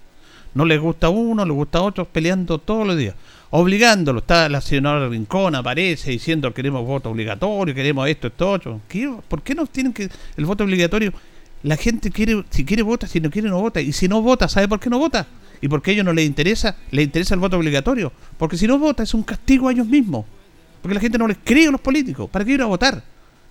No 0.54 0.66
les 0.66 0.80
gusta 0.80 1.10
uno, 1.10 1.46
les 1.46 1.56
gusta 1.56 1.82
otro, 1.82 2.06
peleando 2.06 2.60
todos 2.60 2.86
los 2.86 2.98
días. 2.98 3.16
Obligándolo. 3.50 4.20
Está 4.20 4.50
la 4.50 4.62
señora 4.62 5.08
Rincón, 5.08 5.56
aparece 5.56 6.12
diciendo 6.12 6.50
que 6.50 6.56
queremos 6.56 6.86
voto 6.86 7.10
obligatorio, 7.10 7.74
queremos 7.74 8.08
esto, 8.08 8.28
esto, 8.28 8.52
otro. 8.52 8.82
¿Por 9.28 9.42
qué 9.42 9.56
no 9.56 9.66
tienen 9.66 9.94
que 9.94 10.10
el 10.38 10.46
voto 10.46 10.64
obligatorio? 10.64 11.14
La 11.64 11.78
gente 11.78 12.12
quiere, 12.12 12.44
si 12.50 12.66
quiere 12.66 12.84
vota, 12.84 13.08
si 13.08 13.20
no 13.20 13.30
quiere 13.30 13.50
no 13.50 13.60
vota. 13.62 13.82
Y 13.82 13.94
si 13.94 14.08
no 14.08 14.22
vota, 14.22 14.48
¿sabe 14.48 14.68
por 14.68 14.80
qué 14.80 14.90
no 14.90 15.00
vota? 15.00 15.28
Y 15.64 15.70
porque 15.70 15.92
a 15.92 15.94
ellos 15.94 16.04
no 16.04 16.12
les 16.12 16.26
interesa, 16.26 16.76
les 16.92 17.06
interesa 17.06 17.36
el 17.36 17.40
voto 17.40 17.58
obligatorio. 17.58 18.12
Porque 18.38 18.58
si 18.58 18.68
no 18.68 18.78
vota 18.78 19.02
es 19.02 19.14
un 19.14 19.24
castigo 19.24 19.70
a 19.70 19.72
ellos 19.72 19.88
mismos. 19.88 20.26
Porque 20.82 20.94
la 20.94 21.00
gente 21.00 21.18
no 21.18 21.26
les 21.26 21.38
cree 21.42 21.70
a 21.70 21.72
los 21.72 21.80
políticos. 21.80 22.30
¿Para 22.30 22.44
qué 22.44 22.52
ir 22.52 22.62
a 22.62 22.66
votar? 22.66 23.02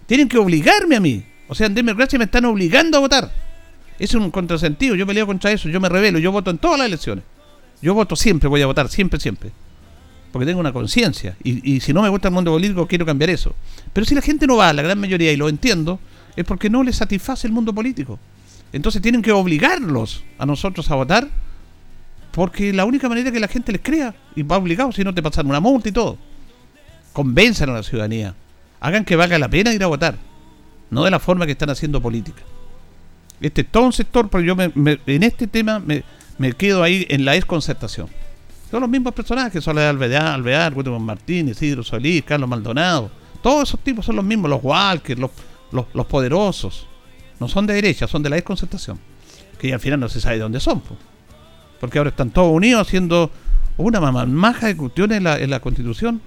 Tienen 0.04 0.28
que 0.28 0.36
obligarme 0.36 0.96
a 0.96 1.00
mí. 1.00 1.24
O 1.48 1.54
sea, 1.54 1.68
en 1.68 1.74
democracia 1.74 2.18
me 2.18 2.26
están 2.26 2.44
obligando 2.44 2.98
a 2.98 3.00
votar. 3.00 3.32
Es 3.98 4.12
un 4.12 4.30
contrasentido. 4.30 4.94
Yo 4.94 5.06
peleo 5.06 5.26
contra 5.26 5.52
eso. 5.52 5.70
Yo 5.70 5.80
me 5.80 5.88
revelo. 5.88 6.18
Yo 6.18 6.30
voto 6.30 6.50
en 6.50 6.58
todas 6.58 6.78
las 6.80 6.88
elecciones. 6.88 7.24
Yo 7.80 7.94
voto 7.94 8.14
siempre, 8.14 8.46
voy 8.46 8.60
a 8.60 8.66
votar, 8.66 8.90
siempre, 8.90 9.18
siempre. 9.18 9.50
Porque 10.32 10.44
tengo 10.44 10.60
una 10.60 10.74
conciencia. 10.74 11.38
Y, 11.42 11.80
si 11.80 11.94
no 11.94 12.02
me 12.02 12.10
gusta 12.10 12.28
el 12.28 12.34
mundo 12.34 12.52
político, 12.52 12.86
quiero 12.86 13.06
cambiar 13.06 13.30
eso. 13.30 13.54
Pero 13.94 14.04
si 14.04 14.14
la 14.14 14.20
gente 14.20 14.46
no 14.46 14.58
va, 14.58 14.70
la 14.74 14.82
gran 14.82 15.00
mayoría, 15.00 15.32
y 15.32 15.36
lo 15.36 15.48
entiendo, 15.48 15.98
es 16.36 16.44
porque 16.44 16.68
no 16.68 16.82
les 16.82 16.96
satisface 16.96 17.46
el 17.46 17.54
mundo 17.54 17.74
político. 17.74 18.18
Entonces 18.70 19.00
tienen 19.00 19.22
que 19.22 19.32
obligarlos 19.32 20.24
a 20.36 20.44
nosotros 20.44 20.90
a 20.90 20.94
votar 20.94 21.30
porque 22.32 22.72
la 22.72 22.84
única 22.84 23.08
manera 23.08 23.30
que 23.30 23.38
la 23.38 23.48
gente 23.48 23.72
les 23.72 23.82
crea 23.82 24.14
y 24.34 24.42
va 24.42 24.56
obligado 24.56 24.90
si 24.92 25.04
no 25.04 25.14
te 25.14 25.22
pasan 25.22 25.46
una 25.46 25.60
multa 25.60 25.88
y 25.90 25.92
todo. 25.92 26.18
Convenzan 27.12 27.68
a 27.70 27.74
la 27.74 27.82
ciudadanía. 27.82 28.34
Hagan 28.80 29.04
que 29.04 29.16
valga 29.16 29.38
la 29.38 29.48
pena 29.48 29.72
ir 29.72 29.84
a 29.84 29.86
votar. 29.86 30.16
No 30.90 31.04
de 31.04 31.10
la 31.10 31.18
forma 31.18 31.46
que 31.46 31.52
están 31.52 31.70
haciendo 31.70 32.00
política. 32.00 32.42
Este 33.40 33.62
es 33.62 33.68
todo 33.68 33.84
un 33.84 33.92
sector, 33.92 34.28
pero 34.28 34.42
yo 34.42 34.56
en 34.60 35.22
este 35.22 35.46
tema 35.46 35.78
me, 35.78 36.52
quedo 36.54 36.82
ahí 36.82 37.06
en 37.10 37.24
la 37.24 37.32
desconcertación. 37.32 38.08
Son 38.70 38.80
los 38.80 38.88
mismos 38.88 39.12
personajes, 39.12 39.62
son 39.62 39.78
Alvear, 39.78 40.26
Alvear, 40.26 40.74
Guillermo 40.74 40.98
Martínez, 40.98 41.56
Isidro 41.56 41.82
Solís, 41.82 42.22
Carlos 42.22 42.48
Maldonado. 42.48 43.10
Todos 43.42 43.68
esos 43.68 43.80
tipos 43.80 44.06
son 44.06 44.16
los 44.16 44.24
mismos, 44.24 44.48
los 44.48 44.62
Walker, 44.62 45.18
los, 45.18 45.30
los, 45.72 46.06
poderosos. 46.06 46.86
No 47.38 47.48
son 47.48 47.66
de 47.66 47.74
derecha, 47.74 48.06
son 48.06 48.22
de 48.22 48.30
la 48.30 48.36
desconcertación. 48.36 48.98
Que 49.58 49.74
al 49.74 49.80
final 49.80 50.00
no 50.00 50.08
se 50.08 50.20
sabe 50.20 50.36
de 50.36 50.42
dónde 50.42 50.60
son. 50.60 50.80
Porque 51.82 51.98
ahora 51.98 52.10
están 52.10 52.30
todos 52.30 52.54
unidos 52.54 52.86
haciendo 52.86 53.32
una 53.76 54.00
maja 54.00 54.68
de 54.68 54.76
cuestiones 54.76 55.18
en 55.18 55.50
la, 55.50 55.58
constitución 55.58 56.20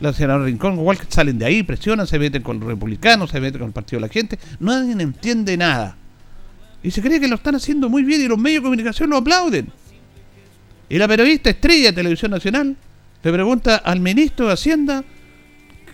la 0.00 0.14
señora 0.14 0.42
Rincón, 0.42 0.76
igual 0.76 0.96
que 0.96 1.04
salen 1.06 1.38
de 1.38 1.44
ahí, 1.44 1.62
presionan, 1.62 2.06
se 2.06 2.18
meten 2.18 2.40
con 2.40 2.58
los 2.58 2.66
republicanos, 2.66 3.28
se 3.28 3.42
meten 3.42 3.58
con 3.58 3.68
el 3.68 3.74
partido 3.74 4.00
de 4.00 4.06
la 4.06 4.10
gente, 4.10 4.38
nadie 4.58 4.92
entiende 4.92 5.54
nada. 5.58 5.98
Y 6.82 6.92
se 6.92 7.02
cree 7.02 7.20
que 7.20 7.28
lo 7.28 7.34
están 7.34 7.56
haciendo 7.56 7.90
muy 7.90 8.04
bien 8.04 8.22
y 8.22 8.26
los 8.26 8.38
medios 8.38 8.62
de 8.62 8.68
comunicación 8.68 9.10
lo 9.10 9.18
aplauden. 9.18 9.70
Y 10.88 10.96
la 10.96 11.06
periodista 11.06 11.50
estrella 11.50 11.88
de 11.88 11.92
Televisión 11.92 12.30
Nacional 12.30 12.74
le 13.22 13.32
pregunta 13.32 13.76
al 13.76 14.00
ministro 14.00 14.46
de 14.46 14.54
Hacienda 14.54 15.04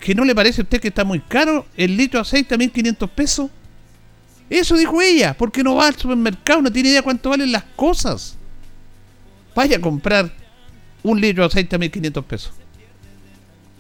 que 0.01 0.15
no 0.15 0.25
le 0.25 0.33
parece 0.37 0.61
a 0.61 0.63
usted 0.63 0.81
que 0.81 0.89
está 0.89 1.03
muy 1.03 1.19
caro 1.19 1.67
el 1.77 1.97
litro 1.97 2.19
de 2.19 2.23
aceite 2.23 2.55
a 2.55 2.59
1.500 2.59 3.09
pesos. 3.09 3.51
Eso 4.49 4.77
dijo 4.77 5.03
ella, 5.03 5.35
porque 5.37 5.65
no 5.65 5.75
va 5.75 5.89
al 5.89 5.97
supermercado, 5.97 6.63
no 6.63 6.71
tiene 6.71 6.91
idea 6.91 7.03
cuánto 7.03 7.31
valen 7.31 7.51
las 7.51 7.65
cosas. 7.75 8.36
Vaya 9.57 9.79
a 9.79 9.81
comprar 9.81 10.31
un 11.03 11.21
litro 11.21 11.43
de 11.43 11.47
aceite 11.47 11.75
a 11.75 11.79
1.500 11.79 12.25
pesos. 12.25 12.53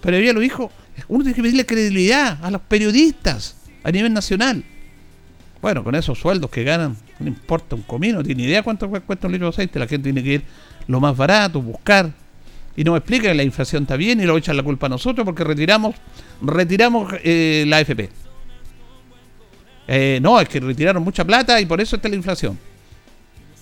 Pero 0.00 0.16
ella 0.16 0.32
lo 0.32 0.40
dijo, 0.40 0.72
uno 1.08 1.22
tiene 1.22 1.36
que 1.36 1.42
pedirle 1.42 1.66
credibilidad 1.66 2.38
a 2.42 2.50
los 2.50 2.62
periodistas 2.62 3.56
a 3.84 3.90
nivel 3.90 4.12
nacional. 4.12 4.64
Bueno, 5.60 5.84
con 5.84 5.94
esos 5.94 6.18
sueldos 6.18 6.50
que 6.50 6.64
ganan, 6.64 6.96
no 7.18 7.28
importa 7.28 7.76
un 7.76 7.82
comino, 7.82 8.18
no 8.18 8.24
tiene 8.24 8.44
idea 8.44 8.62
cuánto 8.62 8.88
cuesta 8.88 9.26
un 9.26 9.32
litro 9.32 9.48
de 9.48 9.50
aceite, 9.50 9.78
la 9.78 9.86
gente 9.86 10.04
tiene 10.04 10.22
que 10.22 10.34
ir 10.34 10.42
lo 10.86 10.98
más 10.98 11.16
barato, 11.16 11.60
buscar. 11.60 12.10
Y 12.74 12.82
nos 12.82 12.96
explica 12.96 13.28
que 13.28 13.34
la 13.34 13.42
inflación 13.42 13.82
está 13.82 13.96
bien 13.96 14.20
y 14.20 14.24
lo 14.24 14.36
echan 14.38 14.56
la 14.56 14.62
culpa 14.62 14.86
a 14.86 14.88
nosotros 14.88 15.24
porque 15.24 15.44
retiramos 15.44 15.94
retiramos 16.40 17.12
eh, 17.22 17.64
la 17.66 17.78
AFP. 17.78 18.10
Eh, 19.88 20.18
no, 20.22 20.40
es 20.40 20.48
que 20.48 20.58
retiraron 20.58 21.02
mucha 21.02 21.24
plata 21.24 21.60
y 21.60 21.66
por 21.66 21.80
eso 21.80 21.96
está 21.96 22.08
la 22.08 22.16
inflación. 22.16 22.58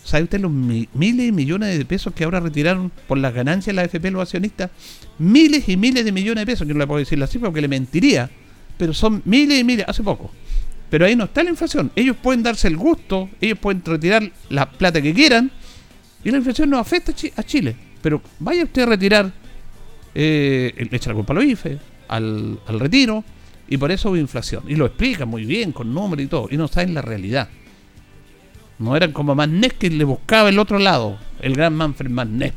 ¿Sabe 0.05 0.25
usted 0.25 0.41
los 0.41 0.53
miles 0.53 1.29
y 1.29 1.33
millones 1.33 1.79
de 1.79 1.85
pesos 1.87 2.13
que 2.13 2.25
ahora 2.25 2.39
retiraron 2.39 2.93
por 3.09 3.17
las 3.17 3.33
ganancias 3.33 3.69
de 3.69 3.73
la 3.73 3.83
AFP 3.83 4.11
los 4.11 4.21
accionistas? 4.21 4.71
Miles 5.19 5.67
y 5.67 5.79
miles 5.79 6.05
de 6.05 6.13
millones 6.13 6.43
de 6.43 6.47
pesos, 6.47 6.69
yo 6.69 6.75
no 6.75 6.81
le 6.81 6.87
puedo 6.87 6.99
decir 6.99 7.19
la 7.19 7.27
cifra 7.27 7.49
porque 7.49 7.63
le 7.63 7.69
mentiría, 7.69 8.31
pero 8.77 8.93
son 8.93 9.23
miles 9.25 9.59
y 9.59 9.65
miles, 9.65 9.87
hace 9.89 10.03
poco. 10.03 10.31
Pero 10.91 11.07
ahí 11.07 11.17
no 11.17 11.25
está 11.25 11.43
la 11.43 11.51
inflación. 11.51 11.91
Ellos 11.97 12.17
pueden 12.23 12.43
darse 12.43 12.69
el 12.69 12.77
gusto, 12.77 13.31
ellos 13.41 13.59
pueden 13.59 13.83
retirar 13.83 14.31
la 14.51 14.71
plata 14.71 15.01
que 15.01 15.15
quieran 15.15 15.51
y 16.23 16.31
la 16.31 16.37
inflación 16.37 16.69
no 16.69 16.79
afecta 16.79 17.13
a 17.37 17.43
Chile. 17.43 17.75
Pero 18.03 18.21
vaya 18.39 18.65
usted 18.65 18.83
a 18.83 18.87
retirar, 18.87 19.33
eh, 20.15 20.87
echa 20.93 21.09
la 21.09 21.17
culpa 21.17 21.33
a 21.33 21.37
los 21.37 21.45
IFE, 21.47 21.79
al, 22.09 22.61
al 22.67 22.79
retiro, 22.79 23.25
y 23.69 23.79
por 23.79 23.91
eso 23.91 24.11
hubo 24.11 24.19
inflación. 24.19 24.65
Y 24.69 24.75
lo 24.75 24.85
explica 24.85 25.25
muy 25.25 25.47
bien, 25.47 25.73
con 25.73 25.95
números 25.95 26.27
y 26.27 26.29
todo, 26.29 26.49
y 26.51 26.59
no 26.59 26.67
está 26.67 26.83
en 26.83 26.93
la 26.93 27.01
realidad. 27.01 27.49
No 28.79 28.97
eran 28.97 29.13
como 29.13 29.35
Mannes 29.35 29.73
que 29.75 29.91
le 29.91 30.05
buscaba 30.05 30.49
el 30.49 30.59
otro 30.59 30.79
lado, 30.79 31.19
el 31.41 31.55
gran 31.55 31.75
Manfred 31.75 32.11
Mannes. 32.11 32.53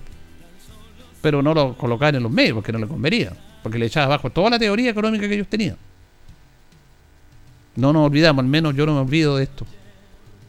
Pero 1.21 1.41
no 1.41 1.53
lo 1.53 1.77
colocaban 1.77 2.15
en 2.15 2.23
los 2.23 2.31
medios 2.31 2.55
porque 2.55 2.71
no 2.71 2.79
le 2.79 2.87
convenía. 2.87 3.33
Porque 3.63 3.77
le 3.77 3.87
echaba 3.87 4.05
abajo 4.05 4.29
toda 4.29 4.51
la 4.51 4.59
teoría 4.59 4.91
económica 4.91 5.27
que 5.27 5.35
ellos 5.35 5.47
tenían. 5.47 5.77
No 7.75 7.93
nos 7.93 8.07
olvidamos, 8.07 8.43
al 8.43 8.49
menos 8.49 8.75
yo 8.75 8.85
no 8.85 8.95
me 8.95 9.01
olvido 9.01 9.37
de 9.37 9.43
esto. 9.43 9.65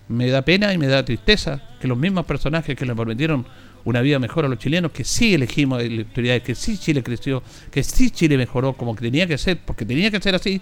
Me 0.09 0.29
da 0.31 0.43
pena 0.43 0.73
y 0.73 0.79
me 0.79 0.87
da 0.87 1.05
tristeza 1.05 1.63
que 1.81 1.87
los 1.87 1.99
mismos 1.99 2.25
personajes 2.25 2.75
que 2.75 2.87
le 2.87 2.95
prometieron 2.95 3.45
una 3.85 4.01
vida 4.01 4.19
mejor 4.19 4.45
a 4.45 4.49
los 4.49 4.59
chilenos, 4.59 4.93
que 4.93 5.05
sí 5.05 5.35
elegimos 5.35 5.83
autoridades, 5.83 6.43
que 6.43 6.55
sí 6.55 6.79
Chile 6.79 7.03
creció, 7.03 7.43
que 7.71 7.83
sí 7.83 8.11
Chile 8.11 8.37
mejoró 8.37 8.73
como 8.75 8.95
que 8.95 9.03
tenía 9.03 9.27
que 9.27 9.39
ser, 9.39 9.59
porque 9.65 9.85
tenía 9.85 10.11
que 10.11 10.21
ser 10.21 10.35
así, 10.35 10.61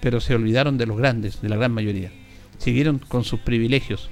pero 0.00 0.20
se 0.20 0.34
olvidaron 0.34 0.76
de 0.78 0.86
los 0.86 0.96
grandes, 0.96 1.40
de 1.40 1.48
la 1.48 1.56
gran 1.56 1.72
mayoría. 1.72 2.10
Siguieron 2.58 2.98
con 2.98 3.24
sus 3.24 3.40
privilegios, 3.40 4.10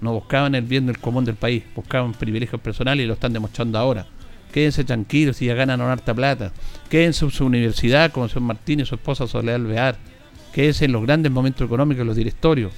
no 0.00 0.12
buscaban 0.12 0.54
el 0.54 0.64
bien 0.64 0.86
del 0.86 0.98
común 0.98 1.24
del 1.24 1.34
país, 1.34 1.64
buscaban 1.74 2.12
privilegios 2.12 2.60
personales 2.60 3.04
y 3.04 3.06
lo 3.06 3.14
están 3.14 3.32
demostrando 3.32 3.78
ahora. 3.78 4.06
Quédense 4.52 4.84
tranquilos 4.84 5.42
y 5.42 5.46
ya 5.46 5.54
ganan 5.54 5.80
una 5.80 5.92
harta 5.92 6.14
plata. 6.14 6.52
Quédense 6.88 7.24
en 7.24 7.30
su 7.30 7.44
universidad 7.44 8.10
como 8.12 8.28
señor 8.28 8.42
Martínez, 8.42 8.88
su 8.88 8.94
esposa 8.94 9.26
Soledad 9.26 9.56
Alvear. 9.56 9.98
Quédense 10.52 10.86
en 10.86 10.92
los 10.92 11.02
grandes 11.02 11.30
momentos 11.30 11.66
económicos 11.66 12.06
los 12.06 12.16
directorios, 12.16 12.72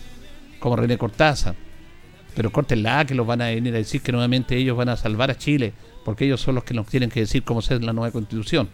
como 0.58 0.76
René 0.76 0.98
Cortázar. 0.98 1.54
Pero 2.34 2.50
córtenla, 2.50 3.04
que 3.04 3.14
los 3.14 3.26
van 3.26 3.42
a 3.42 3.46
venir 3.46 3.74
a 3.74 3.78
decir 3.78 4.02
que 4.02 4.12
nuevamente 4.12 4.56
ellos 4.56 4.76
van 4.76 4.88
a 4.88 4.96
salvar 4.96 5.30
a 5.30 5.38
Chile, 5.38 5.72
porque 6.04 6.24
ellos 6.24 6.40
son 6.40 6.56
los 6.56 6.64
que 6.64 6.74
nos 6.74 6.86
tienen 6.86 7.10
que 7.10 7.20
decir 7.20 7.42
cómo 7.44 7.62
ser 7.62 7.82
la 7.82 7.92
nueva 7.92 8.10
constitución. 8.10 8.68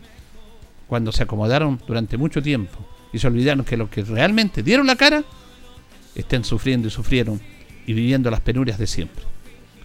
Cuando 0.87 1.13
se 1.13 1.23
acomodaron 1.23 1.81
durante 1.87 2.17
mucho 2.17 2.43
tiempo 2.43 2.87
y 3.13 3.19
se 3.19 3.27
olvidaron 3.27 3.65
que 3.65 3.77
los 3.77 3.89
que 3.89 4.03
realmente 4.05 4.63
dieron 4.63 4.87
la 4.87 4.97
cara 4.97 5.25
estén 6.15 6.45
sufriendo 6.45 6.89
y 6.89 6.91
sufrieron 6.91 7.41
y 7.87 7.92
viviendo 7.92 8.31
las 8.31 8.40
penurias 8.40 8.79
de 8.79 8.87
siempre. 8.87 9.25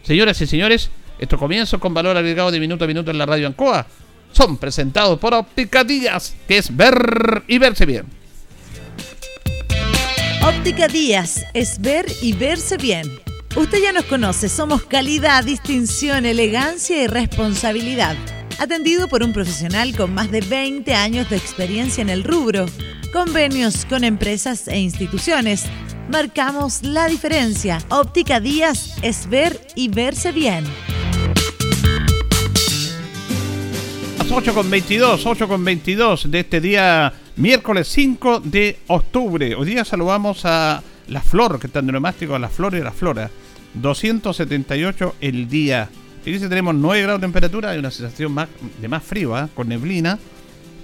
Señoras 0.03 0.41
y 0.41 0.47
señores, 0.47 0.89
estos 1.19 1.39
comienzos 1.39 1.79
con 1.79 1.93
valor 1.93 2.17
agregado 2.17 2.51
de 2.51 2.59
minuto 2.59 2.83
a 2.83 2.87
minuto 2.87 3.11
en 3.11 3.17
la 3.17 3.25
radio 3.25 3.47
Ancoa 3.47 3.85
son 4.31 4.57
presentados 4.57 5.19
por 5.19 5.33
Óptica 5.33 5.83
Díaz, 5.83 6.35
que 6.47 6.57
es 6.57 6.75
ver 6.75 7.43
y 7.47 7.57
verse 7.57 7.85
bien. 7.85 8.05
Óptica 10.43 10.87
Díaz 10.87 11.45
es 11.53 11.79
ver 11.79 12.05
y 12.21 12.33
verse 12.33 12.77
bien. 12.77 13.07
Usted 13.55 13.79
ya 13.83 13.91
nos 13.91 14.05
conoce, 14.05 14.49
somos 14.49 14.83
calidad, 14.83 15.43
distinción, 15.43 16.25
elegancia 16.25 17.03
y 17.03 17.07
responsabilidad. 17.07 18.15
Atendido 18.57 19.07
por 19.07 19.23
un 19.23 19.33
profesional 19.33 19.95
con 19.95 20.13
más 20.13 20.31
de 20.31 20.41
20 20.41 20.93
años 20.93 21.29
de 21.29 21.35
experiencia 21.35 22.01
en 22.01 22.09
el 22.09 22.23
rubro. 22.23 22.65
Convenios 23.11 23.85
con 23.85 24.03
empresas 24.03 24.67
e 24.67 24.79
instituciones 24.79 25.65
marcamos 26.12 26.84
la 26.84 27.08
diferencia. 27.08 27.80
Óptica 27.89 28.41
Díaz 28.41 28.97
es 29.02 29.30
ver 29.30 29.60
y 29.76 29.88
verse 29.88 30.34
bien. 30.34 30.65
Las 34.17 34.30
8 34.30 34.54
con 34.54 34.69
22, 34.69 35.26
8 35.26 35.47
con 35.47 35.63
22 35.63 36.30
de 36.30 36.39
este 36.41 36.60
día 36.60 37.13
miércoles 37.38 37.88
5 37.88 38.41
de 38.41 38.80
octubre. 38.88 39.56
Hoy 39.56 39.65
día 39.65 39.86
saludamos 39.86 40.43
a 40.43 40.84
la 41.08 41.21
flor, 41.21 41.60
que 41.60 41.67
está 41.67 41.80
en 41.80 41.88
neumático, 41.88 42.36
a 42.36 42.39
la 42.39 42.50
flor 42.50 42.76
y 42.76 42.82
la 42.82 42.91
flora. 42.91 43.32
278 43.74 45.15
el 45.21 45.47
día. 45.47 45.89
Fíjense, 46.24 46.50
tenemos 46.50 46.76
9 46.76 47.04
grados 47.04 47.21
de 47.21 47.28
temperatura 47.28 47.74
y 47.74 47.80
una 47.80 47.89
sensación 47.89 48.34
más, 48.34 48.50
de 48.82 48.88
más 48.89 49.02
frío, 49.02 49.36
¿ah? 49.36 49.50
con 49.56 49.69
neblina. 49.69 50.19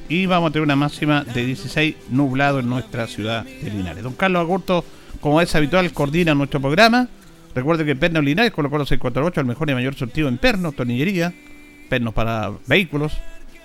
Y 0.10 0.26
vamos 0.26 0.50
a 0.50 0.54
tener 0.54 0.64
una 0.64 0.78
máxima 0.78 1.26
de 1.26 1.46
16 1.46 1.96
nublado 2.12 2.60
en 2.60 2.70
nuestra 2.70 3.08
ciudad 3.08 3.44
de 3.44 3.70
Linares. 3.70 4.04
Don 4.04 4.14
Carlos 4.14 4.40
Agurto 4.40 4.86
como 5.22 5.42
es 5.42 5.54
habitual, 5.56 5.92
coordina 5.92 6.34
nuestro 6.36 6.60
programa. 6.60 7.08
Recuerde 7.56 7.86
que 7.86 7.96
Pernos 7.96 8.24
Linares 8.24 8.52
colocó 8.52 8.78
los 8.78 8.90
648, 8.90 9.42
el 9.42 9.48
mejor 9.48 9.70
y 9.70 9.74
mayor 9.74 9.96
sortido 9.96 10.28
en 10.28 10.38
pernos, 10.38 10.76
tornillería, 10.76 11.34
pernos 11.90 12.14
para 12.14 12.52
vehículos, 12.68 13.14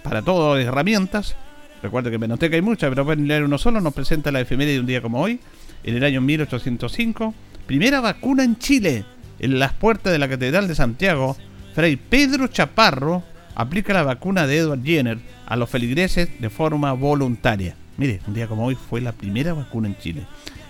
para 0.02 0.22
todo, 0.22 0.56
herramientas. 0.56 1.36
Recuerde 1.82 2.10
que 2.10 2.18
Penoteca 2.18 2.54
hay 2.54 2.62
muchas, 2.62 2.90
pero 2.90 3.04
pueden 3.04 3.26
leer 3.26 3.44
uno 3.44 3.58
solo. 3.58 3.80
Nos 3.80 3.92
presenta 3.92 4.30
la 4.30 4.40
efeméride 4.40 4.74
de 4.74 4.80
un 4.80 4.86
día 4.86 5.02
como 5.02 5.20
hoy, 5.20 5.40
en 5.82 5.96
el 5.96 6.04
año 6.04 6.20
1805. 6.20 7.34
Primera 7.66 8.00
vacuna 8.00 8.44
en 8.44 8.56
Chile, 8.58 9.04
en 9.40 9.58
las 9.58 9.72
puertas 9.72 10.12
de 10.12 10.18
la 10.18 10.28
Catedral 10.28 10.68
de 10.68 10.74
Santiago. 10.74 11.36
Fray 11.74 11.96
Pedro 11.96 12.46
Chaparro 12.46 13.24
aplica 13.54 13.92
la 13.92 14.04
vacuna 14.04 14.46
de 14.46 14.58
Edward 14.58 14.84
Jenner 14.84 15.18
a 15.46 15.56
los 15.56 15.68
feligreses 15.68 16.28
de 16.40 16.50
forma 16.50 16.92
voluntaria. 16.92 17.74
Mire, 17.96 18.20
un 18.26 18.34
día 18.34 18.46
como 18.46 18.64
hoy 18.64 18.76
fue 18.76 19.00
la 19.00 19.12
primera 19.12 19.52
vacuna 19.52 19.88
en 19.88 19.98
Chile. 19.98 20.22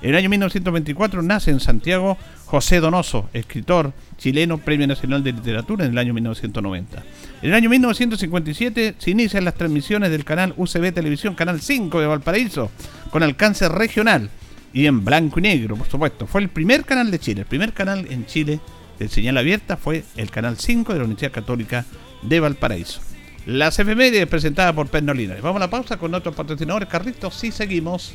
En 0.03 0.11
el 0.11 0.17
año 0.17 0.29
1924 0.31 1.23
nace 1.23 1.53
en 1.53 1.61
Santiago 1.61 2.19
José 2.47 2.81
Donoso, 2.81 3.29
escritor 3.33 3.93
chileno, 4.19 4.59
Premio 4.59 4.89
Nacional 4.89 5.23
de 5.23 5.31
Literatura 5.31 5.85
en 5.85 5.93
el 5.93 5.99
año 5.99 6.13
1990. 6.13 7.05
En 7.41 7.49
el 7.49 7.55
año 7.55 7.71
1957 7.71 8.97
se 8.99 9.11
inician 9.13 9.45
las 9.45 9.55
transmisiones 9.55 10.11
del 10.11 10.25
canal 10.25 10.55
UCB 10.57 10.93
Televisión, 10.93 11.37
Canal 11.37 11.61
5 11.61 12.01
de 12.01 12.07
Valparaíso, 12.09 12.73
con 13.11 13.23
alcance 13.23 13.69
regional 13.69 14.29
y 14.73 14.87
en 14.87 15.05
blanco 15.05 15.39
y 15.39 15.43
negro, 15.43 15.77
por 15.77 15.89
supuesto. 15.89 16.27
Fue 16.27 16.41
el 16.41 16.49
primer 16.49 16.85
canal 16.85 17.13
de 17.13 17.21
Chile, 17.21 17.43
el 17.43 17.47
primer 17.47 17.73
canal 17.73 18.05
en 18.11 18.27
Chile 18.27 18.59
de 18.99 19.09
señal 19.09 19.39
abierta 19.39 19.77
fue 19.77 20.03
el 20.17 20.33
Canal 20.33 20.59
5 20.59 20.93
de 20.93 20.99
la 20.99 21.05
Universidad 21.05 21.31
Católica 21.31 21.85
de 22.23 22.41
Valparaíso. 22.41 23.01
La 23.47 23.69
es 23.69 24.27
presentada 24.27 24.73
por 24.73 24.89
Pernolina. 24.89 25.37
Vamos 25.41 25.57
a 25.57 25.67
la 25.67 25.71
pausa 25.71 25.97
con 25.97 26.11
nuestros 26.11 26.35
patrocinadores 26.35 26.89
Carritos 26.89 27.43
y 27.45 27.53
seguimos. 27.53 28.15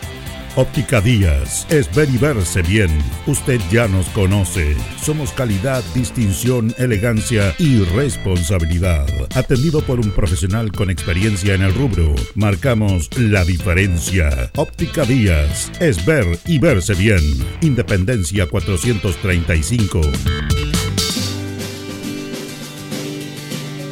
Óptica 0.57 0.99
Díaz 0.99 1.65
es 1.69 1.93
ver 1.95 2.09
y 2.09 2.17
verse 2.17 2.61
bien. 2.61 2.89
Usted 3.25 3.61
ya 3.71 3.87
nos 3.87 4.07
conoce. 4.09 4.75
Somos 5.01 5.31
calidad, 5.31 5.81
distinción, 5.95 6.75
elegancia 6.77 7.55
y 7.57 7.85
responsabilidad. 7.85 9.07
Atendido 9.33 9.79
por 9.81 10.01
un 10.01 10.11
profesional 10.11 10.73
con 10.73 10.89
experiencia 10.89 11.55
en 11.55 11.61
el 11.61 11.73
rubro, 11.73 12.13
marcamos 12.35 13.09
la 13.17 13.45
diferencia. 13.45 14.51
Óptica 14.57 15.05
Díaz 15.05 15.71
es 15.79 16.05
ver 16.05 16.25
y 16.45 16.59
verse 16.59 16.95
bien. 16.95 17.21
Independencia 17.61 18.45
435. 18.45 20.01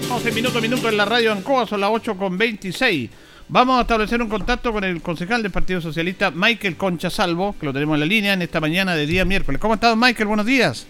11 0.09 0.31
minutos, 0.33 0.61
minutos 0.61 0.85
en 0.91 0.97
la 0.97 1.05
radio 1.05 1.31
Ancoa, 1.31 1.65
son 1.65 1.79
las 1.79 1.91
8 1.93 2.17
con 2.17 2.37
26. 2.37 3.09
Vamos 3.51 3.79
a 3.79 3.81
establecer 3.81 4.21
un 4.21 4.29
contacto 4.29 4.71
con 4.71 4.83
el 4.83 5.01
concejal 5.01 5.41
del 5.41 5.51
Partido 5.51 5.81
Socialista, 5.81 6.29
Michael 6.29 6.77
Concha 6.77 7.09
Salvo, 7.09 7.55
que 7.59 7.65
lo 7.65 7.73
tenemos 7.73 7.95
en 7.95 8.01
la 8.01 8.05
línea 8.05 8.33
en 8.33 8.43
esta 8.43 8.61
mañana 8.61 8.93
de 8.93 9.07
día 9.07 9.25
miércoles. 9.25 9.59
¿Cómo 9.59 9.73
estás, 9.73 9.97
Michael? 9.97 10.27
Buenos 10.27 10.45
días. 10.45 10.85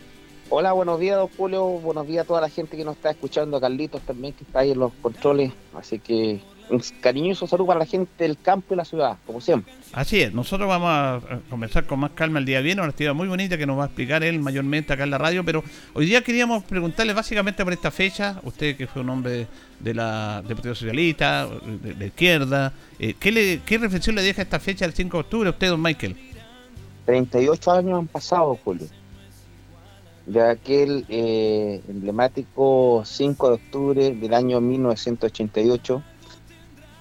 Hola, 0.50 0.74
buenos 0.74 1.00
días, 1.00 1.16
don 1.16 1.30
Julio. 1.38 1.64
Buenos 1.66 2.06
días 2.06 2.26
a 2.26 2.28
toda 2.28 2.42
la 2.42 2.50
gente 2.50 2.76
que 2.76 2.84
nos 2.84 2.98
está 2.98 3.12
escuchando, 3.12 3.56
a 3.56 3.62
Carlitos 3.62 4.02
también, 4.02 4.34
que 4.34 4.44
está 4.44 4.60
ahí 4.60 4.72
en 4.72 4.80
los 4.80 4.92
controles. 5.02 5.54
Así 5.74 6.00
que 6.00 6.42
un 6.70 6.82
cariñoso 7.02 7.48
saludo 7.48 7.68
para 7.68 7.80
la 7.80 7.86
gente 7.86 8.12
del 8.24 8.38
campo 8.38 8.74
y 8.74 8.78
la 8.78 8.86
ciudad, 8.86 9.18
como 9.26 9.42
siempre. 9.42 9.74
Así 9.94 10.22
es, 10.22 10.34
nosotros 10.34 10.68
vamos 10.68 10.90
a 10.90 11.22
conversar 11.50 11.86
con 11.86 12.00
más 12.00 12.12
calma 12.12 12.40
el 12.40 12.46
día 12.46 12.62
viernes, 12.62 12.84
una 12.84 12.92
actividad 12.92 13.14
muy 13.14 13.28
bonita 13.28 13.58
que 13.58 13.66
nos 13.66 13.78
va 13.78 13.84
a 13.84 13.86
explicar 13.88 14.24
él 14.24 14.40
mayormente 14.40 14.94
acá 14.94 15.04
en 15.04 15.12
la 15.12 15.18
radio, 15.18 15.44
pero 15.44 15.64
hoy 15.94 16.06
día 16.06 16.24
queríamos 16.24 16.64
preguntarle 16.64 17.14
básicamente 17.14 17.64
por 17.64 17.74
esta 17.74 17.92
fecha, 17.92 18.40
usted 18.44 18.78
que 18.78 18.88
fue 18.88 19.02
un 19.02 19.10
hombre 19.10 19.48
de 19.80 19.94
la, 19.94 20.42
del 20.46 20.56
Partido 20.56 20.76
Socialista, 20.76 21.48
de, 21.48 22.06
izquierda, 22.06 22.74
eh, 23.00 23.16
¿qué, 23.20 23.32
le, 23.32 23.62
¿qué 23.66 23.78
reflexión 23.78 24.16
le 24.16 24.22
deja 24.22 24.42
esta 24.42 24.60
fecha 24.60 24.86
del 24.86 24.94
5 24.94 25.18
de 25.18 25.22
octubre 25.22 25.48
a 25.50 25.52
usted, 25.52 25.70
don 25.70 25.82
Michael? 25.82 26.16
38 27.06 27.72
años 27.72 28.00
han 28.00 28.08
pasado, 28.08 28.60
Julio, 28.64 28.86
de 30.28 30.48
aquel 30.48 31.06
eh, 31.10 31.82
emblemático 31.88 33.02
5 33.04 33.48
de 33.48 33.54
octubre 33.56 34.12
del 34.12 34.34
año 34.36 34.62
1988 34.62 36.04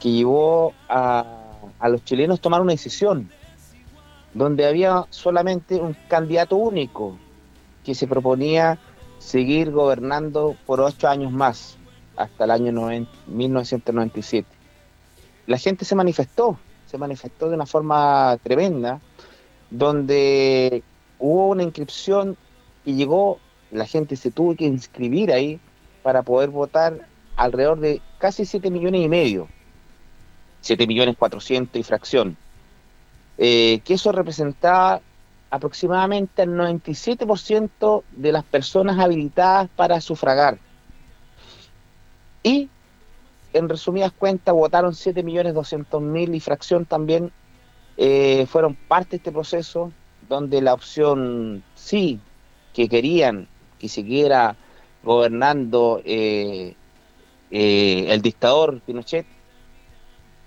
que 0.00 0.10
llevó 0.10 0.74
a, 0.88 1.24
los 1.88 2.04
chilenos 2.04 2.38
a 2.38 2.42
tomar 2.42 2.60
una 2.60 2.72
decisión, 2.72 3.30
donde 4.34 4.66
había 4.66 5.06
solamente 5.10 5.76
un 5.76 5.96
candidato 6.08 6.56
único 6.56 7.16
que 7.84 7.94
se 7.94 8.06
proponía 8.06 8.78
seguir 9.18 9.70
gobernando 9.70 10.56
por 10.66 10.80
ocho 10.80 11.08
años 11.08 11.32
más, 11.32 11.76
hasta 12.16 12.44
el 12.44 12.50
año 12.50 13.06
1997. 13.26 14.48
La 15.46 15.58
gente 15.58 15.84
se 15.84 15.94
manifestó, 15.94 16.58
se 16.86 16.98
manifestó 16.98 17.48
de 17.48 17.54
una 17.54 17.66
forma 17.66 18.36
tremenda, 18.42 19.00
donde 19.70 20.82
hubo 21.18 21.48
una 21.48 21.62
inscripción 21.62 22.36
y 22.84 22.94
llegó, 22.94 23.38
la 23.70 23.86
gente 23.86 24.16
se 24.16 24.30
tuvo 24.30 24.54
que 24.54 24.64
inscribir 24.64 25.32
ahí 25.32 25.58
para 26.02 26.22
poder 26.22 26.50
votar 26.50 27.06
alrededor 27.36 27.80
de 27.80 28.00
casi 28.18 28.44
7 28.44 28.70
millones 28.70 29.02
y 29.02 29.08
medio 29.08 29.48
7 30.68 30.86
millones 30.86 31.16
400 31.16 31.80
y 31.80 31.82
fracción, 31.82 32.36
eh, 33.38 33.80
que 33.86 33.94
eso 33.94 34.12
representaba 34.12 35.00
aproximadamente 35.50 36.42
el 36.42 36.50
97% 36.50 38.02
de 38.12 38.32
las 38.32 38.44
personas 38.44 38.98
habilitadas 38.98 39.70
para 39.74 39.98
sufragar. 40.02 40.58
Y, 42.42 42.68
en 43.54 43.68
resumidas 43.70 44.12
cuentas, 44.12 44.54
votaron 44.54 44.94
7 44.94 45.22
millones 45.22 45.54
200 45.54 46.02
mil 46.02 46.34
y 46.34 46.40
fracción 46.40 46.84
también 46.84 47.32
eh, 47.96 48.44
fueron 48.46 48.74
parte 48.74 49.12
de 49.12 49.16
este 49.16 49.32
proceso, 49.32 49.90
donde 50.28 50.60
la 50.60 50.74
opción 50.74 51.64
sí, 51.76 52.20
que 52.74 52.90
querían 52.90 53.48
que 53.78 53.88
siguiera 53.88 54.54
gobernando 55.02 56.02
eh, 56.04 56.74
el 57.50 58.20
dictador 58.20 58.82
Pinochet, 58.82 59.37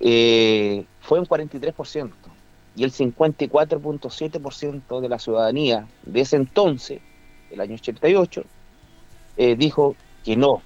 eh, 0.01 0.85
fue 0.99 1.19
un 1.19 1.27
43%. 1.27 2.11
Y 2.75 2.83
el 2.83 2.91
54.7% 2.91 5.01
de 5.01 5.09
la 5.09 5.19
ciudadanía 5.19 5.87
de 6.03 6.21
ese 6.21 6.37
entonces, 6.37 7.01
el 7.51 7.61
año 7.61 7.75
88, 7.75 8.43
eh, 9.37 9.55
dijo 9.55 9.95
que 10.23 10.35
no. 10.35 10.63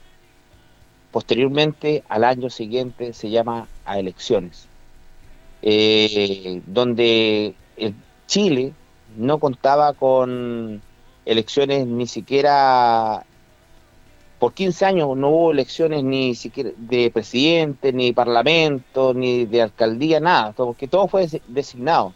Posteriormente, 1.12 2.06
al 2.08 2.24
año 2.24 2.50
siguiente, 2.50 3.12
se 3.14 3.30
llama 3.30 3.68
a 3.86 4.00
elecciones, 4.00 4.68
eh, 5.62 6.62
donde 6.66 7.56
Chile 8.28 8.74
no 9.18 9.40
contaba 9.40 9.92
con 9.94 10.82
elecciones 11.26 11.88
ni 11.88 12.08
siquiera 12.08 13.26
por 14.40 14.54
15 14.54 14.86
años 14.86 15.18
no 15.18 15.30
hubo 15.30 15.52
elecciones 15.52 16.04
ni 16.04 16.36
siquiera 16.36 16.72
de 16.78 17.10
presidente, 17.12 17.94
ni 17.94 18.12
parlamento, 18.12 19.14
ni 19.14 19.46
de 19.46 19.62
alcaldía, 19.62 20.20
nada, 20.20 20.52
porque 20.52 20.88
todo 20.88 21.08
fue 21.08 21.28
designado. 21.48 22.14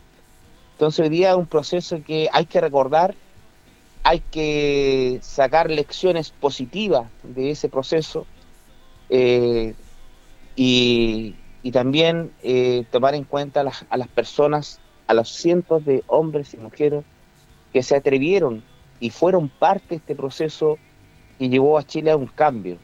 Entonces 0.73 0.99
hoy 1.01 1.09
día 1.09 1.31
es 1.31 1.35
un 1.37 1.45
proceso 1.45 2.01
que 2.05 2.29
hay 2.31 2.45
que 2.45 2.61
recordar, 2.61 3.15
hay 4.03 4.19
que 4.19 5.19
sacar 5.21 5.69
lecciones 5.69 6.31
positivas 6.31 7.09
de 7.23 7.51
ese 7.51 7.69
proceso 7.69 8.25
eh, 9.09 9.73
y, 10.55 11.35
también 11.71 12.31
eh, 12.41 12.83
tomar 12.91 13.13
en 13.13 13.23
cuenta 13.23 13.61
a 13.61 13.63
las, 13.63 13.85
a 13.89 13.97
las 13.97 14.07
personas, 14.07 14.79
a 15.07 15.13
los 15.13 15.29
cientos 15.29 15.85
de 15.85 16.03
hombres 16.07 16.53
y 16.55 16.57
mujeres 16.57 17.03
que 17.71 17.83
se 17.83 17.95
atrevieron 17.95 18.63
y 18.99 19.11
fueron 19.11 19.49
parte 19.49 19.85
de 19.89 19.95
este 19.97 20.15
proceso 20.15 20.77
y 21.39 21.49
llevó 21.49 21.77
a 21.77 21.83
Chile 21.83 22.11
a 22.11 22.17
un 22.17 22.27
cambio, 22.27 22.77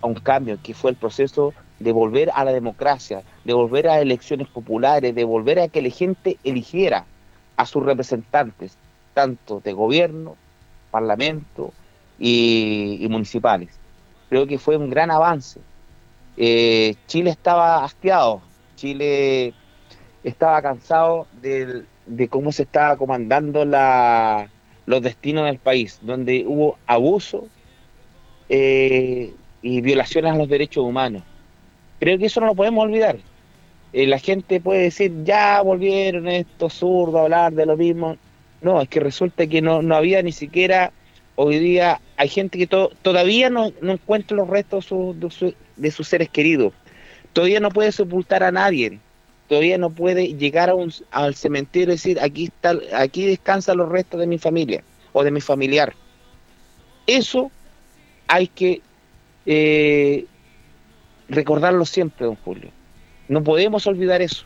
a 0.00 0.06
un 0.06 0.14
cambio, 0.14 0.58
que 0.62 0.72
fue 0.72 0.92
el 0.92 0.96
proceso 0.96 1.52
de 1.80 1.92
volver 1.92 2.30
a 2.34 2.44
la 2.44 2.52
democracia, 2.52 3.22
de 3.44 3.52
volver 3.52 3.88
a 3.88 4.00
elecciones 4.00 4.48
populares, 4.48 5.14
de 5.14 5.24
volver 5.24 5.58
a 5.58 5.68
que 5.68 5.82
la 5.82 5.90
gente 5.90 6.38
eligiera 6.44 7.04
a 7.56 7.66
sus 7.66 7.84
representantes, 7.84 8.78
tanto 9.12 9.60
de 9.60 9.72
gobierno, 9.72 10.36
parlamento 10.90 11.72
y, 12.18 13.06
municipales. 13.10 13.70
Creo 14.28 14.46
que 14.46 14.58
fue 14.58 14.76
un 14.76 14.88
gran 14.88 15.10
avance. 15.10 15.60
Eh, 16.36 16.94
Chile 17.06 17.30
estaba 17.30 17.84
hastiado, 17.84 18.40
Chile 18.76 19.52
estaba 20.22 20.62
cansado 20.62 21.26
de, 21.42 21.84
cómo 22.30 22.52
se 22.52 22.62
estaba 22.62 22.96
comandando 22.96 23.64
la, 23.64 24.48
los 24.86 25.02
destinos 25.02 25.44
del 25.46 25.58
país, 25.58 25.98
donde 26.02 26.44
hubo 26.46 26.78
abuso 26.86 27.48
eh, 28.48 29.32
y 29.62 29.80
violaciones 29.80 30.32
a 30.32 30.36
los 30.36 30.48
derechos 30.48 30.84
humanos. 30.84 31.22
Creo 32.00 32.18
que 32.18 32.26
eso 32.26 32.40
no 32.40 32.46
lo 32.46 32.54
podemos 32.54 32.84
olvidar. 32.84 33.16
Eh, 33.92 34.06
la 34.06 34.18
gente 34.18 34.60
puede 34.60 34.82
decir, 34.82 35.12
ya 35.24 35.62
volvieron 35.62 36.28
estos 36.28 36.74
zurdos 36.74 37.16
a 37.16 37.22
hablar 37.22 37.52
de 37.52 37.64
lo 37.64 37.76
mismo. 37.76 38.16
No, 38.60 38.80
es 38.80 38.88
que 38.88 39.00
resulta 39.00 39.46
que 39.46 39.62
no, 39.62 39.82
no 39.82 39.94
había 39.94 40.22
ni 40.22 40.32
siquiera, 40.32 40.92
hoy 41.36 41.58
día 41.58 42.00
hay 42.16 42.28
gente 42.28 42.58
que 42.58 42.66
todavía 42.66 43.50
no, 43.50 43.72
no, 43.80 43.92
encuentra 43.92 44.36
los 44.36 44.48
restos 44.48 44.88
de, 45.76 45.90
sus 45.90 46.08
seres 46.08 46.28
queridos. 46.28 46.72
Todavía 47.32 47.60
no 47.60 47.70
puede 47.70 47.92
sepultar 47.92 48.42
a 48.42 48.52
nadie. 48.52 48.98
Todavía 49.48 49.78
no 49.78 49.90
puede 49.90 50.34
llegar 50.34 50.70
a 50.70 50.74
un, 50.74 50.92
al 51.10 51.34
cementerio 51.34 51.92
y 51.92 51.96
decir, 51.96 52.18
aquí, 52.20 52.50
aquí 52.94 53.26
descansan 53.26 53.76
los 53.76 53.88
restos 53.88 54.18
de 54.20 54.26
mi 54.26 54.38
familia 54.38 54.82
o 55.12 55.22
de 55.22 55.30
mi 55.30 55.40
familiar. 55.40 55.94
Eso 57.06 57.50
hay 58.28 58.48
que 58.48 58.82
eh, 59.46 60.26
recordarlo 61.28 61.84
siempre, 61.84 62.26
don 62.26 62.36
Julio. 62.36 62.70
No 63.28 63.42
podemos 63.42 63.86
olvidar 63.86 64.22
eso. 64.22 64.44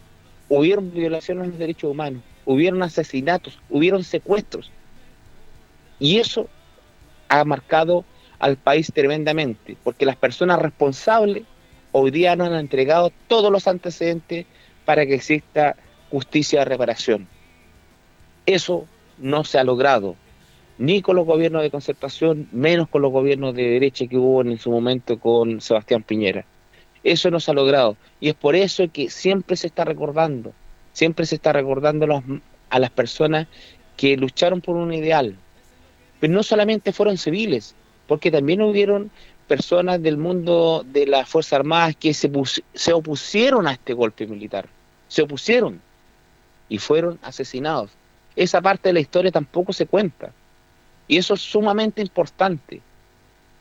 Hubieron 0.48 0.92
violaciones 0.92 1.44
de 1.44 1.50
los 1.50 1.58
derechos 1.58 1.90
humanos, 1.90 2.22
hubieron 2.44 2.82
asesinatos, 2.82 3.58
hubieron 3.68 4.02
secuestros. 4.04 4.70
Y 6.00 6.18
eso 6.18 6.48
ha 7.28 7.44
marcado 7.44 8.04
al 8.38 8.56
país 8.56 8.90
tremendamente, 8.94 9.76
porque 9.82 10.06
las 10.06 10.16
personas 10.16 10.60
responsables 10.60 11.42
hoy 11.92 12.10
día 12.10 12.36
nos 12.36 12.48
han 12.48 12.54
entregado 12.54 13.12
todos 13.26 13.50
los 13.50 13.66
antecedentes 13.66 14.46
para 14.84 15.04
que 15.06 15.14
exista 15.14 15.76
justicia 16.10 16.60
de 16.60 16.64
reparación. 16.64 17.28
Eso 18.46 18.86
no 19.18 19.44
se 19.44 19.58
ha 19.58 19.64
logrado, 19.64 20.16
ni 20.78 21.02
con 21.02 21.16
los 21.16 21.26
gobiernos 21.26 21.62
de 21.62 21.70
concertación, 21.70 22.48
menos 22.52 22.88
con 22.88 23.02
los 23.02 23.12
gobiernos 23.12 23.54
de 23.54 23.64
derecha 23.64 24.06
que 24.06 24.16
hubo 24.16 24.40
en 24.42 24.58
su 24.58 24.70
momento 24.70 25.18
con 25.18 25.60
Sebastián 25.60 26.02
Piñera. 26.02 26.44
Eso 27.02 27.30
no 27.30 27.40
se 27.40 27.50
ha 27.50 27.54
logrado. 27.54 27.96
Y 28.20 28.28
es 28.28 28.34
por 28.34 28.54
eso 28.54 28.84
que 28.92 29.10
siempre 29.10 29.56
se 29.56 29.66
está 29.66 29.84
recordando, 29.84 30.52
siempre 30.92 31.26
se 31.26 31.34
está 31.34 31.52
recordando 31.52 32.22
a 32.70 32.78
las 32.78 32.90
personas 32.90 33.48
que 33.96 34.16
lucharon 34.16 34.60
por 34.60 34.76
un 34.76 34.94
ideal. 34.94 35.36
Pero 36.20 36.32
no 36.32 36.42
solamente 36.42 36.92
fueron 36.92 37.18
civiles, 37.18 37.74
porque 38.06 38.30
también 38.30 38.62
hubieron 38.62 39.10
personas 39.48 40.02
del 40.02 40.16
mundo 40.16 40.84
de 40.86 41.06
las 41.06 41.28
Fuerzas 41.28 41.54
Armadas 41.54 41.96
que 41.96 42.14
se, 42.14 42.30
se 42.74 42.92
opusieron 42.92 43.66
a 43.66 43.72
este 43.72 43.94
golpe 43.94 44.26
militar. 44.26 44.68
Se 45.08 45.22
opusieron 45.22 45.80
y 46.68 46.78
fueron 46.78 47.18
asesinados. 47.22 47.90
Esa 48.36 48.60
parte 48.60 48.90
de 48.90 48.92
la 48.92 49.00
historia 49.00 49.32
tampoco 49.32 49.72
se 49.72 49.86
cuenta. 49.86 50.32
Y 51.08 51.16
eso 51.16 51.34
es 51.34 51.40
sumamente 51.40 52.02
importante. 52.02 52.82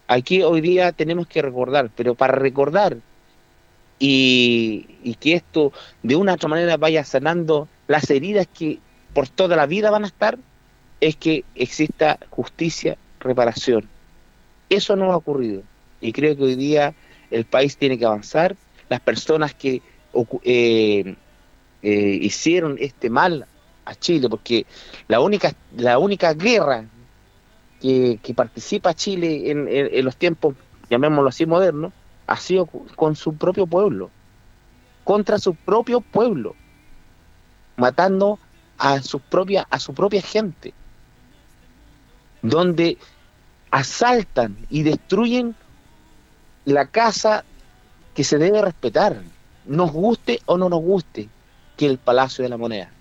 Aquí 0.08 0.44
hoy 0.44 0.62
día 0.62 0.92
tenemos 0.92 1.28
que 1.28 1.42
recordar, 1.42 1.90
pero 1.96 2.14
para 2.14 2.34
recordar 2.36 2.98
y, 4.00 5.16
que 5.20 5.34
esto 5.34 5.74
de 6.04 6.16
una 6.16 6.34
u 6.34 6.36
otra 6.36 6.50
manera 6.50 6.78
vaya 6.78 7.04
sanando 7.04 7.68
las 7.88 8.10
heridas 8.10 8.48
que 8.48 8.80
por 9.14 9.28
toda 9.28 9.56
la 9.56 9.66
vida 9.66 9.90
van 9.90 10.04
a 10.04 10.08
estar, 10.08 10.38
es 11.02 11.16
que 11.16 11.44
exista 11.56 12.20
justicia, 12.30 12.98
reparación. 13.20 13.88
Eso 14.70 14.96
no 14.96 15.12
ha 15.12 15.18
ocurrido 15.18 15.64
y 16.02 16.12
creo 16.12 16.36
que 16.36 16.44
hoy 16.44 16.56
día 16.56 16.94
el 17.32 17.46
país 17.46 17.78
tiene 17.78 17.98
que 17.98 18.06
avanzar. 18.06 18.56
Las 18.90 19.02
personas 19.02 19.54
que 19.54 19.82
eh, 20.44 21.16
eh, 21.82 22.20
hicieron 22.22 22.78
este 22.80 23.10
mal 23.10 23.46
a 23.84 23.96
Chile, 23.96 24.30
porque 24.30 24.66
la 25.08 25.20
única, 25.20 25.54
la 25.76 26.00
única 26.00 26.34
guerra 26.34 26.86
que, 27.82 28.20
participa 28.36 28.94
Chile 28.94 29.52
en 29.52 30.06
los 30.06 30.16
tiempos, 30.18 30.56
llamémoslo 30.90 31.30
así, 31.30 31.46
modernos, 31.46 31.94
ha 32.28 32.36
sido 32.36 32.66
con 32.66 33.16
su 33.16 33.36
propio 33.36 33.66
pueblo, 33.66 34.10
contra 35.04 35.40
su 35.40 35.56
propio 35.56 36.02
pueblo, 36.02 36.56
matando 37.78 38.40
a 38.78 38.94
a 38.96 39.80
su 39.80 39.94
propia 39.94 40.22
gente, 40.22 40.74
donde 42.42 42.98
asaltan 43.72 44.58
y 44.70 44.84
destruyen 44.84 45.56
la 46.66 46.86
casa 46.86 47.44
que 48.14 48.24
se 48.24 48.38
debe 48.38 48.62
respetar, 48.62 49.22
nos 49.66 49.92
guste 49.92 50.42
o 50.46 50.58
no 50.58 50.70
nos 50.70 50.82
guste, 50.82 51.30
que 51.78 51.86
el 51.86 51.98
Palacio 51.98 52.44
de 52.44 52.50
la 52.50 52.58
Moneda. 52.58 52.92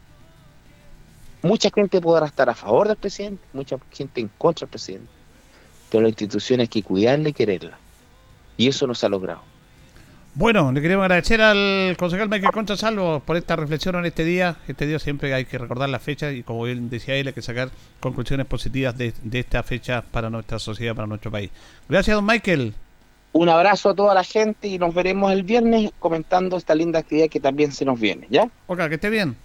Mucha 1.46 1.70
gente 1.70 2.00
podrá 2.00 2.26
estar 2.26 2.50
a 2.50 2.54
favor 2.54 2.88
del 2.88 2.96
presidente, 2.96 3.42
mucha 3.52 3.76
gente 3.92 4.20
en 4.20 4.28
contra 4.36 4.66
del 4.66 4.70
presidente, 4.70 5.08
pero 5.90 6.02
la 6.02 6.08
institución 6.08 6.60
hay 6.60 6.68
que 6.68 6.82
cuidarla 6.82 7.28
y 7.28 7.32
quererla. 7.32 7.78
Y 8.56 8.68
eso 8.68 8.86
no 8.86 8.94
se 8.94 9.06
ha 9.06 9.08
logrado. 9.08 9.42
Bueno, 10.34 10.70
le 10.72 10.82
queremos 10.82 11.04
agradecer 11.04 11.40
al 11.40 11.96
concejal 11.96 12.28
Michael 12.28 12.52
Concha 12.52 12.76
Salvo 12.76 13.20
por 13.20 13.36
esta 13.36 13.56
reflexión 13.56 13.94
en 13.94 14.06
este 14.06 14.24
día. 14.24 14.56
Este 14.68 14.86
día 14.86 14.98
siempre 14.98 15.32
hay 15.32 15.44
que 15.46 15.56
recordar 15.56 15.88
la 15.88 15.98
fecha 15.98 16.30
y 16.32 16.42
como 16.42 16.64
bien 16.64 16.90
decía 16.90 17.14
él, 17.14 17.28
hay 17.28 17.32
que 17.32 17.40
sacar 17.40 17.70
conclusiones 18.00 18.44
positivas 18.46 18.98
de, 18.98 19.14
esta 19.32 19.62
fecha 19.62 20.02
para 20.02 20.28
nuestra 20.28 20.58
sociedad, 20.58 20.94
para 20.94 21.06
nuestro 21.06 21.30
país. 21.30 21.50
Gracias, 21.88 22.14
don 22.14 22.26
Michael. 22.26 22.74
Un 23.32 23.48
abrazo 23.48 23.90
a 23.90 23.94
toda 23.94 24.14
la 24.14 24.24
gente 24.24 24.68
y 24.68 24.78
nos 24.78 24.92
veremos 24.92 25.32
el 25.32 25.42
viernes 25.42 25.90
comentando 26.00 26.56
esta 26.56 26.74
linda 26.74 26.98
actividad 26.98 27.28
que 27.28 27.40
también 27.40 27.72
se 27.72 27.84
nos 27.84 28.00
viene, 28.00 28.26
¿ya? 28.28 28.50
Ok, 28.66 28.88
que 28.88 28.94
esté 28.96 29.10
bien. 29.10 29.36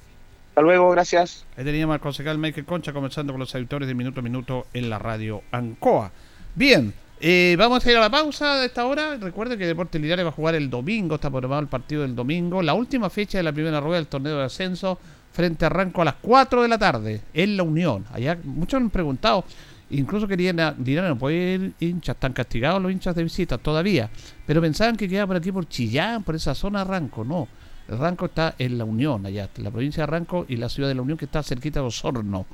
Hasta 0.52 0.64
luego, 0.64 0.92
gracias. 0.92 1.46
Ahí 1.56 1.64
teníamos 1.64 1.94
al 1.94 2.02
concejal 2.02 2.38
Michael 2.38 2.66
Concha 2.66 2.92
comenzando 2.92 3.32
con 3.32 3.40
los 3.40 3.56
editores 3.56 3.88
de 3.88 3.96
Minuto 3.96 4.20
a 4.20 4.24
Minuto 4.24 4.68
en 4.74 4.90
la 4.90 5.00
radio 5.00 5.44
Ancoa. 5.50 6.12
Bien, 6.56 6.94
eh, 7.22 7.56
vamos 7.58 7.86
a 7.86 7.90
ir 7.90 7.96
a 7.96 8.02
la 8.02 8.10
pausa 8.10 8.56
de 8.58 8.66
esta 8.66 8.86
hora. 8.86 9.16
Recuerde 9.16 9.58
que 9.58 9.66
Deportes 9.66 10.02
Linares 10.02 10.26
va 10.26 10.30
a 10.30 10.34
jugar 10.34 10.56
el 10.56 10.70
domingo, 10.70 11.16
está 11.16 11.30
programado 11.30 11.62
el 11.62 11.70
partido 11.70 12.02
del 12.02 12.18
domingo, 12.18 12.62
la 12.62 12.74
última 12.74 13.10
fecha 13.10 13.38
de 13.38 13.46
la 13.46 13.54
primera 13.54 13.80
rueda 13.80 13.96
del 13.96 14.08
torneo 14.08 14.40
de 14.40 14.44
ascenso 14.44 15.00
frente 15.32 15.66
a 15.66 15.70
Ranco 15.70 16.02
a 16.02 16.06
las 16.06 16.16
4 16.16 16.64
de 16.64 16.68
la 16.68 16.78
tarde 16.78 17.22
en 17.34 17.56
la 17.56 17.64
Unión. 17.64 18.04
Allá 18.12 18.38
muchos 18.44 18.82
han 18.82 18.90
preguntado, 18.90 19.46
incluso 19.90 20.28
querían 20.28 20.58
Linares 20.84 21.12
no 21.12 21.18
puede 21.18 21.54
ir 21.54 21.74
hinchas, 21.80 22.18
están 22.18 22.34
castigados 22.34 22.82
los 22.82 22.92
hinchas 22.92 23.16
de 23.16 23.24
visita 23.24 23.58
todavía, 23.58 24.10
pero 24.46 24.60
pensaban 24.60 24.98
que 24.98 25.08
quedaba 25.08 25.28
por 25.28 25.38
aquí 25.38 25.54
por 25.54 25.70
Chillán, 25.70 26.24
por 26.24 26.36
esa 26.36 26.54
zona 26.54 26.84
Ranco, 26.84 27.24
no. 27.24 27.48
Ranco 27.88 28.26
está 28.26 28.56
en 28.58 28.78
la 28.78 28.86
Unión, 28.86 29.26
allá, 29.26 29.50
la 29.58 29.72
provincia 29.72 30.04
de 30.04 30.08
Ranco 30.08 30.46
y 30.48 30.56
la 30.56 30.70
ciudad 30.70 30.90
de 30.90 30.96
la 30.96 31.02
Unión 31.02 31.18
que 31.18 31.26
está 31.26 31.44
cerquita 31.44 31.82
de 31.82 31.88
Osorno 31.88 32.46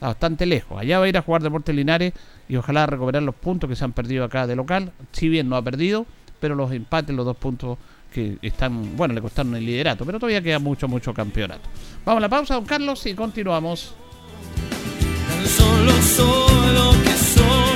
bastante 0.00 0.46
lejos. 0.46 0.78
Allá 0.78 0.98
va 0.98 1.06
a 1.06 1.08
ir 1.08 1.16
a 1.16 1.22
jugar 1.22 1.42
Deportes 1.42 1.74
Linares 1.74 2.12
y 2.48 2.56
ojalá 2.56 2.86
recuperar 2.86 3.22
los 3.22 3.34
puntos 3.34 3.68
que 3.68 3.76
se 3.76 3.84
han 3.84 3.92
perdido 3.92 4.24
acá 4.24 4.46
de 4.46 4.56
local. 4.56 4.92
Si 5.12 5.28
bien 5.28 5.48
no 5.48 5.56
ha 5.56 5.62
perdido, 5.62 6.06
pero 6.40 6.54
los 6.54 6.72
empates, 6.72 7.14
los 7.14 7.24
dos 7.24 7.36
puntos 7.36 7.78
que 8.12 8.38
están, 8.42 8.96
bueno, 8.96 9.14
le 9.14 9.20
costaron 9.20 9.54
el 9.56 9.66
liderato, 9.66 10.04
pero 10.06 10.18
todavía 10.18 10.42
queda 10.42 10.58
mucho, 10.58 10.88
mucho 10.88 11.12
campeonato. 11.12 11.68
Vamos 12.04 12.18
a 12.18 12.20
la 12.22 12.28
pausa, 12.28 12.54
don 12.54 12.64
Carlos, 12.64 13.04
y 13.06 13.14
continuamos. 13.14 13.94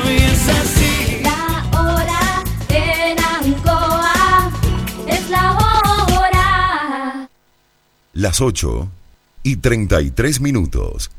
Que 0.06 0.79
Las 8.20 8.42
8 8.42 8.86
y 9.44 9.56
33 9.56 10.42
minutos. 10.42 11.10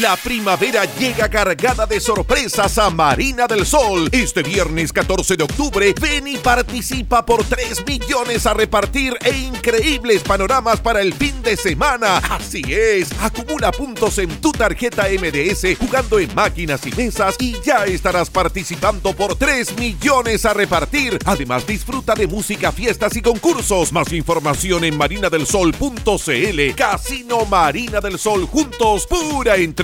La 0.00 0.16
primavera 0.16 0.86
llega 0.98 1.28
cargada 1.28 1.86
de 1.86 2.00
sorpresas 2.00 2.78
a 2.78 2.90
Marina 2.90 3.46
del 3.46 3.64
Sol. 3.64 4.08
Este 4.10 4.42
viernes 4.42 4.92
14 4.92 5.36
de 5.36 5.44
octubre, 5.44 5.94
ven 6.00 6.26
y 6.26 6.36
participa 6.36 7.24
por 7.24 7.44
3 7.44 7.86
millones 7.86 8.44
a 8.44 8.54
repartir 8.54 9.16
e 9.24 9.30
increíbles 9.30 10.24
panoramas 10.24 10.80
para 10.80 11.00
el 11.00 11.14
fin 11.14 11.40
de 11.42 11.56
semana. 11.56 12.16
Así 12.16 12.62
es, 12.66 13.12
acumula 13.20 13.70
puntos 13.70 14.18
en 14.18 14.30
tu 14.40 14.50
tarjeta 14.50 15.04
MDS 15.04 15.78
jugando 15.78 16.18
en 16.18 16.34
máquinas 16.34 16.84
y 16.86 16.90
mesas 16.90 17.36
y 17.38 17.54
ya 17.64 17.84
estarás 17.84 18.30
participando 18.30 19.12
por 19.12 19.36
3 19.36 19.78
millones 19.78 20.44
a 20.44 20.54
repartir. 20.54 21.20
Además, 21.24 21.68
disfruta 21.68 22.16
de 22.16 22.26
música, 22.26 22.72
fiestas 22.72 23.14
y 23.14 23.22
concursos. 23.22 23.92
Más 23.92 24.12
información 24.12 24.82
en 24.82 24.98
marinadelsol.cl. 24.98 26.74
Casino 26.74 27.44
Marina 27.44 28.00
del 28.00 28.18
Sol 28.18 28.46
juntos, 28.46 29.06
pura 29.06 29.54
entre 29.54 29.83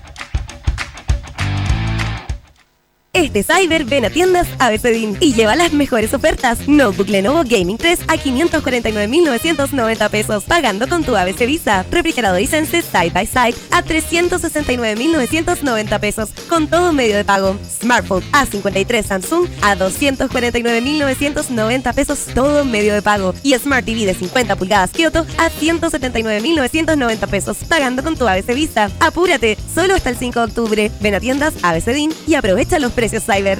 Este 3.13 3.43
Cyber 3.43 3.83
ven 3.83 4.05
a 4.05 4.09
tiendas 4.09 4.47
ABCDIN 4.57 5.17
y 5.19 5.33
lleva 5.33 5.57
las 5.57 5.73
mejores 5.73 6.13
ofertas. 6.13 6.69
Notebook 6.69 7.09
Lenovo 7.09 7.43
Gaming 7.43 7.77
3 7.77 8.03
a 8.07 8.15
549.990 8.15 10.09
pesos, 10.09 10.45
pagando 10.45 10.87
con 10.87 11.03
tu 11.03 11.17
ABC 11.17 11.45
Visa. 11.45 11.85
Refrigerador 11.91 12.39
Hisense 12.39 12.81
Side 12.81 13.09
by 13.09 13.27
Side 13.27 13.55
a 13.71 13.83
369.990 13.83 15.99
pesos, 15.99 16.29
con 16.47 16.69
todo 16.69 16.93
medio 16.93 17.17
de 17.17 17.25
pago. 17.25 17.57
Smartphone 17.81 18.23
A53 18.31 19.03
Samsung 19.03 19.45
a 19.61 19.75
249.990 19.75 21.93
pesos, 21.93 22.27
todo 22.33 22.63
medio 22.63 22.93
de 22.93 23.01
pago. 23.01 23.33
Y 23.43 23.55
Smart 23.55 23.83
TV 23.83 24.05
de 24.05 24.13
50 24.13 24.55
pulgadas 24.55 24.91
Kyoto 24.91 25.25
a 25.37 25.49
179.990 25.49 27.27
pesos, 27.27 27.57
pagando 27.67 28.03
con 28.03 28.15
tu 28.15 28.25
ABC 28.25 28.55
Visa. 28.55 28.89
Apúrate, 29.01 29.57
solo 29.75 29.95
hasta 29.95 30.09
el 30.09 30.15
5 30.15 30.39
de 30.39 30.45
octubre. 30.45 30.89
Ven 31.01 31.15
a 31.15 31.19
tiendas 31.19 31.55
ABCDIN 31.61 32.13
y 32.25 32.35
aprovecha 32.35 32.79
los 32.79 32.93
precios 32.93 33.00
Cyber. 33.09 33.59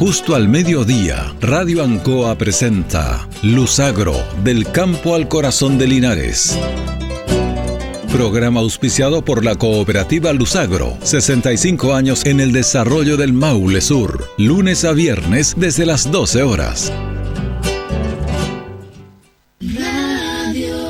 Justo 0.00 0.34
al 0.34 0.48
mediodía, 0.48 1.36
Radio 1.42 1.84
Ancoa 1.84 2.34
presenta 2.38 3.28
Luzagro, 3.42 4.14
del 4.42 4.72
campo 4.72 5.14
al 5.14 5.28
corazón 5.28 5.76
de 5.76 5.86
Linares. 5.86 6.58
Programa 8.12 8.58
auspiciado 8.58 9.24
por 9.24 9.44
la 9.44 9.54
cooperativa 9.54 10.32
Luzagro, 10.32 10.98
65 11.02 11.94
años 11.94 12.26
en 12.26 12.40
el 12.40 12.50
desarrollo 12.50 13.16
del 13.16 13.32
Maule 13.32 13.80
Sur, 13.80 14.28
lunes 14.36 14.84
a 14.84 14.92
viernes 14.92 15.54
desde 15.56 15.86
las 15.86 16.10
12 16.10 16.42
horas. 16.42 16.92
Radio 19.60 20.89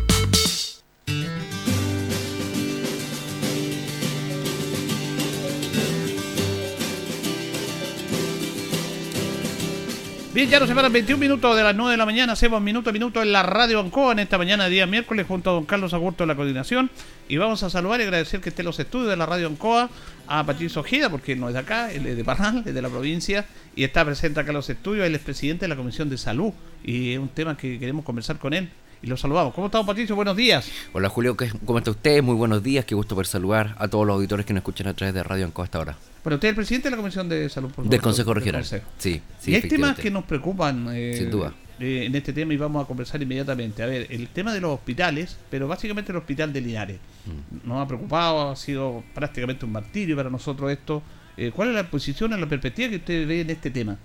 Bien, 10.41 10.49
ya 10.49 10.59
nos 10.59 10.69
separan 10.69 10.91
21 10.91 11.19
minutos 11.19 11.55
de 11.55 11.61
las 11.61 11.75
9 11.75 11.91
de 11.91 11.97
la 11.97 12.05
mañana. 12.07 12.33
Hacemos 12.33 12.59
minuto 12.63 12.89
a 12.89 12.93
minuto 12.93 13.21
en 13.21 13.31
la 13.31 13.43
radio 13.43 13.79
Ancoa 13.79 14.13
en 14.13 14.17
esta 14.17 14.39
mañana, 14.39 14.65
día 14.69 14.87
miércoles, 14.87 15.27
junto 15.27 15.51
a 15.51 15.53
don 15.53 15.65
Carlos 15.65 15.93
Agurto 15.93 16.23
de 16.23 16.27
la 16.29 16.35
coordinación. 16.35 16.89
Y 17.29 17.37
vamos 17.37 17.61
a 17.61 17.69
saludar 17.69 17.99
y 17.99 18.05
agradecer 18.05 18.41
que 18.41 18.49
esté 18.49 18.63
en 18.63 18.65
los 18.65 18.79
estudios 18.79 19.11
de 19.11 19.17
la 19.17 19.27
radio 19.27 19.45
Ancoa 19.45 19.91
a 20.25 20.43
Patricio 20.43 20.81
Ojeda, 20.81 21.11
porque 21.11 21.35
no 21.35 21.47
es 21.47 21.53
de 21.53 21.59
acá, 21.59 21.91
él 21.91 22.07
es 22.07 22.17
de 22.17 22.23
Parral, 22.23 22.63
es 22.65 22.73
de 22.73 22.81
la 22.81 22.89
provincia, 22.89 23.45
y 23.75 23.83
está 23.83 24.03
presente 24.03 24.39
acá 24.39 24.49
en 24.49 24.55
los 24.55 24.67
estudios. 24.67 25.05
Él 25.05 25.13
es 25.13 25.21
presidente 25.21 25.65
de 25.65 25.69
la 25.69 25.75
Comisión 25.75 26.09
de 26.09 26.17
Salud 26.17 26.53
y 26.83 27.13
es 27.13 27.19
un 27.19 27.29
tema 27.29 27.55
que 27.55 27.77
queremos 27.77 28.03
conversar 28.03 28.39
con 28.39 28.55
él 28.55 28.67
y 29.01 29.07
lo 29.07 29.17
saludamos. 29.17 29.53
¿Cómo 29.53 29.67
estamos, 29.67 29.87
Patricio? 29.87 30.15
Buenos 30.15 30.35
días. 30.37 30.69
Hola, 30.93 31.09
Julio. 31.09 31.35
¿Cómo 31.65 31.79
está 31.79 31.91
usted? 31.91 32.21
Muy 32.21 32.35
buenos 32.35 32.61
días. 32.61 32.85
Qué 32.85 32.95
gusto 32.95 33.15
poder 33.15 33.27
saludar 33.27 33.75
a 33.79 33.87
todos 33.87 34.05
los 34.05 34.15
auditores 34.15 34.45
que 34.45 34.53
nos 34.53 34.61
escuchan 34.61 34.87
a 34.87 34.93
través 34.93 35.13
de 35.15 35.23
Radio 35.23 35.45
Ancoa 35.45 35.65
hasta 35.65 35.79
ahora. 35.79 35.97
Bueno, 36.23 36.35
usted 36.35 36.49
es 36.49 36.51
el 36.51 36.55
presidente 36.55 36.87
de 36.87 36.91
la 36.91 36.97
Comisión 36.97 37.27
de 37.29 37.49
Salud, 37.49 37.71
por 37.71 37.85
Del 37.85 38.01
Consejo 38.01 38.33
Regional. 38.33 38.63
Sí, 38.63 38.79
sí. 38.99 39.21
Y 39.47 39.55
hay 39.55 39.61
temas 39.63 39.97
que 39.97 40.11
nos 40.11 40.23
preocupan 40.25 40.87
eh, 40.91 41.15
Sin 41.17 41.31
duda. 41.31 41.51
eh, 41.79 42.05
en 42.05 42.15
este 42.15 42.31
tema 42.31 42.53
y 42.53 42.57
vamos 42.57 42.83
a 42.83 42.87
conversar 42.87 43.21
inmediatamente. 43.21 43.81
A 43.81 43.87
ver, 43.87 44.05
el 44.09 44.27
tema 44.27 44.53
de 44.53 44.61
los 44.61 44.71
hospitales, 44.71 45.37
pero 45.49 45.67
básicamente 45.67 46.11
el 46.11 46.17
hospital 46.19 46.53
de 46.53 46.61
Linares. 46.61 46.99
Mm. 47.25 47.67
Nos 47.67 47.83
ha 47.83 47.87
preocupado, 47.87 48.51
ha 48.51 48.55
sido 48.55 49.03
prácticamente 49.15 49.65
un 49.65 49.71
martirio 49.71 50.15
para 50.15 50.29
nosotros 50.29 50.71
esto. 50.71 51.01
Eh, 51.37 51.51
¿Cuál 51.55 51.69
es 51.69 51.75
la 51.75 51.89
posición, 51.89 52.39
la 52.39 52.47
perspectiva 52.47 52.89
que 52.89 52.97
usted 52.97 53.27
ve 53.27 53.41
en 53.41 53.49
este 53.49 53.71
tema? 53.71 53.97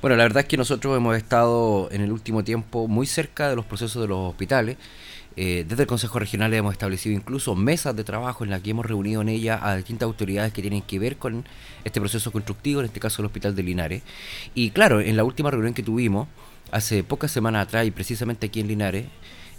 Bueno, 0.00 0.16
la 0.16 0.24
verdad 0.24 0.42
es 0.42 0.48
que 0.48 0.56
nosotros 0.56 0.96
hemos 0.96 1.16
estado 1.16 1.88
en 1.92 2.00
el 2.00 2.12
último 2.12 2.44
tiempo 2.44 2.88
muy 2.88 3.06
cerca 3.06 3.48
de 3.48 3.56
los 3.56 3.64
procesos 3.64 4.02
de 4.02 4.08
los 4.08 4.30
hospitales. 4.30 4.76
Eh, 5.36 5.64
desde 5.66 5.84
el 5.84 5.86
Consejo 5.86 6.18
Regional 6.18 6.52
hemos 6.52 6.72
establecido 6.72 7.14
incluso 7.14 7.54
mesas 7.54 7.96
de 7.96 8.04
trabajo 8.04 8.44
en 8.44 8.50
las 8.50 8.60
que 8.60 8.70
hemos 8.70 8.84
reunido 8.84 9.22
en 9.22 9.30
ella 9.30 9.58
a 9.62 9.76
distintas 9.76 10.06
autoridades 10.06 10.52
que 10.52 10.60
tienen 10.60 10.82
que 10.82 10.98
ver 10.98 11.16
con 11.16 11.44
este 11.84 12.00
proceso 12.00 12.30
constructivo, 12.32 12.80
en 12.80 12.86
este 12.86 13.00
caso 13.00 13.22
el 13.22 13.26
Hospital 13.26 13.54
de 13.54 13.62
Linares. 13.62 14.02
Y 14.54 14.70
claro, 14.70 15.00
en 15.00 15.16
la 15.16 15.24
última 15.24 15.50
reunión 15.50 15.72
que 15.72 15.82
tuvimos, 15.82 16.28
hace 16.70 17.02
pocas 17.02 17.30
semanas 17.30 17.66
atrás, 17.66 17.86
y 17.86 17.90
precisamente 17.90 18.46
aquí 18.46 18.60
en 18.60 18.68
Linares, 18.68 19.06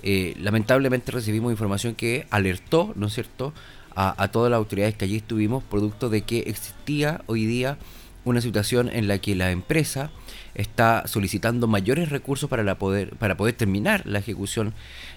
eh, 0.04 0.36
lamentablemente 0.40 1.12
recibimos 1.12 1.52
información 1.52 1.96
que 1.96 2.28
alertó, 2.30 2.94
¿no 2.96 3.08
es 3.08 3.14
cierto?, 3.14 3.54
a, 3.96 4.22
a 4.22 4.28
todas 4.30 4.50
las 4.52 4.58
autoridades 4.58 4.96
que 4.96 5.06
allí 5.06 5.18
estuvimos, 5.18 5.64
producto 5.64 6.10
de 6.10 6.22
que 6.22 6.40
existía 6.40 7.22
hoy 7.28 7.46
día 7.46 7.78
una 8.26 8.42
situación 8.42 8.90
en 8.90 9.08
la 9.08 9.20
que 9.20 9.36
la 9.36 9.52
empresa 9.52 10.12
está 10.56 11.04
solicitando 11.08 11.68
mayores 11.68 12.10
recursos 12.10 12.50
para, 12.50 12.64
la 12.64 12.78
poder, 12.78 13.16
para 13.18 13.36
poder 13.36 13.56
terminar 13.56 14.04
la 14.06 14.20
ejecución 14.20 14.74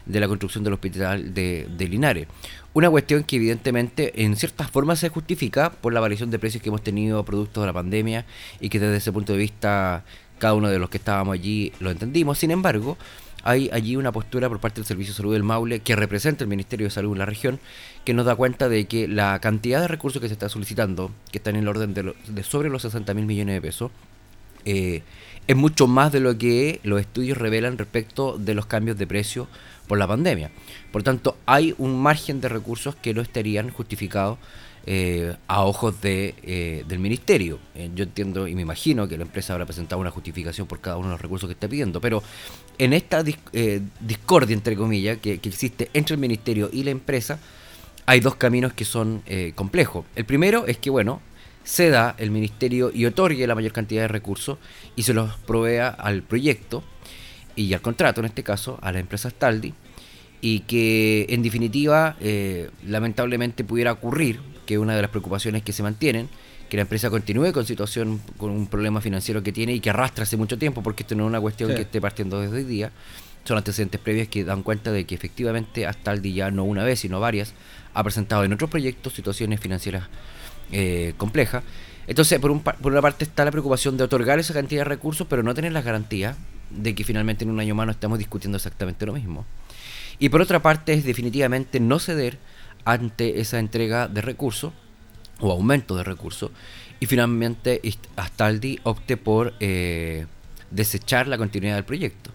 de 0.06 0.20
la 0.20 0.28
construcción 0.28 0.64
del 0.64 0.72
hospital 0.72 1.34
de, 1.34 1.68
de 1.76 1.88
Linares. 1.88 2.26
Una 2.72 2.90
cuestión 2.90 3.24
que 3.24 3.36
evidentemente 3.36 4.24
en 4.24 4.36
ciertas 4.36 4.70
formas 4.70 4.98
se 4.98 5.08
justifica 5.08 5.70
por 5.70 5.92
la 5.92 6.00
variación 6.00 6.30
de 6.30 6.38
precios 6.38 6.62
que 6.62 6.68
hemos 6.68 6.82
tenido 6.82 7.24
producto 7.24 7.60
de 7.60 7.66
la 7.66 7.72
pandemia 7.72 8.24
y 8.60 8.68
que 8.68 8.80
desde 8.80 8.96
ese 8.96 9.12
punto 9.12 9.32
de 9.32 9.38
vista 9.38 10.04
cada 10.38 10.54
uno 10.54 10.68
de 10.68 10.78
los 10.78 10.90
que 10.90 10.98
estábamos 10.98 11.34
allí 11.34 11.72
lo 11.80 11.90
entendimos. 11.90 12.38
Sin 12.38 12.50
embargo, 12.50 12.96
hay 13.46 13.70
allí 13.72 13.96
una 13.96 14.12
postura 14.12 14.48
por 14.48 14.60
parte 14.60 14.76
del 14.80 14.86
Servicio 14.86 15.12
de 15.12 15.16
Salud 15.16 15.32
del 15.32 15.42
Maule 15.42 15.80
que 15.80 15.96
representa 15.96 16.44
el 16.44 16.48
Ministerio 16.50 16.86
de 16.86 16.90
Salud 16.90 17.12
en 17.12 17.18
la 17.18 17.26
región 17.26 17.60
que 18.04 18.12
nos 18.14 18.26
da 18.26 18.34
cuenta 18.34 18.68
de 18.68 18.86
que 18.86 19.08
la 19.08 19.38
cantidad 19.40 19.80
de 19.80 19.88
recursos 19.88 20.20
que 20.20 20.28
se 20.28 20.34
está 20.34 20.48
solicitando, 20.48 21.10
que 21.32 21.38
están 21.38 21.56
en 21.56 21.62
el 21.62 21.68
orden 21.68 21.94
de, 21.94 22.02
lo- 22.02 22.14
de 22.28 22.42
sobre 22.42 22.68
los 22.68 22.82
60 22.82 23.14
mil 23.14 23.26
millones 23.26 23.54
de 23.54 23.60
pesos, 23.60 23.90
eh, 24.64 25.02
es 25.46 25.56
mucho 25.56 25.86
más 25.86 26.10
de 26.12 26.20
lo 26.20 26.36
que 26.36 26.80
los 26.82 27.00
estudios 27.00 27.38
revelan 27.38 27.78
respecto 27.78 28.36
de 28.36 28.54
los 28.54 28.66
cambios 28.66 28.98
de 28.98 29.06
precio 29.06 29.46
por 29.86 29.96
la 29.98 30.08
pandemia. 30.08 30.50
Por 30.90 31.04
tanto, 31.04 31.36
hay 31.46 31.74
un 31.78 32.00
margen 32.02 32.40
de 32.40 32.48
recursos 32.48 32.96
que 32.96 33.14
no 33.14 33.22
estarían 33.22 33.70
justificados 33.70 34.38
eh, 34.86 35.34
a 35.48 35.64
ojos 35.64 36.00
de, 36.00 36.34
eh, 36.44 36.84
del 36.86 37.00
ministerio. 37.00 37.58
Eh, 37.74 37.90
yo 37.94 38.04
entiendo 38.04 38.46
y 38.46 38.54
me 38.54 38.62
imagino 38.62 39.08
que 39.08 39.18
la 39.18 39.24
empresa 39.24 39.52
habrá 39.52 39.66
presentado 39.66 40.00
una 40.00 40.10
justificación 40.10 40.68
por 40.68 40.80
cada 40.80 40.96
uno 40.96 41.08
de 41.08 41.12
los 41.14 41.20
recursos 41.20 41.48
que 41.48 41.54
está 41.54 41.68
pidiendo, 41.68 42.00
pero 42.00 42.22
en 42.78 42.92
esta 42.92 43.24
eh, 43.52 43.80
discordia, 44.00 44.54
entre 44.54 44.76
comillas, 44.76 45.18
que, 45.18 45.38
que 45.38 45.48
existe 45.48 45.90
entre 45.92 46.14
el 46.14 46.20
ministerio 46.20 46.70
y 46.72 46.84
la 46.84 46.92
empresa, 46.92 47.40
hay 48.06 48.20
dos 48.20 48.36
caminos 48.36 48.72
que 48.72 48.84
son 48.84 49.24
complejos. 49.56 50.04
El 50.14 50.24
primero 50.24 50.68
es 50.68 50.78
que, 50.78 50.90
bueno, 50.90 51.20
ceda 51.64 52.14
el 52.18 52.30
ministerio 52.30 52.92
y 52.94 53.04
otorgue 53.04 53.44
la 53.48 53.56
mayor 53.56 53.72
cantidad 53.72 54.02
de 54.02 54.08
recursos 54.08 54.58
y 54.94 55.02
se 55.02 55.12
los 55.12 55.36
provea 55.38 55.88
al 55.88 56.22
proyecto 56.22 56.84
y 57.56 57.74
al 57.74 57.80
contrato, 57.80 58.20
en 58.20 58.26
este 58.26 58.44
caso, 58.44 58.78
a 58.80 58.92
la 58.92 59.00
empresa 59.00 59.28
Staldi, 59.28 59.74
y 60.40 60.60
que 60.60 61.26
en 61.30 61.42
definitiva, 61.42 62.14
lamentablemente 62.86 63.64
pudiera 63.64 63.90
ocurrir, 63.90 64.38
que 64.66 64.78
una 64.78 64.94
de 64.94 65.02
las 65.02 65.10
preocupaciones 65.10 65.62
que 65.62 65.72
se 65.72 65.82
mantienen, 65.82 66.28
que 66.68 66.76
la 66.76 66.82
empresa 66.82 67.08
continúe 67.08 67.52
con 67.52 67.64
situación, 67.64 68.20
con 68.36 68.50
un 68.50 68.66
problema 68.66 69.00
financiero 69.00 69.42
que 69.42 69.52
tiene 69.52 69.72
y 69.72 69.80
que 69.80 69.90
arrastra 69.90 70.24
hace 70.24 70.36
mucho 70.36 70.58
tiempo, 70.58 70.82
porque 70.82 71.04
esto 71.04 71.14
no 71.14 71.24
es 71.24 71.28
una 71.28 71.40
cuestión 71.40 71.70
Sí. 71.70 71.76
que 71.76 71.82
esté 71.82 72.00
partiendo 72.00 72.40
desde 72.40 72.56
hoy 72.56 72.64
día, 72.64 72.90
son 73.44 73.56
antecedentes 73.56 74.00
previos 74.00 74.28
que 74.28 74.44
dan 74.44 74.62
cuenta 74.62 74.90
de 74.90 75.04
que 75.06 75.14
efectivamente 75.14 75.86
Astaldi 75.86 76.34
ya 76.34 76.50
no 76.50 76.64
una 76.64 76.82
vez, 76.82 77.00
sino 77.00 77.20
varias, 77.20 77.54
ha 77.94 78.02
presentado 78.02 78.42
en 78.44 78.52
otros 78.52 78.68
proyectos 78.68 79.12
situaciones 79.14 79.60
financieras 79.60 80.08
eh, 80.72 81.14
complejas. 81.16 81.62
Entonces, 82.08 82.38
por, 82.40 82.50
un, 82.50 82.60
por 82.60 82.92
una 82.92 83.00
parte 83.02 83.24
está 83.24 83.44
la 83.44 83.52
preocupación 83.52 83.96
de 83.96 84.04
otorgar 84.04 84.38
esa 84.40 84.52
cantidad 84.52 84.80
de 84.80 84.84
recursos, 84.84 85.26
pero 85.30 85.42
no 85.44 85.54
tener 85.54 85.72
las 85.72 85.84
garantías 85.84 86.36
de 86.70 86.94
que 86.96 87.04
finalmente 87.04 87.44
en 87.44 87.50
un 87.50 87.60
año 87.60 87.74
más 87.76 87.86
no 87.86 87.92
estamos 87.92 88.18
discutiendo 88.18 88.56
exactamente 88.56 89.06
lo 89.06 89.12
mismo. 89.12 89.44
Y 90.18 90.28
por 90.28 90.40
otra 90.40 90.60
parte 90.60 90.92
es 90.94 91.04
definitivamente 91.04 91.78
no 91.78 91.98
ceder 92.00 92.38
ante 92.86 93.40
esa 93.40 93.58
entrega 93.58 94.08
de 94.08 94.22
recursos 94.22 94.72
o 95.40 95.52
aumento 95.52 95.94
de 95.96 96.04
recursos 96.04 96.50
y 97.00 97.06
finalmente 97.06 97.82
Astaldi 98.16 98.78
opte 98.84 99.18
por 99.18 99.52
eh, 99.60 100.24
desechar 100.70 101.28
la 101.28 101.36
continuidad 101.36 101.74
del 101.74 101.84
proyecto. 101.84 102.30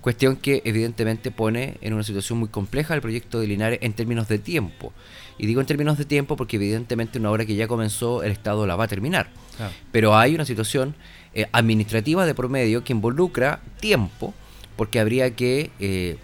Cuestión 0.00 0.36
que 0.36 0.60
evidentemente 0.66 1.30
pone 1.30 1.78
en 1.80 1.94
una 1.94 2.02
situación 2.02 2.38
muy 2.38 2.48
compleja 2.48 2.94
el 2.94 3.00
proyecto 3.00 3.40
de 3.40 3.46
Linares 3.46 3.78
en 3.82 3.94
términos 3.94 4.28
de 4.28 4.38
tiempo. 4.38 4.92
Y 5.38 5.46
digo 5.46 5.60
en 5.62 5.66
términos 5.66 5.96
de 5.96 6.04
tiempo 6.04 6.36
porque 6.36 6.56
evidentemente 6.56 7.18
una 7.18 7.30
obra 7.30 7.46
que 7.46 7.56
ya 7.56 7.66
comenzó 7.66 8.22
el 8.22 8.30
Estado 8.30 8.66
la 8.66 8.76
va 8.76 8.84
a 8.84 8.88
terminar. 8.88 9.30
Pero 9.90 10.16
hay 10.16 10.34
una 10.34 10.44
situación 10.44 10.94
eh, 11.32 11.46
administrativa 11.52 12.26
de 12.26 12.34
promedio 12.34 12.84
que 12.84 12.92
involucra 12.92 13.62
tiempo 13.80 14.34
porque 14.76 15.00
habría 15.00 15.34
que 15.34 15.70
eh, 15.80 16.18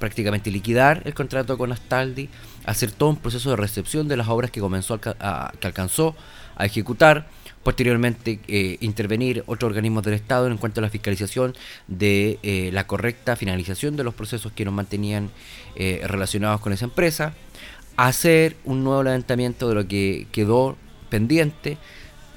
prácticamente 0.00 0.50
liquidar 0.50 1.02
el 1.04 1.14
contrato 1.14 1.56
con 1.56 1.70
Astaldi, 1.70 2.28
hacer 2.64 2.90
todo 2.90 3.10
un 3.10 3.16
proceso 3.16 3.50
de 3.50 3.56
recepción 3.56 4.08
de 4.08 4.16
las 4.16 4.26
obras 4.26 4.50
que 4.50 4.60
comenzó 4.60 4.94
a 5.20 5.52
que 5.60 5.66
alcanzó 5.68 6.16
a 6.56 6.66
ejecutar, 6.66 7.28
posteriormente 7.62 8.40
eh, 8.48 8.78
intervenir 8.80 9.44
otros 9.46 9.68
organismos 9.68 10.02
del 10.02 10.14
Estado 10.14 10.46
en 10.46 10.56
cuanto 10.56 10.80
a 10.80 10.82
la 10.82 10.90
fiscalización 10.90 11.54
de 11.88 12.38
eh, 12.42 12.70
la 12.72 12.86
correcta 12.86 13.36
finalización 13.36 13.96
de 13.96 14.04
los 14.04 14.14
procesos 14.14 14.52
que 14.52 14.64
nos 14.64 14.74
mantenían 14.74 15.30
eh, 15.76 16.02
relacionados 16.04 16.60
con 16.60 16.72
esa 16.72 16.86
empresa, 16.86 17.34
hacer 17.96 18.56
un 18.64 18.82
nuevo 18.82 19.02
levantamiento 19.02 19.68
de 19.68 19.74
lo 19.74 19.86
que 19.86 20.26
quedó 20.32 20.76
pendiente, 21.10 21.76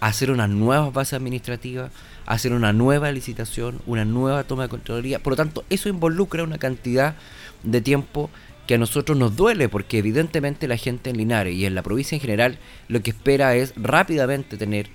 hacer 0.01 0.31
unas 0.31 0.49
nuevas 0.49 0.91
bases 0.93 1.13
administrativas, 1.13 1.91
hacer 2.25 2.53
una 2.53 2.73
nueva 2.73 3.11
licitación, 3.11 3.81
una 3.85 4.05
nueva 4.05 4.43
toma 4.43 4.63
de 4.63 4.69
Contraloría. 4.69 5.19
Por 5.19 5.33
lo 5.33 5.37
tanto, 5.37 5.63
eso 5.69 5.89
involucra 5.89 6.43
una 6.43 6.57
cantidad 6.57 7.15
de 7.63 7.81
tiempo 7.81 8.29
que 8.67 8.75
a 8.75 8.77
nosotros 8.77 9.17
nos 9.17 9.35
duele, 9.35 9.67
porque 9.69 9.97
evidentemente 9.97 10.67
la 10.67 10.77
gente 10.77 11.09
en 11.09 11.17
Linares 11.17 11.55
y 11.55 11.65
en 11.65 11.75
la 11.75 11.83
provincia 11.83 12.15
en 12.15 12.21
general 12.21 12.57
lo 12.87 13.01
que 13.01 13.11
espera 13.11 13.55
es 13.55 13.73
rápidamente 13.75 14.57
tener 14.57 14.89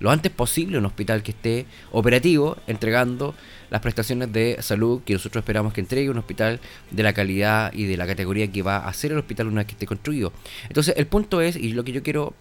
lo 0.00 0.10
antes 0.10 0.30
posible 0.30 0.78
un 0.78 0.86
hospital 0.86 1.22
que 1.22 1.32
esté 1.32 1.66
operativo, 1.90 2.56
entregando 2.66 3.34
las 3.70 3.80
prestaciones 3.80 4.32
de 4.32 4.56
salud 4.60 5.02
que 5.04 5.14
nosotros 5.14 5.42
esperamos 5.42 5.72
que 5.72 5.80
entregue 5.80 6.08
un 6.08 6.18
hospital 6.18 6.60
de 6.90 7.02
la 7.02 7.12
calidad 7.12 7.72
y 7.72 7.84
de 7.84 7.96
la 7.96 8.06
categoría 8.06 8.50
que 8.50 8.62
va 8.62 8.78
a 8.78 8.92
ser 8.92 9.12
el 9.12 9.18
hospital 9.18 9.48
una 9.48 9.62
vez 9.62 9.66
que 9.66 9.72
esté 9.72 9.86
construido. 9.86 10.32
Entonces, 10.68 10.94
el 10.96 11.06
punto 11.06 11.40
es, 11.40 11.56
y 11.56 11.72
lo 11.72 11.84
que 11.84 11.92
yo 11.92 12.02
quiero 12.02 12.34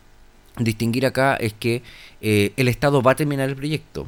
distinguir 0.59 1.05
acá 1.05 1.35
es 1.35 1.53
que 1.53 1.81
eh, 2.21 2.53
el 2.57 2.67
Estado 2.67 3.01
va 3.01 3.11
a 3.11 3.15
terminar 3.15 3.49
el 3.49 3.55
proyecto. 3.55 4.07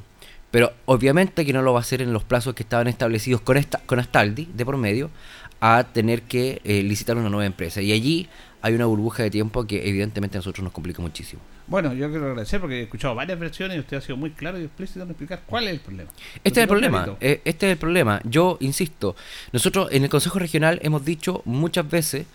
Pero 0.52 0.74
obviamente 0.86 1.46
que 1.46 1.54
no 1.54 1.62
lo 1.62 1.74
va 1.74 1.80
a 1.80 1.82
hacer 1.82 2.02
en 2.02 2.12
los 2.12 2.24
plazos 2.24 2.56
que 2.56 2.64
estaban 2.64 2.88
establecidos 2.88 3.42
con, 3.42 3.58
esta, 3.58 3.80
con 3.86 4.00
Astaldi 4.00 4.48
de 4.52 4.66
por 4.66 4.78
medio 4.78 5.12
a 5.62 5.84
tener 5.92 6.24
que 6.24 6.62
eh, 6.64 6.84
licitar 6.84 7.18
una 7.18 7.30
nueva 7.30 7.46
empresa. 7.46 7.82
Y 7.82 7.92
allí 7.92 8.28
hay 8.62 8.74
una 8.74 8.86
burbuja 8.86 9.24
de 9.24 9.32
tiempo 9.32 9.66
que 9.66 9.88
evidentemente 9.88 10.38
a 10.38 10.40
nosotros 10.40 10.64
nos 10.64 10.74
complica 10.74 11.02
muchísimo. 11.02 11.42
Bueno, 11.68 11.94
yo 11.94 12.10
quiero 12.10 12.26
agradecer 12.26 12.60
porque 12.60 12.80
he 12.80 12.84
escuchado 12.84 13.14
varias 13.14 13.40
versiones 13.40 13.78
y 13.78 13.80
usted 13.80 13.98
ha 13.98 14.02
sido 14.02 14.18
muy 14.18 14.32
claro 14.32 14.60
y 14.60 14.64
explícito 14.64 15.04
en 15.04 15.10
explicar 15.10 15.44
cuál 15.46 15.68
es 15.68 15.74
el 15.74 15.80
problema. 15.80 16.10
Este 16.44 16.60
es 16.60 16.64
el 16.64 16.68
problema, 16.68 17.18
eh, 17.22 17.42
este 17.46 17.68
es 17.68 17.72
el 17.74 17.78
problema. 17.78 18.22
Yo 18.24 18.58
insisto, 18.60 19.16
nosotros 19.54 19.90
en 19.92 20.04
el 20.04 20.10
Consejo 20.10 20.40
Regional 20.40 20.80
hemos 20.82 21.06
dicho 21.06 21.44
muchas 21.46 21.88
veces, 21.88 22.26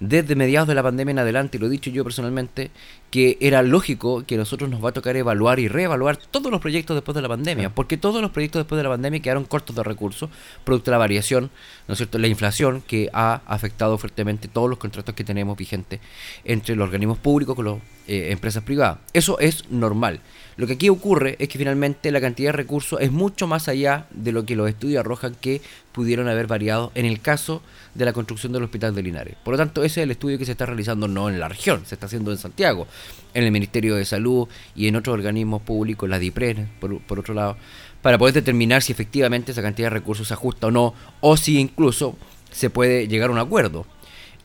desde 0.00 0.36
mediados 0.36 0.68
de 0.68 0.74
la 0.74 0.82
pandemia 0.82 1.12
en 1.12 1.18
adelante, 1.20 1.56
y 1.56 1.60
lo 1.60 1.66
he 1.66 1.70
dicho 1.70 1.88
yo 1.90 2.04
personalmente, 2.04 2.70
que 3.14 3.38
era 3.40 3.62
lógico 3.62 4.24
que 4.26 4.34
a 4.34 4.38
nosotros 4.38 4.68
nos 4.68 4.84
va 4.84 4.88
a 4.88 4.92
tocar 4.92 5.14
evaluar 5.14 5.60
y 5.60 5.68
reevaluar 5.68 6.16
todos 6.16 6.50
los 6.50 6.60
proyectos 6.60 6.96
después 6.96 7.14
de 7.14 7.22
la 7.22 7.28
pandemia, 7.28 7.72
porque 7.72 7.96
todos 7.96 8.20
los 8.20 8.32
proyectos 8.32 8.58
después 8.58 8.76
de 8.76 8.82
la 8.82 8.88
pandemia 8.88 9.22
quedaron 9.22 9.44
cortos 9.44 9.76
de 9.76 9.84
recursos, 9.84 10.30
producto 10.64 10.90
de 10.90 10.94
la 10.96 10.98
variación, 10.98 11.48
¿no 11.86 11.92
es 11.92 11.98
cierto?, 11.98 12.18
la 12.18 12.26
inflación 12.26 12.82
que 12.84 13.10
ha 13.12 13.42
afectado 13.46 13.98
fuertemente 13.98 14.48
todos 14.48 14.68
los 14.68 14.80
contratos 14.80 15.14
que 15.14 15.22
tenemos 15.22 15.56
vigentes 15.56 16.00
entre 16.44 16.74
los 16.74 16.86
organismos 16.86 17.18
públicos 17.18 17.54
con 17.54 17.64
las 17.66 17.76
eh, 18.08 18.32
empresas 18.32 18.64
privadas. 18.64 18.98
Eso 19.12 19.38
es 19.38 19.70
normal. 19.70 20.18
Lo 20.56 20.66
que 20.66 20.74
aquí 20.74 20.88
ocurre 20.88 21.36
es 21.38 21.48
que 21.48 21.58
finalmente 21.58 22.10
la 22.10 22.20
cantidad 22.20 22.48
de 22.48 22.56
recursos 22.56 23.00
es 23.00 23.12
mucho 23.12 23.46
más 23.46 23.68
allá 23.68 24.06
de 24.10 24.32
lo 24.32 24.44
que 24.44 24.56
los 24.56 24.68
estudios 24.68 25.00
arrojan 25.00 25.36
que 25.40 25.62
pudieron 25.92 26.28
haber 26.28 26.46
variado 26.46 26.92
en 26.94 27.06
el 27.06 27.20
caso 27.20 27.62
de 27.94 28.04
la 28.04 28.12
construcción 28.12 28.52
del 28.52 28.64
Hospital 28.64 28.94
de 28.94 29.02
Linares. 29.02 29.36
Por 29.42 29.54
lo 29.54 29.58
tanto, 29.58 29.84
ese 29.84 30.00
es 30.00 30.04
el 30.04 30.10
estudio 30.10 30.38
que 30.38 30.44
se 30.44 30.52
está 30.52 30.66
realizando 30.66 31.08
no 31.08 31.28
en 31.28 31.40
la 31.40 31.48
región, 31.48 31.86
se 31.86 31.94
está 31.94 32.06
haciendo 32.06 32.30
en 32.30 32.38
Santiago, 32.38 32.86
en 33.34 33.44
el 33.44 33.50
Ministerio 33.50 33.96
de 33.96 34.04
Salud 34.04 34.48
y 34.76 34.86
en 34.88 34.96
otros 34.96 35.14
organismos 35.14 35.62
públicos, 35.62 36.08
la 36.08 36.18
DIPREN, 36.18 36.70
por, 36.80 37.00
por 37.00 37.18
otro 37.18 37.34
lado, 37.34 37.56
para 38.02 38.18
poder 38.18 38.34
determinar 38.34 38.82
si 38.82 38.92
efectivamente 38.92 39.52
esa 39.52 39.62
cantidad 39.62 39.86
de 39.86 39.94
recursos 39.94 40.28
se 40.28 40.34
ajusta 40.34 40.68
o 40.68 40.70
no, 40.70 40.94
o 41.20 41.36
si 41.36 41.58
incluso 41.58 42.16
se 42.50 42.70
puede 42.70 43.08
llegar 43.08 43.30
a 43.30 43.32
un 43.32 43.38
acuerdo. 43.38 43.86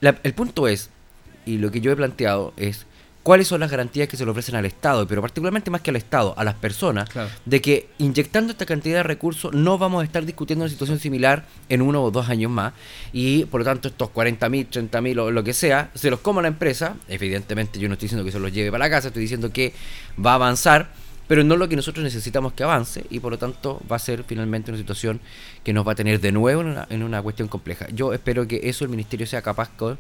La- 0.02 0.20
el 0.24 0.34
punto 0.34 0.68
es, 0.68 0.90
y 1.46 1.58
lo 1.58 1.70
que 1.72 1.82
yo 1.82 1.92
he 1.92 1.96
planteado 1.96 2.54
es, 2.58 2.86
cuáles 3.24 3.48
son 3.48 3.60
las 3.60 3.70
garantías 3.70 4.08
que 4.08 4.16
se 4.18 4.24
le 4.26 4.32
ofrecen 4.32 4.56
al 4.56 4.66
Estado, 4.66 5.06
pero 5.08 5.22
particularmente 5.22 5.70
más 5.70 5.82
que 5.82 5.90
al 5.92 5.98
Estado, 5.98 6.34
a 6.38 6.44
las 6.44 6.56
personas, 6.56 7.10
Claro. 7.10 7.30
de 7.46 7.62
que 7.62 7.90
inyectando 7.98 8.52
esta 8.52 8.66
cantidad 8.66 8.98
de 8.98 9.04
recursos 9.04 9.54
no 9.54 9.78
vamos 9.78 10.02
a 10.02 10.06
estar 10.06 10.26
discutiendo 10.26 10.64
una 10.64 10.70
situación 10.72 11.00
similar 11.00 11.46
en 11.68 11.82
uno 11.82 12.02
o 12.02 12.12
dos 12.12 12.30
años 12.30 12.50
más 12.50 12.74
y 13.14 13.46
por 13.46 13.62
lo 13.62 13.66
tanto 13.66 13.90
estos 13.90 14.10
40 14.10 14.48
mil, 14.50 14.66
30 14.68 15.02
mil 15.02 15.20
o 15.20 15.32
lo 15.32 15.44
que 15.44 15.54
sea, 15.54 15.92
se 15.96 16.10
los 16.10 16.22
coma 16.22 16.42
la 16.42 16.48
empresa, 16.48 16.96
evidentemente 17.08 17.78
yo 17.80 17.88
no 17.88 17.94
estoy 17.94 18.06
diciendo 18.08 18.26
que 18.26 18.32
se 18.32 18.40
los 18.40 18.52
lleve 18.54 18.72
para 18.72 18.86
la 18.86 18.90
casa, 18.90 19.10
estoy 19.10 19.22
diciendo 19.24 19.52
que 19.52 19.74
va 20.26 20.32
a 20.32 20.36
avanzar, 20.36 20.90
pero 21.28 21.44
no 21.44 21.58
lo 21.58 21.68
que 21.70 21.76
nosotros 21.76 22.04
necesitamos 22.04 22.54
que 22.54 22.64
avance 22.64 23.06
y 23.12 23.20
por 23.20 23.34
lo 23.34 23.38
tanto 23.38 23.80
va 23.92 23.98
a 23.98 24.00
ser 24.00 24.24
finalmente 24.24 24.72
una 24.72 24.80
situación 24.80 25.20
que 25.64 25.74
nos 25.74 25.86
va 25.88 25.92
a 25.92 25.96
tener 25.96 26.20
de 26.22 26.32
nuevo 26.32 26.62
en 26.62 26.68
una, 26.68 26.88
en 26.90 27.04
una 27.04 27.22
cuestión 27.22 27.48
compleja. 27.50 27.86
Yo 27.94 28.14
espero 28.14 28.48
que 28.48 28.62
eso 28.64 28.86
el 28.86 28.90
Ministerio 28.90 29.28
sea 29.28 29.42
capaz 29.44 29.70
con 29.78 30.00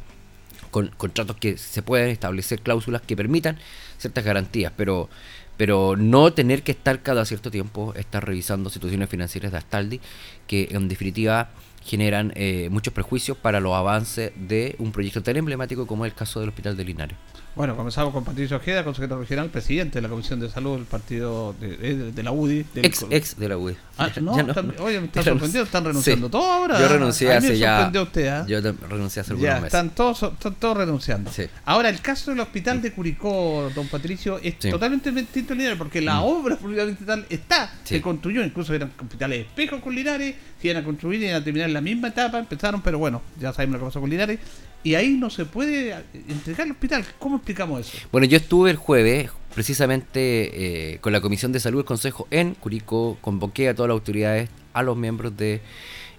con 0.70 0.88
contratos 0.97 1.36
que 1.38 1.57
se 1.57 1.82
puedan 1.82 2.09
establecer 2.09 2.61
cláusulas 2.61 3.01
que 3.01 3.15
permitan 3.15 3.57
ciertas 3.97 4.24
garantías, 4.24 4.72
pero 4.76 5.09
pero 5.57 5.97
no 5.97 6.32
tener 6.32 6.63
que 6.63 6.72
estar 6.72 7.01
cada 7.01 7.26
cierto 7.26 7.51
tiempo 7.51 7.93
estar 7.95 8.26
revisando 8.26 8.70
situaciones 8.70 9.09
financieras 9.09 9.51
de 9.51 9.57
Astaldi 9.57 9.99
que 10.47 10.70
en 10.72 10.88
definitiva 10.88 11.49
generan 11.84 12.32
eh, 12.36 12.70
muchos 12.72 12.93
prejuicios 12.93 13.38
para 13.38 13.59
los 13.59 13.74
avances 13.74 14.32
de 14.36 14.76
un 14.80 14.93
proyecto 14.93 15.22
tan 15.22 15.36
emblemático 15.36 15.86
como 15.86 16.05
es 16.05 16.11
el 16.13 16.17
caso 16.17 16.39
del 16.39 16.49
Hospital 16.49 16.78
de 16.78 16.86
Linares. 16.86 17.17
Bueno, 17.60 17.76
comenzamos 17.76 18.14
con 18.14 18.24
Patricio 18.24 18.55
Ojeda, 18.55 18.86
consejero 18.86 19.20
regional, 19.20 19.49
presidente 19.49 19.95
de 19.97 20.01
la 20.03 20.07
Comisión 20.07 20.39
de 20.39 20.49
Salud 20.49 20.78
del 20.78 20.86
partido 20.86 21.53
de, 21.60 21.76
de- 21.76 22.12
de 22.14 22.24
la 22.24 22.32
UDI. 22.32 22.66
del- 22.74 22.86
Ex, 22.86 23.05
ex 23.10 23.36
de 23.38 23.49
la 23.49 23.57
UD. 23.57 23.74
Ah, 23.97 24.10
no, 24.22 24.34
ya 24.38 24.43
están- 24.43 24.74
oye, 24.80 25.01
me 25.01 25.07
está 25.07 25.20
ya 25.20 25.32
sorprendido, 25.32 25.66
están 25.66 25.84
renunciando 25.84 26.28
Sí. 26.28 26.32
todos 26.32 26.45
ahora. 26.45 26.80
Yo 26.80 26.88
renuncié 26.88 27.28
A 27.36 27.41
mí 27.41 27.47
me 27.47 27.51
hace 27.51 27.60
ya. 27.60 27.91
usted, 28.01 28.28
¿ah? 28.30 28.45
Yo 28.47 28.62
renuncié 28.62 29.20
hace 29.20 29.32
algunos 29.34 29.43
Ya, 29.49 29.55
meses. 29.55 29.66
están 29.66 29.89
todos, 29.89 30.24
están 30.24 30.55
todos 30.55 30.78
renunciando. 30.78 31.30
Sí. 31.34 31.47
Ahora, 31.66 31.89
el 31.89 31.99
caso 31.99 32.32
del 32.32 32.39
hospital 32.39 32.82
de 32.82 32.93
Curicó, 32.93 33.70
don 33.76 33.89
Patricio, 33.89 34.39
es 34.41 34.55
Sí. 34.57 34.70
totalmente 34.72 35.12
distinto 35.12 35.51
al 35.51 35.57
Linares, 35.57 35.78
porque 35.78 35.99
la 35.99 36.22
Mm. 36.22 36.24
obra 36.24 36.55
propiamente 36.55 37.03
tal 37.03 37.26
está, 37.30 37.74
se 37.84 38.01
construyó, 38.01 38.41
incluso 38.41 38.74
eran 38.74 38.93
hospitales 38.97 39.47
espejos 39.47 39.82
con 39.82 39.93
Linares, 39.93 40.34
que 40.62 40.70
iban 40.70 40.82
a 40.82 40.86
construir 40.86 41.22
y 41.22 41.26
iban 41.26 41.41
a 41.41 41.43
terminar 41.43 41.68
en 41.68 41.74
la 41.74 41.82
misma 41.82 42.07
etapa, 42.07 42.39
empezaron, 42.39 42.82
pero 42.82 42.99
bueno, 42.99 43.22
ya 43.38 43.51
sabemos 43.51 43.74
lo 43.74 43.80
que 43.80 43.86
pasó 43.89 43.99
con 43.99 44.10
Linares, 44.10 44.39
y 44.84 44.95
ahí 44.95 45.09
no 45.09 45.30
se 45.30 45.45
puede 45.45 45.95
entregar 46.27 46.65
el 46.67 46.71
hospital. 46.71 47.05
¿Cómo 47.19 47.38
explicamos 47.38 47.82
eso? 47.88 47.97
Bueno, 48.11 48.25
yo 48.27 48.38
estuve 48.38 48.71
el 48.71 48.77
jueves 48.77 49.30
precisamente 49.53 50.93
eh, 50.93 50.97
con 50.99 51.11
la 51.11 51.21
Comisión 51.21 51.51
de 51.51 51.59
Salud 51.59 51.80
del 51.80 51.86
Consejo 51.86 52.27
en 52.32 52.53
Curicó, 52.55 53.17
convoqué 53.21 53.69
a 53.69 53.75
todas 53.75 53.89
las 53.89 53.95
autoridades, 53.95 54.49
a 54.73 54.84
los 54.84 54.95
miembros 54.95 55.36
del 55.36 55.59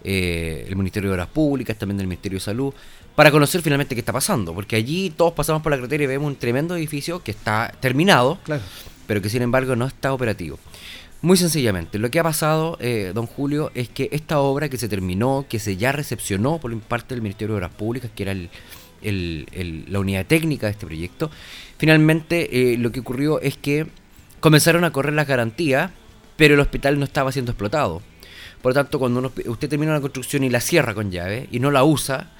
de, 0.05 0.69
eh, 0.69 0.75
Ministerio 0.77 1.11
de 1.11 1.15
Obras 1.15 1.29
Públicas, 1.29 1.77
también 1.79 1.97
del 1.99 2.07
Ministerio 2.07 2.37
de 2.39 2.45
Salud, 2.45 2.75
para 3.15 3.31
conocer 3.31 3.63
finalmente 3.63 3.95
qué 3.95 4.01
está 4.01 4.13
pasando, 4.13 4.55
porque 4.55 4.77
allí 4.77 5.11
todos 5.11 5.33
pasamos 5.33 5.63
por 5.63 5.71
la 5.71 5.77
carretera 5.79 6.05
y 6.05 6.07
vemos 6.07 6.27
un 6.29 6.37
tremendo 6.37 6.77
edificio 6.77 7.23
que 7.23 7.31
está 7.31 7.73
terminado, 7.81 8.39
Claro. 8.45 8.63
pero 9.07 9.23
que 9.23 9.29
sin 9.29 9.43
embargo 9.43 9.77
no 9.77 9.87
está 9.87 10.13
operativo. 10.13 10.59
Muy 11.23 11.37
sencillamente, 11.37 11.99
lo 11.99 12.11
que 12.11 12.19
ha 12.19 12.23
pasado, 12.23 12.79
eh, 12.81 13.13
don 13.15 13.27
Julio, 13.27 13.71
es 13.75 13.91
que 13.91 14.09
esta 14.13 14.39
obra 14.41 14.71
que 14.71 14.79
se 14.79 14.89
terminó, 14.89 15.45
que 15.49 15.59
se 15.59 15.77
ya 15.77 15.93
recepcionó 15.93 16.59
por 16.59 16.79
parte 16.81 17.15
del 17.15 17.21
Ministerio 17.21 17.55
de 17.55 17.59
Obras 17.59 17.73
Públicas, 17.75 18.11
que 18.15 18.23
era 18.23 18.33
el, 18.33 18.49
el- 19.03 19.47
el- 19.53 19.85
la 19.93 20.01
unidad 20.01 20.25
técnica 20.25 20.67
de 20.67 20.73
este 20.73 20.87
proyecto, 20.87 21.31
finalmente 21.77 22.73
eh, 22.73 22.79
lo 22.79 22.91
que 22.91 23.01
ocurrió 23.01 23.39
es 23.43 23.59
que 23.59 23.87
comenzaron 24.41 24.83
a 24.85 24.93
correr 24.93 25.13
las 25.13 25.27
garantías, 25.29 25.91
pero 26.39 26.55
el 26.55 26.61
hospital 26.61 26.99
no 26.99 27.05
estaba 27.05 27.33
siendo 27.33 27.53
explotado. 27.53 28.01
Por 28.63 28.71
lo 28.71 28.75
tanto, 28.83 28.99
cuando 28.99 29.19
uno- 29.19 29.33
usted 29.47 29.69
termina 29.69 29.93
una 29.93 30.01
construcción 30.01 30.43
y 30.45 30.49
la 30.49 30.61
cierra 30.61 30.95
con 30.95 31.11
llave 31.11 31.49
y 31.51 31.61
no 31.61 31.71
la 31.71 31.85
usa, 31.85 32.31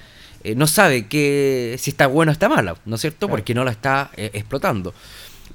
eh, 0.43 0.55
no 0.55 0.65
sabe 0.65 1.05
que 1.07 1.75
si 1.77 1.91
está 1.91 2.07
buena 2.07 2.31
o 2.31 2.33
está 2.33 2.49
mala, 2.49 2.75
¿no 2.85 2.95
es 2.95 3.01
cierto? 3.01 3.27
Claro. 3.27 3.33
Porque 3.33 3.53
no 3.53 3.63
la 3.63 3.71
está 3.71 4.09
eh, 4.17 4.31
explotando. 4.33 4.95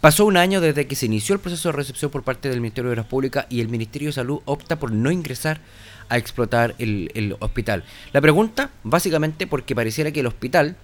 Pasó 0.01 0.27
un 0.27 0.37
año 0.37 0.61
desde 0.61 0.87
que 0.87 0.95
se 0.95 1.07
inició 1.07 1.35
el 1.35 1.41
proceso 1.41 1.69
de 1.69 1.77
recepción 1.77 2.11
por 2.11 2.23
parte 2.23 2.49
del 2.49 2.61
Ministerio 2.61 2.91
de 2.91 2.95
Obras 2.95 3.07
Públicas 3.07 3.47
y 3.49 3.61
el 3.61 3.69
Ministerio 3.69 4.09
de 4.09 4.13
Salud 4.13 4.41
opta 4.45 4.79
por 4.79 4.93
no 4.93 5.11
ingresar 5.11 5.61
a 6.09 6.19
explotar 6.19 6.75
el, 6.79 7.37
hospital. 7.41 7.85
La 8.13 8.21
pregunta, 8.21 8.71
básicamente, 8.85 9.47
porque 9.47 9.75
pareciera 9.75 10.13
que 10.13 10.21
el 10.21 10.27
hospital, 10.27 10.77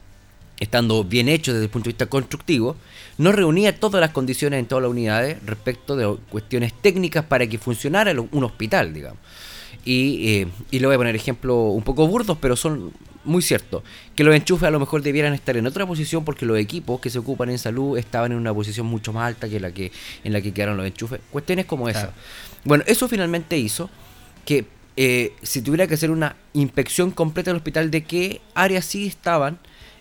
estando 0.58 1.04
bien 1.04 1.28
hecho 1.28 1.52
desde 1.52 1.64
el 1.64 1.70
punto 1.70 1.86
de 1.86 1.92
vista 1.92 2.06
constructivo, 2.06 2.76
no 3.18 3.32
reunía 3.32 3.78
todas 3.78 4.00
las 4.00 4.10
condiciones 4.10 4.58
en 4.58 4.66
todas 4.66 4.82
las 4.82 4.90
unidades 4.90 5.38
respecto 5.44 5.94
de 5.94 6.16
cuestiones 6.30 6.72
técnicas 6.72 7.24
para 7.24 7.46
que 7.46 7.58
funcionara 7.58 8.12
un 8.18 8.44
hospital, 8.44 8.94
digamos. 8.94 9.18
Y, 9.84 10.28
eh, 10.28 10.48
y 10.70 10.78
le 10.78 10.86
voy 10.86 10.94
a 10.94 10.98
poner 10.98 11.16
ejemplos 11.16 11.56
un 11.58 11.82
poco 11.82 12.06
burdos, 12.06 12.38
pero 12.40 12.56
son 12.56 12.92
muy 13.24 13.42
ciertos. 13.42 13.82
Que 14.14 14.24
los 14.24 14.34
enchufes 14.34 14.68
a 14.68 14.70
lo 14.70 14.80
mejor 14.80 15.02
debieran 15.02 15.34
estar 15.34 15.56
en 15.56 15.66
otra 15.66 15.86
posición 15.86 16.24
porque 16.24 16.46
los 16.46 16.58
equipos 16.58 17.00
que 17.00 17.10
se 17.10 17.18
ocupan 17.18 17.50
en 17.50 17.58
salud 17.58 17.98
estaban 17.98 18.32
en 18.32 18.38
una 18.38 18.52
posición 18.52 18.86
mucho 18.86 19.12
más 19.12 19.26
alta 19.26 19.48
que 19.48 19.60
la 19.60 19.72
que 19.72 19.92
en 20.24 20.32
la 20.32 20.40
que 20.40 20.52
quedaron 20.52 20.76
los 20.76 20.86
enchufes. 20.86 21.20
Cuestiones 21.30 21.66
como 21.66 21.88
esa. 21.88 22.00
Claro. 22.00 22.14
Bueno, 22.64 22.84
eso 22.86 23.08
finalmente 23.08 23.58
hizo 23.58 23.90
que 24.44 24.66
eh, 24.96 25.32
si 25.42 25.62
tuviera 25.62 25.86
que 25.86 25.94
hacer 25.94 26.10
una 26.10 26.36
inspección 26.52 27.10
completa 27.10 27.50
del 27.50 27.56
hospital 27.56 27.90
de 27.90 28.04
qué 28.04 28.40
áreas 28.54 28.84
sí 28.84 29.06
estaban 29.06 29.58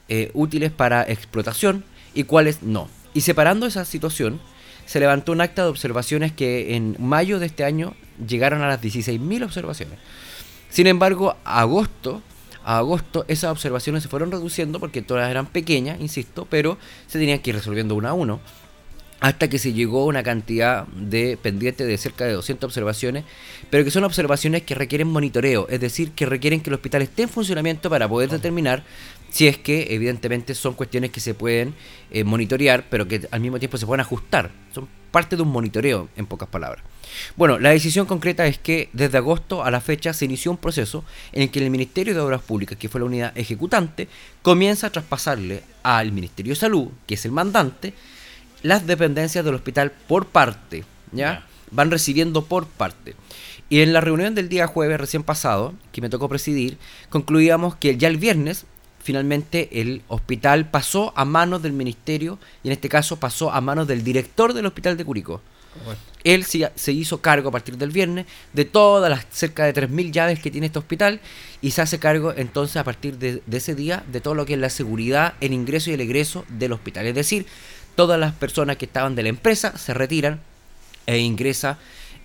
eh, 0.09 0.32
útiles 0.34 0.72
para 0.72 1.03
explotación 1.03 1.86
y 2.13 2.24
cuáles 2.24 2.61
no. 2.61 2.89
Y 3.13 3.22
separando 3.22 3.65
esa 3.65 3.86
situación, 3.86 4.39
se 4.86 4.99
levantó 4.99 5.32
un 5.32 5.41
acta 5.41 5.63
de 5.63 5.69
observaciones 5.69 6.34
que 6.34 6.76
en 6.76 6.97
mayo 6.99 7.39
de 7.39 7.45
este 7.45 7.63
año 7.63 7.93
llegaron 8.28 8.61
a 8.61 8.67
las 8.67 8.82
16.000 8.82 9.45
observaciones. 9.45 9.97
Sin 10.69 10.88
embargo, 10.88 11.36
agosto, 11.43 12.22
a 12.64 12.78
agosto 12.78 13.26
esas 13.28 13.51
observaciones 13.51 14.03
se 14.03 14.09
fueron 14.09 14.32
reduciendo 14.32 14.80
porque 14.80 15.01
todas 15.01 15.30
eran 15.30 15.45
pequeñas, 15.45 15.99
insisto, 15.99 16.47
pero 16.49 16.78
se 17.07 17.20
tenían 17.20 17.39
que 17.39 17.51
ir 17.51 17.55
resolviendo 17.55 17.95
una 17.95 18.09
a 18.09 18.14
uno 18.14 18.39
hasta 19.22 19.49
que 19.49 19.59
se 19.59 19.72
llegó 19.72 20.01
a 20.01 20.05
una 20.05 20.24
cantidad 20.24 20.88
de 20.88 21.38
pendiente 21.39 21.86
de 21.86 21.97
cerca 21.99 22.26
de 22.26 22.34
200 22.34 22.68
observaciones, 22.68 23.24
pero 23.70 23.84
que 23.84 23.91
son 23.91 24.03
observaciones 24.03 24.64
que 24.64 24.74
requieren 24.74 25.07
monitoreo, 25.07 25.68
es 25.70 25.80
decir, 25.80 26.12
que 26.12 26.26
requieren 26.26 26.59
que 26.59 26.72
el 26.72 26.74
hospital 26.74 27.03
esté 27.03 27.24
en 27.24 27.30
funcionamiento 27.30 27.88
para 27.88 28.09
poder 28.09 28.32
determinar 28.32 28.84
si 29.32 29.47
es 29.47 29.57
que 29.57 29.88
evidentemente 29.89 30.53
son 30.53 30.73
cuestiones 30.73 31.09
que 31.09 31.21
se 31.21 31.34
pueden 31.34 31.73
eh, 32.11 32.23
monitorear, 32.23 32.86
pero 32.89 33.07
que 33.07 33.27
al 33.32 33.39
mismo 33.39 33.57
tiempo 33.59 33.77
se 33.77 33.86
pueden 33.86 34.01
ajustar. 34.01 34.51
Son 34.73 34.88
parte 35.09 35.36
de 35.36 35.41
un 35.41 35.49
monitoreo, 35.49 36.09
en 36.15 36.25
pocas 36.25 36.49
palabras. 36.49 36.84
Bueno, 37.36 37.57
la 37.59 37.69
decisión 37.69 38.05
concreta 38.05 38.45
es 38.45 38.57
que 38.57 38.89
desde 38.93 39.17
agosto 39.17 39.63
a 39.63 39.71
la 39.71 39.82
fecha 39.82 40.13
se 40.13 40.25
inició 40.25 40.51
un 40.51 40.57
proceso 40.57 41.03
en 41.32 41.43
el 41.43 41.49
que 41.49 41.59
el 41.59 41.69
Ministerio 41.69 42.13
de 42.13 42.19
Obras 42.19 42.41
Públicas, 42.41 42.77
que 42.77 42.89
fue 42.89 43.01
la 43.01 43.05
unidad 43.05 43.38
ejecutante, 43.38 44.07
comienza 44.41 44.88
a 44.88 44.91
traspasarle 44.91 45.63
al 45.84 46.11
Ministerio 46.11 46.51
de 46.51 46.59
Salud, 46.59 46.89
que 47.07 47.15
es 47.15 47.25
el 47.25 47.32
mandante, 47.32 47.93
las 48.63 48.86
dependencias 48.86 49.43
del 49.43 49.55
hospital 49.55 49.91
por 50.07 50.27
parte, 50.27 50.84
¿ya? 51.11 51.17
Ya. 51.17 51.47
Van 51.73 51.89
recibiendo 51.89 52.43
por 52.43 52.67
parte. 52.67 53.15
Y 53.69 53.79
en 53.79 53.93
la 53.93 54.01
reunión 54.01 54.36
del 54.36 54.49
día 54.49 54.67
jueves 54.67 54.99
recién 54.99 55.23
pasado, 55.23 55.73
que 55.93 56.01
me 56.01 56.09
tocó 56.09 56.27
presidir, 56.27 56.77
concluíamos 57.09 57.77
que 57.77 57.95
ya 57.95 58.09
el 58.09 58.17
viernes, 58.17 58.65
finalmente 59.03 59.81
el 59.81 60.01
hospital 60.07 60.69
pasó 60.69 61.13
a 61.15 61.25
manos 61.25 61.61
del 61.61 61.73
ministerio, 61.73 62.39
y 62.63 62.67
en 62.67 62.73
este 62.73 62.89
caso 62.89 63.17
pasó 63.17 63.51
a 63.51 63.61
manos 63.61 63.87
del 63.87 64.03
director 64.03 64.53
del 64.53 64.65
hospital 64.65 64.97
de 64.97 65.05
Curicó. 65.05 65.41
Él 66.25 66.43
se 66.43 66.91
hizo 66.91 67.21
cargo 67.21 67.49
a 67.49 67.51
partir 67.51 67.77
del 67.77 67.91
viernes 67.91 68.25
de 68.51 68.65
todas 68.65 69.09
las 69.09 69.25
cerca 69.31 69.63
de 69.65 69.73
3.000 69.73 70.11
llaves 70.11 70.39
que 70.39 70.51
tiene 70.51 70.67
este 70.67 70.79
hospital 70.79 71.21
y 71.61 71.71
se 71.71 71.81
hace 71.81 71.97
cargo 71.97 72.33
entonces 72.35 72.75
a 72.75 72.83
partir 72.83 73.17
de, 73.17 73.41
de 73.45 73.57
ese 73.57 73.73
día 73.73 74.03
de 74.11 74.19
todo 74.19 74.35
lo 74.35 74.45
que 74.45 74.55
es 74.55 74.59
la 74.59 74.69
seguridad, 74.69 75.33
el 75.39 75.53
ingreso 75.53 75.89
y 75.89 75.93
el 75.93 76.01
egreso 76.01 76.45
del 76.49 76.73
hospital. 76.73 77.07
Es 77.07 77.15
decir, 77.15 77.45
todas 77.95 78.19
las 78.19 78.33
personas 78.33 78.77
que 78.77 78.85
estaban 78.85 79.15
de 79.15 79.23
la 79.23 79.29
empresa 79.29 79.77
se 79.77 79.93
retiran 79.93 80.41
e 81.07 81.19
ingresa 81.19 81.77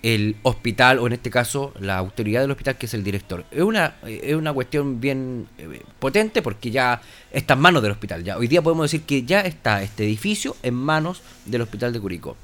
el 0.03 0.35
hospital, 0.43 0.99
o 0.99 1.07
en 1.07 1.13
este 1.13 1.29
caso 1.29 1.73
la 1.79 1.97
autoridad 1.97 2.41
del 2.41 2.51
hospital, 2.51 2.77
que 2.77 2.85
es 2.85 2.93
el 2.93 3.03
director. 3.03 3.45
Es 3.51 3.61
una, 3.61 3.95
es 4.05 4.35
una 4.35 4.53
cuestión 4.53 5.01
bien 5.01 5.47
eh, 5.57 5.81
potente 5.99 6.41
porque 6.41 6.71
ya 6.71 7.01
está 7.31 7.55
en 7.55 7.59
manos 7.59 7.81
del 7.81 7.91
hospital. 7.91 8.23
Ya. 8.23 8.37
Hoy 8.37 8.47
día 8.47 8.61
podemos 8.61 8.91
decir 8.91 9.05
que 9.05 9.23
ya 9.23 9.41
está 9.41 9.81
este 9.81 10.03
edificio 10.03 10.55
en 10.63 10.75
manos 10.75 11.21
del 11.45 11.61
hospital 11.61 11.93
de 11.93 11.99
Curicó. 11.99 12.37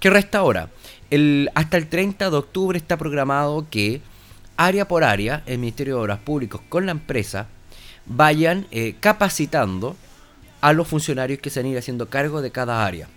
¿Qué 0.00 0.10
resta 0.10 0.38
ahora? 0.38 0.68
El, 1.10 1.50
hasta 1.54 1.76
el 1.76 1.88
30 1.88 2.30
de 2.30 2.36
octubre 2.36 2.78
está 2.78 2.96
programado 2.96 3.66
que 3.70 4.00
área 4.56 4.88
por 4.88 5.04
área, 5.04 5.42
el 5.46 5.58
Ministerio 5.58 5.96
de 5.96 6.02
Obras 6.02 6.18
Públicas 6.20 6.60
con 6.68 6.86
la 6.86 6.92
empresa 6.92 7.48
vayan 8.06 8.66
eh, 8.70 8.96
capacitando 9.00 9.96
a 10.60 10.72
los 10.72 10.88
funcionarios 10.88 11.40
que 11.40 11.50
se 11.50 11.60
han 11.60 11.66
ido 11.66 11.78
haciendo 11.78 12.08
cargo 12.08 12.42
de 12.42 12.50
cada 12.50 12.84
área. 12.84 13.08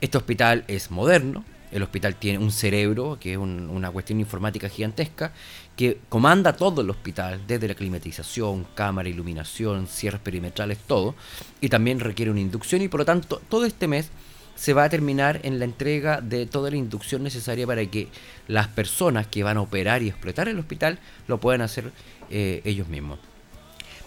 Este 0.00 0.18
hospital 0.18 0.64
es 0.68 0.90
moderno, 0.90 1.44
el 1.76 1.82
hospital 1.82 2.16
tiene 2.16 2.38
un 2.38 2.50
cerebro, 2.50 3.18
que 3.20 3.32
es 3.32 3.38
una 3.38 3.90
cuestión 3.90 4.18
informática 4.18 4.68
gigantesca, 4.68 5.32
que 5.76 5.98
comanda 6.08 6.56
todo 6.56 6.80
el 6.80 6.90
hospital, 6.90 7.40
desde 7.46 7.68
la 7.68 7.74
climatización, 7.74 8.66
cámara, 8.74 9.08
iluminación, 9.08 9.86
cierres 9.86 10.20
perimetrales, 10.20 10.78
todo. 10.78 11.14
Y 11.60 11.68
también 11.68 12.00
requiere 12.00 12.30
una 12.30 12.40
inducción 12.40 12.82
y 12.82 12.88
por 12.88 13.00
lo 13.00 13.04
tanto 13.06 13.42
todo 13.48 13.66
este 13.66 13.86
mes 13.86 14.10
se 14.54 14.72
va 14.72 14.84
a 14.84 14.88
terminar 14.88 15.40
en 15.42 15.58
la 15.58 15.66
entrega 15.66 16.22
de 16.22 16.46
toda 16.46 16.70
la 16.70 16.76
inducción 16.76 17.22
necesaria 17.22 17.66
para 17.66 17.84
que 17.86 18.08
las 18.48 18.68
personas 18.68 19.26
que 19.26 19.42
van 19.42 19.58
a 19.58 19.60
operar 19.60 20.02
y 20.02 20.08
explotar 20.08 20.48
el 20.48 20.58
hospital 20.58 20.98
lo 21.28 21.38
puedan 21.38 21.60
hacer 21.60 21.92
eh, 22.30 22.62
ellos 22.64 22.88
mismos. 22.88 23.18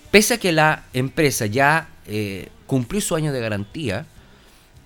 Pese 0.10 0.34
a 0.34 0.38
que 0.40 0.52
la 0.52 0.86
empresa 0.94 1.46
ya 1.46 1.88
eh, 2.08 2.50
cumplió 2.66 3.00
su 3.00 3.16
año 3.16 3.32
de 3.32 3.40
garantía, 3.40 4.08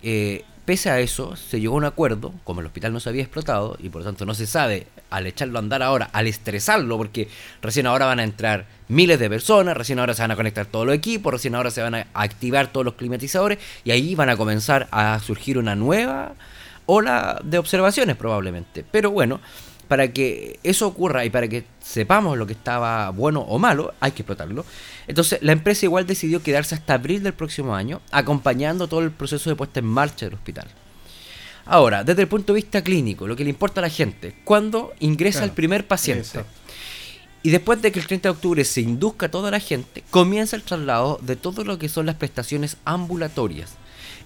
eh, 0.03 0.43
Pese 0.65 0.89
a 0.89 0.99
eso, 1.01 1.35
se 1.35 1.59
llegó 1.59 1.73
a 1.73 1.77
un 1.77 1.83
acuerdo, 1.83 2.33
como 2.45 2.61
el 2.61 2.67
hospital 2.67 2.93
no 2.93 3.01
se 3.01 3.09
había 3.09 3.21
explotado 3.21 3.75
y 3.81 3.89
por 3.89 4.01
lo 4.01 4.05
tanto 4.05 4.25
no 4.25 4.33
se 4.33 4.47
sabe 4.47 4.87
al 5.09 5.27
echarlo 5.27 5.57
a 5.57 5.61
andar 5.61 5.83
ahora, 5.83 6.09
al 6.13 6.25
estresarlo, 6.25 6.97
porque 6.97 7.27
recién 7.61 7.85
ahora 7.85 8.05
van 8.05 8.21
a 8.21 8.23
entrar 8.23 8.65
miles 8.87 9.19
de 9.19 9.29
personas, 9.29 9.75
recién 9.75 9.99
ahora 9.99 10.13
se 10.13 10.21
van 10.21 10.31
a 10.31 10.37
conectar 10.37 10.65
todos 10.65 10.85
los 10.85 10.95
equipos, 10.95 11.33
recién 11.33 11.55
ahora 11.55 11.69
se 11.69 11.81
van 11.81 11.95
a 11.95 12.07
activar 12.13 12.67
todos 12.67 12.85
los 12.85 12.93
climatizadores 12.93 13.59
y 13.83 13.91
ahí 13.91 14.15
van 14.15 14.29
a 14.29 14.37
comenzar 14.37 14.87
a 14.91 15.19
surgir 15.19 15.57
una 15.57 15.75
nueva 15.75 16.35
ola 16.85 17.41
de 17.43 17.57
observaciones 17.57 18.15
probablemente. 18.15 18.85
Pero 18.89 19.11
bueno, 19.11 19.41
para 19.93 20.11
que 20.11 20.59
eso 20.63 20.87
ocurra 20.87 21.23
y 21.23 21.29
para 21.29 21.47
que 21.47 21.65
sepamos 21.79 22.35
lo 22.35 22.47
que 22.47 22.53
estaba 22.53 23.11
bueno 23.11 23.41
o 23.41 23.59
malo, 23.59 23.93
hay 23.99 24.11
que 24.11 24.23
explotarlo. 24.23 24.65
Entonces, 25.05 25.37
la 25.43 25.51
empresa 25.51 25.85
igual 25.85 26.07
decidió 26.07 26.41
quedarse 26.41 26.73
hasta 26.73 26.95
abril 26.95 27.21
del 27.21 27.33
próximo 27.33 27.75
año, 27.75 28.01
acompañando 28.09 28.87
todo 28.87 29.01
el 29.01 29.11
proceso 29.11 29.51
de 29.51 29.55
puesta 29.55 29.81
en 29.81 29.85
marcha 29.85 30.25
del 30.25 30.33
hospital. 30.33 30.67
Ahora, 31.67 32.03
desde 32.03 32.23
el 32.23 32.27
punto 32.27 32.53
de 32.53 32.61
vista 32.61 32.81
clínico, 32.81 33.27
lo 33.27 33.35
que 33.35 33.43
le 33.43 33.51
importa 33.51 33.81
a 33.81 33.83
la 33.83 33.89
gente, 33.89 34.35
cuando 34.43 34.93
ingresa 34.99 35.43
el 35.43 35.51
primer 35.51 35.85
paciente. 35.85 36.43
Y 37.43 37.51
después 37.51 37.79
de 37.83 37.91
que 37.91 37.99
el 37.99 38.07
30 38.07 38.29
de 38.29 38.33
octubre 38.33 38.65
se 38.65 38.81
induzca 38.81 39.27
a 39.27 39.31
toda 39.31 39.51
la 39.51 39.59
gente, 39.59 40.03
comienza 40.09 40.55
el 40.55 40.63
traslado 40.63 41.19
de 41.21 41.35
todo 41.35 41.63
lo 41.63 41.77
que 41.77 41.87
son 41.87 42.07
las 42.07 42.15
prestaciones 42.15 42.77
ambulatorias. 42.83 43.75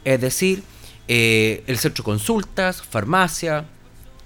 Es 0.06 0.22
decir, 0.22 0.64
eh, 1.10 1.66
el 1.68 1.78
centro 1.78 2.04
de 2.04 2.06
consultas, 2.06 2.82
farmacia, 2.82 3.66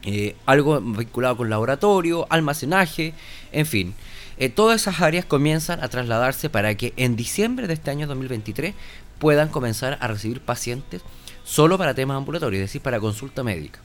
eh, 0.03 0.35
algo 0.45 0.81
vinculado 0.81 1.37
con 1.37 1.49
laboratorio, 1.49 2.27
almacenaje, 2.29 3.13
en 3.51 3.65
fin. 3.65 3.93
Eh, 4.37 4.49
todas 4.49 4.81
esas 4.81 5.01
áreas 5.01 5.25
comienzan 5.25 5.83
a 5.83 5.89
trasladarse 5.89 6.49
para 6.49 6.75
que 6.75 6.93
en 6.97 7.15
diciembre 7.15 7.67
de 7.67 7.73
este 7.73 7.91
año 7.91 8.07
2023 8.07 8.73
puedan 9.19 9.49
comenzar 9.49 9.97
a 10.01 10.07
recibir 10.07 10.41
pacientes 10.41 11.03
solo 11.43 11.77
para 11.77 11.93
temas 11.93 12.17
ambulatorios, 12.17 12.61
es 12.61 12.69
decir, 12.69 12.81
para 12.81 12.99
consulta 12.99 13.43
médica. 13.43 13.79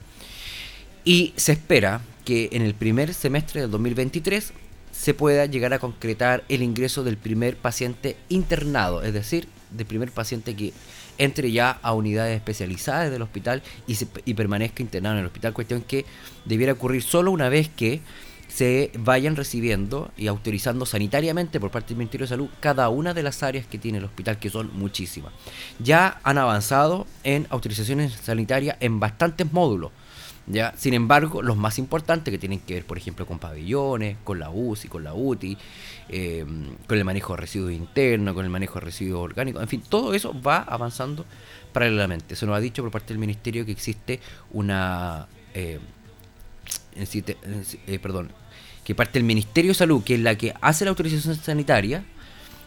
Y 1.04 1.34
se 1.36 1.52
espera 1.52 2.00
que 2.24 2.48
en 2.52 2.62
el 2.62 2.74
primer 2.74 3.12
semestre 3.12 3.60
del 3.60 3.70
2023 3.70 4.52
se 4.92 5.14
pueda 5.14 5.46
llegar 5.46 5.74
a 5.74 5.78
concretar 5.78 6.42
el 6.48 6.62
ingreso 6.62 7.04
del 7.04 7.18
primer 7.18 7.56
paciente 7.56 8.16
internado, 8.28 9.02
es 9.02 9.12
decir, 9.12 9.46
del 9.70 9.86
primer 9.86 10.10
paciente 10.10 10.56
que 10.56 10.72
entre 11.18 11.52
ya 11.52 11.78
a 11.82 11.92
unidades 11.92 12.36
especializadas 12.36 13.10
del 13.10 13.22
hospital 13.22 13.62
y, 13.86 13.96
y 14.24 14.34
permanezca 14.34 14.82
internado 14.82 15.16
en 15.16 15.20
el 15.20 15.26
hospital. 15.26 15.52
Cuestión 15.52 15.82
que 15.82 16.04
debiera 16.44 16.72
ocurrir 16.72 17.02
solo 17.02 17.30
una 17.30 17.48
vez 17.48 17.68
que 17.68 18.00
se 18.48 18.90
vayan 18.98 19.36
recibiendo 19.36 20.10
y 20.16 20.28
autorizando 20.28 20.86
sanitariamente 20.86 21.60
por 21.60 21.70
parte 21.70 21.88
del 21.88 21.98
Ministerio 21.98 22.24
de 22.24 22.28
Salud 22.28 22.48
cada 22.60 22.88
una 22.88 23.12
de 23.12 23.22
las 23.22 23.42
áreas 23.42 23.66
que 23.66 23.78
tiene 23.78 23.98
el 23.98 24.04
hospital, 24.04 24.38
que 24.38 24.50
son 24.50 24.70
muchísimas. 24.72 25.32
Ya 25.78 26.20
han 26.22 26.38
avanzado 26.38 27.06
en 27.24 27.46
autorizaciones 27.50 28.12
sanitarias 28.12 28.76
en 28.80 29.00
bastantes 29.00 29.52
módulos. 29.52 29.90
¿Ya? 30.46 30.72
Sin 30.76 30.94
embargo, 30.94 31.42
los 31.42 31.56
más 31.56 31.78
importantes 31.78 32.32
que 32.32 32.38
tienen 32.38 32.60
que 32.60 32.74
ver, 32.74 32.84
por 32.84 32.98
ejemplo, 32.98 33.26
con 33.26 33.38
pabellones, 33.38 34.16
con 34.24 34.38
la 34.38 34.50
UCI, 34.50 34.88
con 34.88 35.04
la 35.04 35.14
UTI, 35.14 35.56
eh, 36.08 36.44
con 36.86 36.98
el 36.98 37.04
manejo 37.04 37.34
de 37.34 37.40
residuos 37.40 37.72
internos, 37.72 38.34
con 38.34 38.44
el 38.44 38.50
manejo 38.50 38.74
de 38.74 38.86
residuos 38.86 39.20
orgánicos, 39.20 39.62
en 39.62 39.68
fin, 39.68 39.82
todo 39.88 40.14
eso 40.14 40.34
va 40.40 40.58
avanzando 40.58 41.24
paralelamente. 41.72 42.36
Se 42.36 42.46
nos 42.46 42.56
ha 42.56 42.60
dicho 42.60 42.82
por 42.82 42.90
parte 42.90 43.08
del 43.08 43.18
Ministerio 43.18 43.64
que 43.64 43.72
existe 43.72 44.20
una... 44.52 45.26
Eh, 45.54 45.78
eh, 46.96 47.98
perdón, 47.98 48.30
que 48.84 48.94
parte 48.94 49.18
del 49.18 49.24
Ministerio 49.24 49.72
de 49.72 49.74
Salud, 49.74 50.02
que 50.02 50.14
es 50.14 50.20
la 50.20 50.36
que 50.36 50.54
hace 50.60 50.84
la 50.84 50.90
autorización 50.90 51.34
sanitaria, 51.34 52.04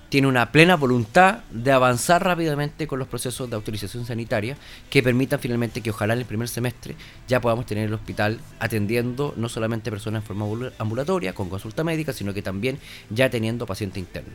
tiene 0.10 0.28
una 0.28 0.51
plena 0.51 0.76
voluntad 0.76 1.39
de 1.51 1.72
avanzar 1.72 2.24
rápidamente 2.24 2.88
con 2.88 2.99
los 2.99 3.07
procesos 3.07 3.49
de 3.49 3.55
autorización 3.55 4.05
sanitaria 4.05 4.57
que 4.89 5.03
permitan 5.03 5.39
finalmente 5.39 5.82
que 5.82 5.91
ojalá 5.91 6.14
en 6.14 6.20
el 6.20 6.26
primer 6.26 6.47
semestre 6.47 6.95
ya 7.28 7.39
podamos 7.39 7.66
tener 7.66 7.86
el 7.86 7.93
hospital 7.93 8.39
atendiendo 8.60 9.34
no 9.38 9.49
solamente 9.49 9.91
personas 9.91 10.24
en 10.24 10.28
forma 10.28 10.72
ambulatoria 10.80 11.34
con 11.34 11.49
consulta 11.49 11.84
médica, 11.84 12.12
sino 12.12 12.34
que 12.34 12.41
también 12.41 12.80
ya 13.10 13.30
teniendo 13.30 13.66
paciente 13.66 13.99
interno. 13.99 14.34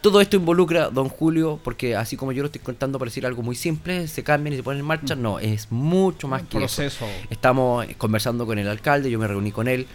Todo 0.00 0.22
esto 0.22 0.36
involucra, 0.36 0.88
don 0.88 1.10
Julio, 1.10 1.60
porque 1.62 1.94
así 1.94 2.16
como 2.16 2.32
yo 2.32 2.42
lo 2.42 2.46
estoy 2.46 2.62
contando 2.62 2.98
para 2.98 3.10
decir 3.10 3.26
algo 3.26 3.42
muy 3.42 3.54
simple, 3.54 4.08
se 4.08 4.24
cambian 4.24 4.54
y 4.54 4.56
se 4.56 4.62
ponen 4.62 4.80
en 4.80 4.86
marcha, 4.86 5.14
no, 5.14 5.38
es 5.38 5.70
mucho 5.70 6.26
más 6.26 6.42
que 6.42 6.56
proceso. 6.58 7.06
Estamos 7.28 7.86
conversando 7.98 8.46
con 8.46 8.58
el 8.58 8.66
alcalde, 8.66 9.10
yo 9.10 9.18
me 9.18 9.28
reuní 9.28 9.52
con 9.52 9.68
él 9.68 9.86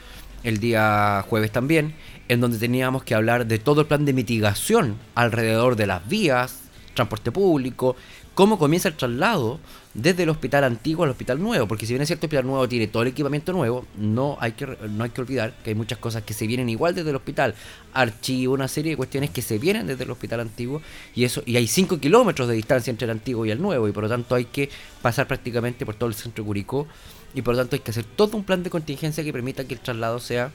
el 0.44 0.60
día 0.60 1.24
jueves 1.28 1.52
también, 1.52 1.96
en 2.28 2.42
donde 2.42 2.58
teníamos 2.58 3.04
que 3.04 3.16
hablar 3.16 3.46
de 3.46 3.60
todo 3.60 3.82
el 3.82 3.88
plan 3.88 4.06
de 4.06 4.14
mitigación 4.14 4.98
alrededor 5.14 5.76
de 5.76 5.88
las 5.88 6.08
vías, 6.08 6.62
transporte 6.94 7.32
público, 7.32 7.96
cómo 8.36 8.60
comienza 8.60 8.90
el 8.90 8.96
traslado 8.96 9.60
desde 9.94 10.24
el 10.24 10.30
hospital 10.30 10.66
antiguo 10.66 11.06
al 11.06 11.12
hospital 11.12 11.42
nuevo, 11.42 11.68
porque 11.68 11.86
si 11.86 11.94
bien 11.94 12.02
es 12.02 12.10
cierto 12.10 12.26
el 12.26 12.28
hospital 12.28 12.46
nuevo 12.46 12.68
tiene 12.68 12.88
todo 12.88 13.04
el 13.04 13.10
equipamiento 13.10 13.54
nuevo, 13.54 13.86
no 13.98 14.38
hay 14.42 14.52
que 14.52 14.68
no 14.90 15.06
hay 15.06 15.10
que 15.10 15.22
olvidar 15.22 15.54
que 15.64 15.70
hay 15.70 15.76
muchas 15.76 15.98
cosas 16.00 16.24
que 16.24 16.34
se 16.34 16.46
vienen 16.46 16.68
igual 16.68 16.94
desde 16.94 17.12
el 17.12 17.16
hospital, 17.16 17.56
archivo, 17.94 18.54
una 18.54 18.68
serie 18.68 18.92
de 18.92 18.98
cuestiones 18.98 19.30
que 19.30 19.42
se 19.42 19.58
vienen 19.58 19.88
desde 19.88 20.04
el 20.04 20.12
hospital 20.12 20.42
antiguo 20.42 20.82
y 21.16 21.24
eso 21.24 21.44
y 21.46 21.56
hay 21.56 21.68
5 21.68 22.00
kilómetros 22.00 22.50
de 22.50 22.56
distancia 22.56 22.92
entre 22.92 23.06
el 23.06 23.12
antiguo 23.12 23.46
y 23.46 23.52
el 23.52 23.62
nuevo 23.62 23.88
y 23.88 23.94
por 23.94 24.04
lo 24.04 24.10
tanto 24.10 24.36
hay 24.36 24.46
que 24.46 24.70
pasar 25.02 25.28
prácticamente 25.28 25.86
por 25.86 25.96
todo 25.96 26.10
el 26.10 26.16
centro 26.16 26.44
de 26.44 26.48
Curicó 26.48 26.88
y 27.36 27.42
por 27.42 27.54
lo 27.54 27.62
tanto 27.62 27.76
hay 27.76 27.82
que 27.82 27.92
hacer 27.92 28.06
todo 28.06 28.38
un 28.38 28.44
plan 28.44 28.64
de 28.64 28.70
contingencia 28.70 29.24
que 29.24 29.34
permita 29.34 29.66
que 29.66 29.74
el 29.76 29.82
traslado 29.82 30.20
sea 30.20 30.52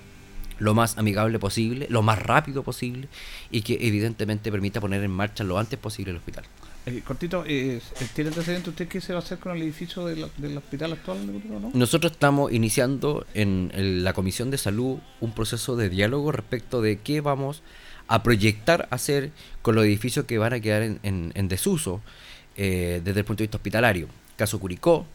lo 0.58 0.74
más 0.74 0.98
amigable 0.98 1.38
posible, 1.38 1.86
lo 1.90 2.02
más 2.02 2.20
rápido 2.20 2.62
posible 2.62 3.08
y 3.50 3.62
que 3.62 3.78
evidentemente 3.80 4.50
permita 4.50 4.80
poner 4.80 5.04
en 5.04 5.10
marcha 5.10 5.44
lo 5.44 5.58
antes 5.58 5.78
posible 5.78 6.12
el 6.12 6.16
hospital. 6.18 6.44
Eh, 6.86 7.02
cortito, 7.04 7.44
eh, 7.46 7.80
¿tiene 8.14 8.28
antecedente 8.28 8.70
usted 8.70 8.88
qué 8.88 9.02
se 9.02 9.12
va 9.12 9.18
a 9.18 9.22
hacer 9.22 9.38
con 9.38 9.54
el 9.54 9.62
edificio 9.62 10.06
del, 10.06 10.24
hospital 10.56 10.94
actual? 10.94 11.18
¿no? 11.26 11.70
Nosotros 11.74 12.12
estamos 12.12 12.52
iniciando 12.52 13.26
en, 13.34 13.70
la 14.02 14.14
Comisión 14.14 14.50
de 14.50 14.56
Salud 14.56 14.98
un 15.20 15.32
proceso 15.32 15.76
de 15.76 15.90
diálogo 15.90 16.32
respecto 16.32 16.80
de 16.80 16.98
qué 16.98 17.20
vamos 17.20 17.62
a 18.08 18.22
proyectar 18.22 18.88
hacer 18.90 19.30
con 19.60 19.74
los 19.74 19.84
edificios 19.84 20.24
que 20.24 20.38
van 20.38 20.54
a 20.54 20.60
quedar 20.60 20.82
en, 21.02 21.48
desuso 21.48 22.00
eh, 22.56 23.02
desde 23.04 23.20
el 23.20 23.26
punto 23.26 23.42
de 23.42 23.44
vista 23.44 23.58
hospitalario. 23.58 24.08
Caso 24.36 24.58
Curicó, 24.58 25.06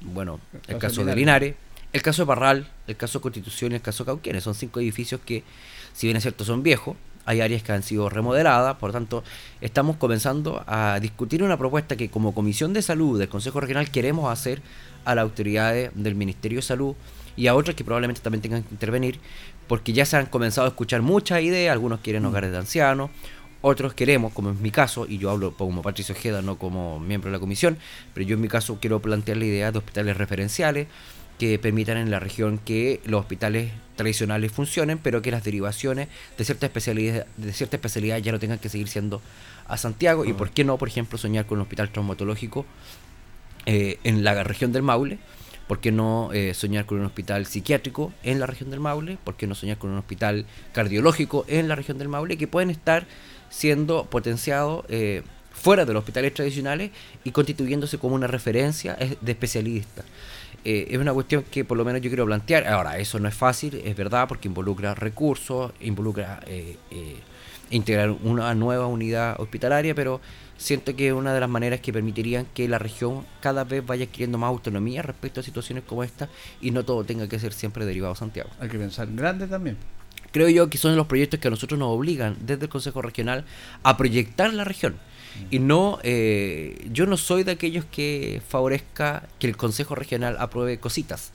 bueno, 0.00 0.40
el, 0.68 0.78
caso, 0.78 1.04
de 1.04 1.14
Linares, 1.14 1.54
el 1.92 2.02
caso 2.02 2.22
de 2.22 2.26
Barral, 2.26 2.68
el 2.86 2.96
caso 2.96 3.18
de 3.18 3.22
Constitución 3.22 3.72
y 3.72 3.76
el 3.76 3.80
caso 3.82 4.04
de 4.04 4.08
Cauquienes. 4.08 4.44
Son 4.44 4.54
cinco 4.54 4.80
edificios 4.80 5.20
que, 5.24 5.44
si 5.92 6.06
bien 6.06 6.16
es 6.16 6.22
cierto, 6.22 6.44
son 6.44 6.62
viejos, 6.62 6.96
hay 7.26 7.40
áreas 7.40 7.62
que 7.62 7.72
han 7.72 7.82
sido 7.82 8.08
remodeladas, 8.08 8.76
por 8.76 8.88
lo 8.88 8.94
tanto, 8.94 9.22
estamos 9.60 9.96
comenzando 9.96 10.64
a 10.66 10.98
discutir 11.00 11.42
una 11.42 11.56
propuesta 11.56 11.96
que 11.96 12.10
como 12.10 12.34
Comisión 12.34 12.72
de 12.72 12.82
Salud 12.82 13.18
del 13.18 13.28
Consejo 13.28 13.60
Regional 13.60 13.90
queremos 13.90 14.32
hacer 14.32 14.62
a 15.04 15.14
las 15.14 15.22
autoridades 15.22 15.90
del 15.94 16.14
Ministerio 16.14 16.58
de 16.58 16.62
Salud 16.62 16.94
y 17.36 17.46
a 17.46 17.54
otras 17.54 17.76
que 17.76 17.84
probablemente 17.84 18.20
también 18.20 18.42
tengan 18.42 18.62
que 18.62 18.74
intervenir, 18.74 19.20
porque 19.68 19.92
ya 19.92 20.04
se 20.04 20.16
han 20.16 20.26
comenzado 20.26 20.66
a 20.66 20.70
escuchar 20.70 21.02
muchas 21.02 21.42
ideas, 21.42 21.72
algunos 21.72 22.00
quieren 22.00 22.24
hogares 22.24 22.50
de 22.50 22.58
ancianos, 22.58 23.10
otros 23.62 23.94
queremos, 23.94 24.32
como 24.32 24.50
en 24.50 24.62
mi 24.62 24.70
caso, 24.70 25.06
y 25.08 25.18
yo 25.18 25.30
hablo 25.30 25.54
como 25.54 25.82
Patricio 25.82 26.14
Ojeda, 26.14 26.42
no 26.42 26.56
como 26.58 26.98
miembro 26.98 27.30
de 27.30 27.36
la 27.36 27.40
comisión, 27.40 27.78
pero 28.14 28.26
yo 28.26 28.34
en 28.34 28.40
mi 28.40 28.48
caso 28.48 28.78
quiero 28.80 29.00
plantear 29.00 29.36
la 29.36 29.44
idea 29.44 29.72
de 29.72 29.78
hospitales 29.78 30.16
referenciales 30.16 30.88
que 31.38 31.58
permitan 31.58 31.96
en 31.96 32.10
la 32.10 32.20
región 32.20 32.58
que 32.58 33.00
los 33.04 33.20
hospitales 33.20 33.72
tradicionales 33.96 34.52
funcionen, 34.52 34.98
pero 34.98 35.22
que 35.22 35.30
las 35.30 35.42
derivaciones 35.42 36.08
de 36.36 36.44
cierta 36.44 36.66
especialidad, 36.66 37.26
de 37.38 37.52
cierta 37.54 37.76
especialidad 37.76 38.18
ya 38.18 38.32
no 38.32 38.38
tengan 38.38 38.58
que 38.58 38.68
seguir 38.68 38.88
siendo 38.88 39.22
a 39.66 39.78
Santiago. 39.78 40.26
Y 40.26 40.34
por 40.34 40.50
qué 40.50 40.64
no, 40.64 40.76
por 40.76 40.88
ejemplo, 40.88 41.16
soñar 41.16 41.46
con 41.46 41.56
un 41.56 41.62
hospital 41.62 41.90
traumatológico 41.90 42.66
eh, 43.64 43.98
en 44.04 44.22
la 44.22 44.44
región 44.44 44.72
del 44.72 44.82
Maule. 44.82 45.18
¿Por 45.70 45.78
qué 45.78 45.92
no 45.92 46.30
eh, 46.32 46.52
soñar 46.52 46.84
con 46.84 46.98
un 46.98 47.06
hospital 47.06 47.46
psiquiátrico 47.46 48.12
en 48.24 48.40
la 48.40 48.46
región 48.46 48.70
del 48.70 48.80
Maule? 48.80 49.18
¿Por 49.22 49.36
qué 49.36 49.46
no 49.46 49.54
soñar 49.54 49.78
con 49.78 49.90
un 49.90 49.98
hospital 49.98 50.44
cardiológico 50.72 51.44
en 51.46 51.68
la 51.68 51.76
región 51.76 51.96
del 51.96 52.08
Maule? 52.08 52.36
Que 52.36 52.48
pueden 52.48 52.70
estar 52.70 53.06
siendo 53.50 54.06
potenciados 54.06 54.84
eh, 54.88 55.22
fuera 55.52 55.84
de 55.84 55.92
los 55.92 56.00
hospitales 56.00 56.34
tradicionales 56.34 56.90
y 57.22 57.30
constituyéndose 57.30 57.98
como 57.98 58.16
una 58.16 58.26
referencia 58.26 58.96
eh, 58.98 59.16
de 59.20 59.30
especialistas. 59.30 60.04
Es 60.64 60.98
una 60.98 61.14
cuestión 61.14 61.44
que 61.44 61.64
por 61.64 61.78
lo 61.78 61.84
menos 61.84 62.02
yo 62.02 62.10
quiero 62.10 62.26
plantear. 62.26 62.66
Ahora, 62.66 62.98
eso 62.98 63.20
no 63.20 63.28
es 63.28 63.34
fácil, 63.36 63.80
es 63.84 63.94
verdad, 63.94 64.26
porque 64.26 64.48
involucra 64.48 64.96
recursos, 64.96 65.70
involucra 65.78 66.40
integrar 67.70 68.10
una 68.10 68.52
nueva 68.56 68.88
unidad 68.88 69.40
hospitalaria, 69.40 69.94
pero 69.94 70.20
siento 70.60 70.94
que 70.94 71.08
es 71.08 71.14
una 71.14 71.32
de 71.32 71.40
las 71.40 71.48
maneras 71.48 71.80
que 71.80 71.90
permitirían 71.92 72.46
que 72.54 72.68
la 72.68 72.78
región 72.78 73.24
cada 73.40 73.64
vez 73.64 73.84
vaya 73.84 74.04
adquiriendo 74.04 74.36
más 74.36 74.48
autonomía 74.48 75.00
respecto 75.00 75.40
a 75.40 75.42
situaciones 75.42 75.84
como 75.84 76.04
esta 76.04 76.28
y 76.60 76.70
no 76.70 76.84
todo 76.84 77.02
tenga 77.02 77.26
que 77.28 77.38
ser 77.38 77.54
siempre 77.54 77.86
derivado 77.86 78.12
a 78.12 78.16
Santiago. 78.16 78.50
Hay 78.60 78.68
que 78.68 78.78
pensar 78.78 79.08
en 79.08 79.16
grande 79.16 79.46
también. 79.46 79.78
Creo 80.32 80.48
yo 80.50 80.68
que 80.68 80.76
son 80.76 80.94
los 80.96 81.06
proyectos 81.06 81.40
que 81.40 81.48
a 81.48 81.50
nosotros 81.50 81.80
nos 81.80 81.88
obligan 81.88 82.36
desde 82.42 82.64
el 82.64 82.68
Consejo 82.68 83.00
Regional 83.00 83.46
a 83.82 83.96
proyectar 83.96 84.52
la 84.52 84.64
región. 84.64 84.96
Y 85.50 85.60
no, 85.60 85.98
eh, 86.02 86.88
yo 86.92 87.06
no 87.06 87.16
soy 87.16 87.42
de 87.42 87.52
aquellos 87.52 87.84
que 87.86 88.42
favorezca 88.46 89.28
que 89.38 89.46
el 89.46 89.56
Consejo 89.56 89.94
Regional 89.94 90.36
apruebe 90.38 90.78
cositas. 90.78 91.32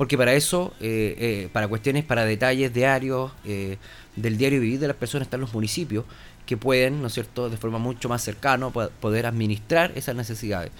Porque 0.00 0.16
para 0.16 0.32
eso, 0.32 0.72
eh, 0.80 1.14
eh, 1.18 1.48
para 1.52 1.68
cuestiones, 1.68 2.04
para 2.04 2.24
detalles 2.24 2.72
diarios, 2.72 3.32
eh, 3.44 3.76
del 4.16 4.38
diario 4.38 4.58
vivir 4.58 4.80
de 4.80 4.88
las 4.88 4.96
personas 4.96 5.26
están 5.26 5.42
los 5.42 5.52
municipios 5.52 6.06
que 6.50 6.56
pueden, 6.56 7.00
¿no 7.00 7.06
es 7.06 7.14
cierto?, 7.14 7.48
de 7.48 7.56
forma 7.56 7.78
mucho 7.78 8.08
más 8.08 8.22
cercana 8.24 8.70
po- 8.70 8.90
poder 9.00 9.24
administrar 9.24 9.92
esas 9.94 10.16
necesidades. 10.16 10.72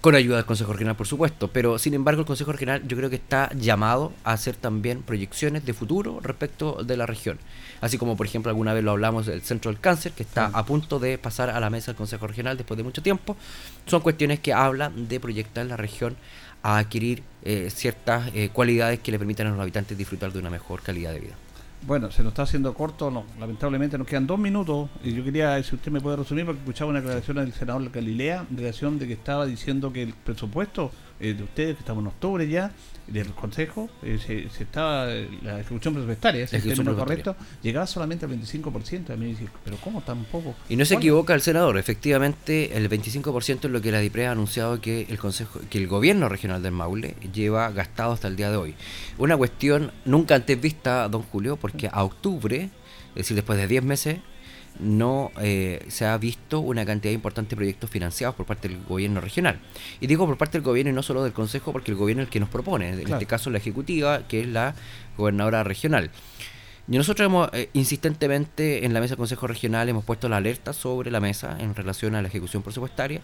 Con 0.00 0.14
ayuda 0.14 0.36
del 0.36 0.44
Consejo 0.44 0.72
Regional, 0.72 0.94
por 0.94 1.08
supuesto, 1.08 1.48
pero 1.48 1.78
sin 1.78 1.94
embargo 1.94 2.20
el 2.20 2.26
Consejo 2.26 2.52
Regional 2.52 2.86
yo 2.86 2.96
creo 2.96 3.10
que 3.10 3.16
está 3.16 3.50
llamado 3.56 4.12
a 4.22 4.34
hacer 4.34 4.54
también 4.54 5.02
proyecciones 5.02 5.64
de 5.64 5.72
futuro 5.72 6.20
respecto 6.22 6.84
de 6.84 6.96
la 6.96 7.06
región. 7.06 7.38
Así 7.80 7.98
como, 7.98 8.16
por 8.16 8.26
ejemplo, 8.26 8.50
alguna 8.50 8.72
vez 8.72 8.84
lo 8.84 8.92
hablamos 8.92 9.26
del 9.26 9.42
Centro 9.42 9.70
del 9.72 9.80
Cáncer, 9.80 10.12
que 10.12 10.22
está 10.22 10.46
a 10.52 10.64
punto 10.64 11.00
de 11.00 11.18
pasar 11.18 11.50
a 11.50 11.58
la 11.58 11.70
mesa 11.70 11.86
del 11.86 11.96
Consejo 11.96 12.26
Regional 12.28 12.56
después 12.56 12.76
de 12.78 12.84
mucho 12.84 13.02
tiempo. 13.02 13.36
Son 13.86 14.00
cuestiones 14.00 14.38
que 14.38 14.52
hablan 14.52 15.08
de 15.08 15.18
proyectar 15.18 15.66
la 15.66 15.76
región 15.76 16.16
a 16.62 16.78
adquirir 16.78 17.22
eh, 17.42 17.68
ciertas 17.74 18.30
eh, 18.34 18.50
cualidades 18.52 19.00
que 19.00 19.10
le 19.10 19.18
permitan 19.18 19.48
a 19.48 19.50
los 19.50 19.60
habitantes 19.60 19.98
disfrutar 19.98 20.32
de 20.32 20.38
una 20.38 20.50
mejor 20.50 20.82
calidad 20.82 21.12
de 21.12 21.20
vida. 21.20 21.34
Bueno, 21.86 22.10
se 22.10 22.22
nos 22.22 22.30
está 22.30 22.44
haciendo 22.44 22.72
corto, 22.72 23.10
no, 23.10 23.24
lamentablemente 23.38 23.98
nos 23.98 24.06
quedan 24.06 24.26
dos 24.26 24.38
minutos 24.38 24.88
y 25.02 25.12
yo 25.12 25.22
quería, 25.22 25.62
si 25.62 25.74
usted 25.74 25.92
me 25.92 26.00
puede 26.00 26.16
resumir, 26.16 26.46
porque 26.46 26.60
escuchaba 26.60 26.90
una 26.90 27.00
declaración 27.00 27.36
del 27.36 27.52
senador 27.52 27.90
Galilea, 27.90 28.46
en 28.50 28.56
relación 28.56 28.98
de 28.98 29.06
que 29.06 29.12
estaba 29.12 29.44
diciendo 29.44 29.92
que 29.92 30.02
el 30.02 30.14
presupuesto 30.14 30.90
eh, 31.20 31.34
de 31.34 31.42
ustedes, 31.42 31.76
que 31.76 31.80
estamos 31.80 32.02
en 32.02 32.08
octubre 32.08 32.48
ya, 32.48 32.72
del 33.06 33.32
Consejo, 33.34 33.90
eh, 34.02 34.18
se, 34.18 34.48
se 34.48 34.62
estaba, 34.64 35.06
la 35.42 35.60
ejecución 35.60 35.94
presupuestaria, 35.94 36.44
ese 36.44 36.56
es 36.56 36.64
el 36.64 36.70
término 36.70 36.96
correcto, 36.96 37.36
llegaba 37.62 37.86
solamente 37.86 38.24
al 38.24 38.32
25%. 38.32 39.10
A 39.10 39.16
mí 39.16 39.18
me 39.18 39.26
dice, 39.26 39.46
pero 39.64 39.76
¿cómo 39.76 40.00
tan 40.00 40.24
poco? 40.24 40.54
Y 40.68 40.76
no 40.76 40.84
se 40.84 40.94
equivoca 40.94 41.34
el 41.34 41.42
senador, 41.42 41.78
efectivamente 41.78 42.76
el 42.76 42.88
25% 42.88 43.64
es 43.64 43.70
lo 43.70 43.80
que 43.80 43.92
la 43.92 44.00
DIPRE 44.00 44.26
ha 44.26 44.32
anunciado 44.32 44.80
que 44.80 45.06
el 45.08 45.18
Consejo, 45.18 45.60
que 45.68 45.78
el 45.78 45.86
gobierno 45.86 46.28
regional 46.28 46.62
del 46.62 46.72
Maule 46.72 47.14
lleva 47.32 47.70
gastado 47.70 48.12
hasta 48.12 48.28
el 48.28 48.36
día 48.36 48.50
de 48.50 48.56
hoy. 48.56 48.74
Una 49.18 49.36
cuestión 49.36 49.92
nunca 50.04 50.34
antes 50.34 50.60
vista, 50.60 51.08
don 51.08 51.22
Julio, 51.22 51.56
porque 51.56 51.88
a 51.92 52.02
octubre, 52.04 52.70
es 53.10 53.14
decir, 53.14 53.34
después 53.34 53.58
de 53.58 53.68
10 53.68 53.84
meses, 53.84 54.18
no 54.80 55.30
eh, 55.40 55.84
se 55.88 56.04
ha 56.06 56.16
visto 56.18 56.60
una 56.60 56.84
cantidad 56.84 57.12
importante 57.12 57.50
de 57.50 57.56
proyectos 57.56 57.90
financiados 57.90 58.34
por 58.34 58.46
parte 58.46 58.68
del 58.68 58.82
gobierno 58.82 59.20
regional. 59.20 59.60
Y 60.00 60.06
digo 60.06 60.26
por 60.26 60.36
parte 60.36 60.58
del 60.58 60.62
gobierno 60.64 60.90
y 60.90 60.94
no 60.94 61.02
solo 61.02 61.22
del 61.22 61.32
Consejo, 61.32 61.72
porque 61.72 61.90
el 61.92 61.96
gobierno 61.96 62.22
es 62.22 62.28
el 62.28 62.32
que 62.32 62.40
nos 62.40 62.48
propone, 62.48 62.88
en 62.90 62.98
Claro. 63.00 63.14
este 63.14 63.26
caso 63.26 63.50
la 63.50 63.58
Ejecutiva, 63.58 64.26
que 64.26 64.40
es 64.42 64.48
la 64.48 64.74
gobernadora 65.16 65.62
regional. 65.64 66.10
Y 66.86 66.98
nosotros 66.98 67.24
hemos 67.26 67.48
eh, 67.54 67.70
insistentemente 67.72 68.84
en 68.84 68.92
la 68.92 69.00
mesa 69.00 69.12
del 69.12 69.18
Consejo 69.18 69.46
Regional 69.46 69.88
hemos 69.88 70.04
puesto 70.04 70.28
la 70.28 70.36
alerta 70.36 70.72
sobre 70.74 71.10
la 71.10 71.18
mesa 71.20 71.56
en 71.58 71.74
relación 71.74 72.14
a 72.14 72.20
la 72.20 72.28
ejecución 72.28 72.62
presupuestaria. 72.62 73.22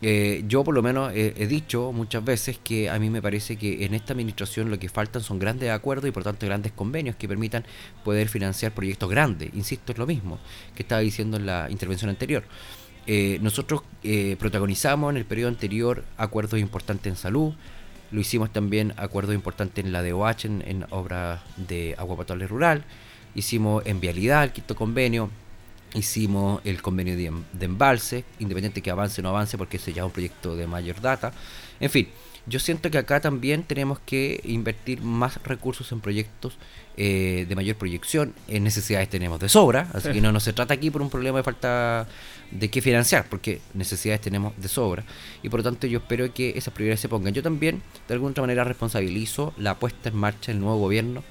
Eh, 0.00 0.44
yo 0.46 0.62
por 0.62 0.74
lo 0.74 0.82
menos 0.82 1.12
he 1.12 1.46
dicho 1.48 1.90
muchas 1.92 2.24
veces 2.24 2.58
que 2.62 2.88
a 2.88 3.00
mí 3.00 3.10
me 3.10 3.20
parece 3.20 3.56
que 3.56 3.84
en 3.84 3.94
esta 3.94 4.12
administración 4.12 4.70
lo 4.70 4.78
que 4.78 4.88
faltan 4.88 5.22
son 5.22 5.40
grandes 5.40 5.70
acuerdos 5.70 6.08
y 6.08 6.12
por 6.12 6.22
tanto 6.22 6.46
grandes 6.46 6.70
convenios 6.70 7.16
que 7.16 7.26
permitan 7.26 7.64
poder 8.04 8.28
financiar 8.28 8.72
proyectos 8.72 9.10
grandes. 9.10 9.50
Insisto, 9.54 9.90
es 9.92 9.98
lo 9.98 10.06
mismo 10.06 10.38
que 10.76 10.82
estaba 10.82 11.00
diciendo 11.00 11.36
en 11.36 11.46
la 11.46 11.68
intervención 11.68 12.10
anterior. 12.10 12.44
Eh, 13.10 13.38
nosotros 13.40 13.80
eh, 14.02 14.36
protagonizamos 14.38 15.10
en 15.10 15.16
el 15.16 15.24
periodo 15.24 15.48
anterior 15.48 16.04
acuerdos 16.18 16.60
importantes 16.60 17.10
en 17.10 17.16
salud, 17.16 17.54
lo 18.10 18.20
hicimos 18.20 18.52
también 18.52 18.92
acuerdos 18.98 19.34
importantes 19.34 19.82
en 19.82 19.92
la 19.92 20.02
DOH, 20.02 20.44
en, 20.44 20.62
en 20.66 20.86
obras 20.90 21.40
de 21.56 21.94
agua 21.96 22.16
potable 22.16 22.46
rural, 22.46 22.84
hicimos 23.34 23.82
en 23.86 24.00
vialidad 24.00 24.44
el 24.44 24.52
quinto 24.52 24.76
convenio, 24.76 25.30
hicimos 25.94 26.60
el 26.64 26.80
convenio 26.82 27.16
de, 27.16 27.26
em- 27.26 27.44
de 27.52 27.66
embalse, 27.66 28.24
independiente 28.38 28.82
que 28.82 28.90
avance 28.90 29.20
o 29.20 29.24
no 29.24 29.30
avance, 29.30 29.56
porque 29.58 29.76
ese 29.78 29.92
ya 29.92 30.02
es 30.02 30.06
un 30.06 30.12
proyecto 30.12 30.56
de 30.56 30.66
mayor 30.66 31.00
data. 31.00 31.32
En 31.80 31.90
fin, 31.90 32.08
yo 32.46 32.58
siento 32.60 32.90
que 32.90 32.98
acá 32.98 33.20
también 33.20 33.62
tenemos 33.64 33.98
que 34.00 34.40
invertir 34.44 35.02
más 35.02 35.42
recursos 35.44 35.90
en 35.92 36.00
proyectos 36.00 36.56
eh, 36.96 37.44
de 37.48 37.54
mayor 37.54 37.76
proyección. 37.76 38.34
En 38.48 38.64
necesidades 38.64 39.08
tenemos 39.10 39.38
de 39.38 39.48
sobra, 39.48 39.88
así 39.92 40.08
Sí. 40.08 40.14
que 40.14 40.20
no, 40.20 40.32
no 40.32 40.40
se 40.40 40.52
trata 40.52 40.74
aquí 40.74 40.90
por 40.90 41.02
un 41.02 41.10
problema 41.10 41.38
de 41.38 41.44
falta 41.44 42.08
de 42.50 42.70
qué 42.70 42.80
financiar, 42.80 43.26
porque 43.28 43.60
necesidades 43.74 44.20
tenemos 44.22 44.54
de 44.56 44.66
sobra. 44.68 45.04
Y 45.42 45.48
por 45.50 45.60
lo 45.60 45.64
tanto 45.64 45.86
yo 45.86 45.98
espero 45.98 46.32
que 46.32 46.54
esas 46.56 46.72
prioridades 46.72 47.00
se 47.00 47.08
pongan. 47.08 47.34
Yo 47.34 47.42
también, 47.42 47.82
de 48.08 48.14
alguna 48.14 48.30
otra 48.32 48.42
manera, 48.42 48.64
responsabilizo 48.64 49.52
la 49.58 49.74
puesta 49.78 50.08
en 50.08 50.16
marcha 50.16 50.50
del 50.50 50.60
nuevo 50.60 50.78
gobierno. 50.78 51.22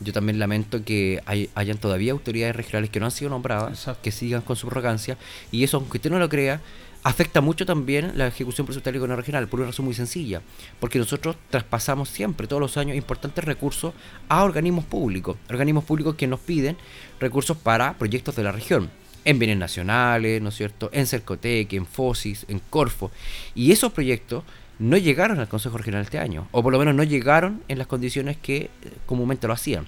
Yo 0.00 0.12
también 0.12 0.38
lamento 0.38 0.84
que 0.84 1.22
hay- 1.26 1.50
hayan 1.54 1.78
todavía 1.78 2.12
autoridades 2.12 2.56
regionales 2.56 2.90
que 2.90 3.00
no 3.00 3.06
han 3.06 3.12
sido 3.12 3.30
nombradas, 3.30 3.70
Exacto. 3.72 4.02
que 4.02 4.10
sigan 4.12 4.42
con 4.42 4.56
su 4.56 4.66
arrogancia. 4.68 5.16
Y 5.52 5.64
eso, 5.64 5.76
aunque 5.78 5.98
usted 5.98 6.10
no 6.10 6.18
lo 6.18 6.28
crea, 6.28 6.60
afecta 7.04 7.40
mucho 7.40 7.64
también 7.66 8.12
la 8.16 8.26
ejecución 8.26 8.66
presupuestaria 8.66 8.98
con 9.00 9.10
la 9.10 9.16
regional, 9.16 9.46
por 9.46 9.60
una 9.60 9.68
razón 9.68 9.84
muy 9.84 9.94
sencilla. 9.94 10.40
Porque 10.80 10.98
nosotros 10.98 11.36
traspasamos 11.50 12.08
siempre, 12.08 12.46
todos 12.46 12.60
los 12.60 12.76
años, 12.76 12.96
importantes 12.96 13.44
recursos 13.44 13.92
a 14.28 14.42
organismos 14.42 14.84
públicos. 14.84 15.36
Organismos 15.48 15.84
públicos 15.84 16.16
que 16.16 16.26
nos 16.26 16.40
piden 16.40 16.76
recursos 17.20 17.56
para 17.56 17.96
proyectos 17.98 18.34
de 18.36 18.42
la 18.42 18.52
región. 18.52 18.90
En 19.26 19.38
bienes 19.38 19.56
nacionales, 19.58 20.42
¿no 20.42 20.50
es 20.50 20.54
cierto? 20.56 20.90
En 20.92 21.06
Cercotec, 21.06 21.72
en 21.72 21.86
FOSIS, 21.86 22.44
en 22.48 22.58
Corfo. 22.58 23.10
Y 23.54 23.72
esos 23.72 23.92
proyectos 23.92 24.42
no 24.78 24.96
llegaron 24.96 25.38
al 25.38 25.48
Consejo 25.48 25.78
Regional 25.78 26.02
este 26.02 26.18
año. 26.18 26.48
O 26.52 26.62
por 26.62 26.72
lo 26.72 26.78
menos 26.78 26.94
no 26.94 27.04
llegaron 27.04 27.62
en 27.68 27.78
las 27.78 27.86
condiciones 27.86 28.36
que 28.36 28.56
eh, 28.56 28.70
comúnmente 29.06 29.46
lo 29.46 29.52
hacían. 29.52 29.86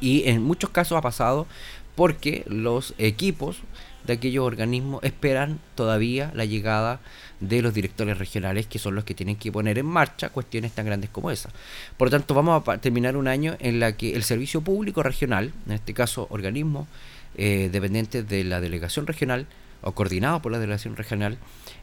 Y 0.00 0.28
en 0.28 0.42
muchos 0.42 0.70
casos 0.70 0.98
ha 0.98 1.02
pasado 1.02 1.46
porque 1.94 2.44
los 2.46 2.94
equipos 2.98 3.62
de 4.06 4.12
aquellos 4.14 4.44
organismos 4.44 5.02
esperan 5.02 5.58
todavía 5.74 6.30
la 6.34 6.44
llegada 6.44 7.00
de 7.40 7.60
los 7.60 7.74
directores 7.74 8.18
regionales 8.18 8.66
que 8.66 8.78
son 8.78 8.94
los 8.94 9.04
que 9.04 9.14
tienen 9.14 9.36
que 9.36 9.50
poner 9.50 9.78
en 9.78 9.86
marcha 9.86 10.28
cuestiones 10.28 10.72
tan 10.72 10.86
grandes 10.86 11.10
como 11.10 11.30
esa. 11.30 11.50
Por 11.96 12.08
lo 12.08 12.10
tanto, 12.10 12.34
vamos 12.34 12.66
a 12.68 12.78
terminar 12.78 13.16
un 13.16 13.28
año 13.28 13.56
en 13.58 13.80
la 13.80 13.96
que 13.96 14.14
el 14.14 14.22
servicio 14.22 14.60
público 14.60 15.02
regional, 15.02 15.52
en 15.66 15.72
este 15.72 15.92
caso 15.92 16.28
organismos 16.30 16.86
eh, 17.36 17.68
dependientes 17.72 18.28
de 18.28 18.44
la 18.44 18.60
delegación 18.60 19.06
regional 19.06 19.46
o 19.82 19.92
coordinados 19.92 20.42
por 20.42 20.52
la 20.52 20.58
delegación 20.58 20.96
regional, 20.96 21.38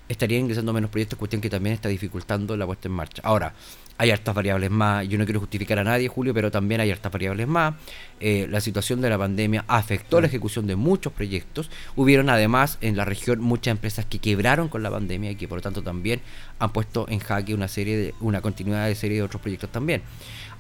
estarían 0.10 0.41
ingresando 0.41 0.74
menos 0.74 0.89
proyectos, 0.89 1.18
cuestión 1.18 1.41
que 1.41 1.50
también 1.50 1.74
está 1.74 1.89
dificultando 1.89 2.58
la 2.58 2.66
puesta 2.66 2.88
en 2.88 2.94
marcha. 2.94 3.22
Ahora, 3.26 3.54
hay 3.98 4.10
hartas 4.12 4.34
variables 4.34 4.72
más, 4.72 5.08
yo 5.08 5.18
no 5.18 5.26
quiero 5.26 5.39
justificar 5.39 5.78
a 5.78 5.84
nadie, 5.84 6.08
Julio, 6.08 6.34
pero 6.34 6.50
también 6.50 6.82
hay 6.82 6.91
hartas 6.91 7.12
variables 7.12 7.48
más. 7.48 7.76
Eh, 8.20 8.48
la 8.50 8.60
situación 8.60 9.02
de 9.02 9.10
la 9.10 9.18
pandemia 9.18 9.66
afectó 9.68 10.20
la 10.20 10.28
ejecución 10.28 10.66
de 10.66 10.76
muchos 10.76 11.14
proyectos. 11.14 11.70
Hubieron 11.96 12.30
además 12.30 12.80
en 12.82 12.98
la 12.98 13.06
región 13.06 13.39
muchas 13.39 13.72
empresas 13.72 14.06
que 14.06 14.20
quebraron 14.20 14.68
con 14.68 14.82
la 14.82 14.89
pandemia 14.89 15.32
y 15.32 15.36
que 15.36 15.48
por 15.48 15.60
lo 15.60 15.62
tanto 15.62 15.84
también 15.84 16.22
han 16.60 16.74
puesto 16.74 17.06
en 17.08 17.20
jaque 17.20 17.54
una 17.54 17.68
serie 17.68 17.98
de, 17.98 18.16
una 18.20 18.41
continuidad 18.41 18.88
de 18.88 18.96
serie 18.96 19.18
de 19.18 19.24
otros 19.24 19.41
proyectos 19.41 19.72
también. 19.72 20.02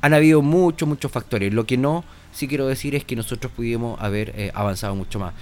Han 0.01 0.13
habido 0.13 0.41
muchos, 0.41 0.87
muchos 0.87 1.11
factores. 1.11 1.53
Lo 1.53 1.65
que 1.65 1.77
no 1.77 2.03
sí 2.33 2.47
quiero 2.47 2.67
decir 2.67 2.93
es 2.93 3.05
que 3.05 3.15
nosotros 3.15 3.51
pudimos 3.55 3.99
haber 4.01 4.33
eh, 4.35 4.51
avanzado 4.53 4.95
mucho 4.95 5.19
más. 5.19 5.33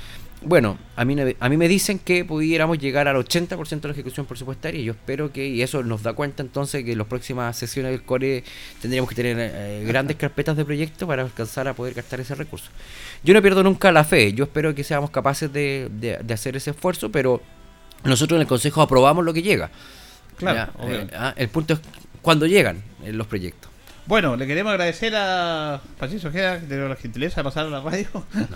Bueno, 0.44 0.80
a 0.96 1.06
mí, 1.06 1.16
me- 1.16 1.36
a 1.40 1.50
mí 1.50 1.58
me 1.58 1.68
dicen 1.68 2.00
que 2.00 2.26
pudiéramos 2.26 2.80
llegar 2.80 3.08
al 3.08 3.16
80% 3.16 3.88
de 3.88 3.88
la 3.90 3.94
ejecución 3.94 4.26
presupuestaria 4.26 4.82
y 4.82 4.86
yo 4.86 4.94
espero 4.94 5.32
que, 5.32 5.48
y 5.48 5.62
eso 5.62 5.84
nos 5.84 6.02
da 6.02 6.14
cuenta 6.14 6.42
entonces 6.42 6.84
que 6.84 6.94
en 6.94 6.98
las 6.98 7.06
próximas 7.06 7.56
sesiones 7.56 7.92
del 7.92 8.02
CORE 8.02 8.44
tendríamos 8.82 9.08
que 9.08 9.16
tener 9.16 9.38
eh, 9.40 9.84
grandes 9.86 10.18
carpetas 10.18 10.58
de 10.58 10.66
proyectos 10.66 11.08
para 11.08 11.22
alcanzar 11.22 11.68
a 11.68 11.76
poder 11.76 11.94
gastar 11.94 12.20
ese 12.22 12.34
recurso. 12.34 12.72
Yo 13.24 13.36
no 13.36 13.42
pierdo 13.44 13.62
nunca 13.62 13.92
la 13.92 14.04
fe, 14.04 14.34
yo 14.34 14.46
espero 14.46 14.74
que 14.74 14.84
seamos 14.84 15.12
capaces 15.12 15.54
de, 15.54 15.90
de- 15.92 16.18
de 16.24 16.34
hacer 16.34 16.56
ese 16.56 16.72
esfuerzo, 16.72 17.12
pero 17.12 17.40
nosotros 18.04 18.38
en 18.38 18.42
el 18.42 18.48
Consejo 18.48 18.82
aprobamos 18.82 19.24
lo 19.24 19.34
que 19.34 19.44
llega. 19.44 19.70
Claro, 20.38 20.74
Ya, 20.82 20.90
eh, 20.90 21.08
ah, 21.16 21.34
el 21.38 21.50
punto 21.50 21.76
es 21.76 21.80
cuando 22.24 22.48
llegan 22.48 22.82
eh, 23.04 23.14
los 23.14 23.28
proyectos. 23.28 23.71
Bueno, 24.08 24.36
le 24.36 24.48
queremos 24.48 24.72
agradecer 24.72 25.14
a 25.16 25.80
Patricio 26.00 26.30
Ojeda 26.30 26.60
que 26.60 26.76
la 26.76 26.96
gentileza 26.96 27.42
de 27.42 27.44
pasar 27.44 27.68
a 27.68 27.70
la 27.70 27.82
radio. 27.82 28.08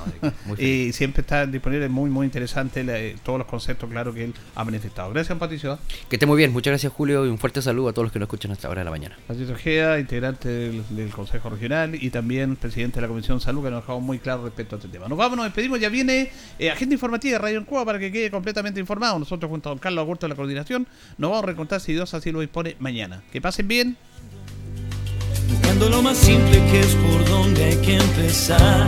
y 0.57 0.91
siempre 0.91 1.21
está 1.21 1.45
disponible, 1.45 1.87
muy, 1.87 2.09
muy 2.09 2.25
interesante 2.25 2.83
eh, 2.87 3.15
todos 3.23 3.39
los 3.39 3.47
conceptos, 3.47 3.89
claro, 3.89 4.13
que 4.13 4.25
él 4.25 4.33
ha 4.55 4.63
manifestado. 4.63 5.11
Gracias, 5.11 5.37
Patricio. 5.37 5.77
Que 6.09 6.15
esté 6.15 6.25
muy 6.25 6.37
bien, 6.37 6.51
muchas 6.51 6.71
gracias, 6.71 6.91
Julio, 6.91 7.25
y 7.25 7.29
un 7.29 7.37
fuerte 7.37 7.61
saludo 7.61 7.89
a 7.89 7.93
todos 7.93 8.05
los 8.05 8.11
que 8.11 8.19
nos 8.19 8.27
escuchan 8.27 8.51
hasta 8.51 8.67
ahora 8.67 8.81
de 8.81 8.85
la 8.85 8.91
mañana. 8.91 9.17
Patricio 9.27 9.53
Ojeda, 9.53 9.99
integrante 9.99 10.49
del, 10.49 11.11
Consejo 11.11 11.49
Regional 11.49 11.95
y 11.95 12.09
también 12.09 12.55
presidente 12.55 12.95
de 12.95 13.01
la 13.03 13.07
Comisión 13.07 13.37
de 13.37 13.43
Salud, 13.43 13.63
que 13.63 13.69
nos 13.69 13.77
ha 13.77 13.81
dejado 13.81 13.99
muy 14.01 14.19
claro 14.19 14.43
respecto 14.43 14.75
a 14.75 14.79
este 14.79 14.89
tema. 14.89 15.07
Nos 15.07 15.17
vamos, 15.17 15.37
nos 15.37 15.45
despedimos, 15.45 15.79
ya 15.79 15.89
viene 15.89 16.31
eh, 16.57 16.71
agenda 16.71 16.95
informativa 16.95 17.33
de 17.33 17.39
Radio 17.39 17.59
en 17.59 17.65
Cuba 17.65 17.85
para 17.85 17.99
que 17.99 18.11
quede 18.11 18.31
completamente 18.31 18.79
informado. 18.79 19.19
Nosotros, 19.19 19.49
junto 19.49 19.69
a 19.69 19.71
don 19.71 19.79
Carlos 19.79 20.01
Agurto 20.01 20.25
de 20.25 20.29
la 20.29 20.35
coordinación, 20.35 20.87
nos 21.17 21.29
vamos 21.29 21.43
a 21.43 21.47
recontar 21.47 21.79
si 21.79 21.93
Dios 21.93 22.13
así 22.13 22.31
lo 22.31 22.39
dispone 22.39 22.75
mañana. 22.79 23.21
Que 23.31 23.39
pasen 23.39 23.67
bien 23.67 23.97
buscando 25.49 25.89
lo 25.89 26.01
más 26.01 26.17
simple 26.17 26.57
que 26.71 26.79
es 26.79 26.95
por 26.95 27.29
donde 27.29 27.63
hay 27.63 27.77
que 27.77 27.95
empezar. 27.95 28.87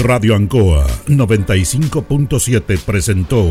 Radio 0.00 0.36
Ancoa 0.36 0.86
95.7 1.08 2.78
presentó 2.80 3.44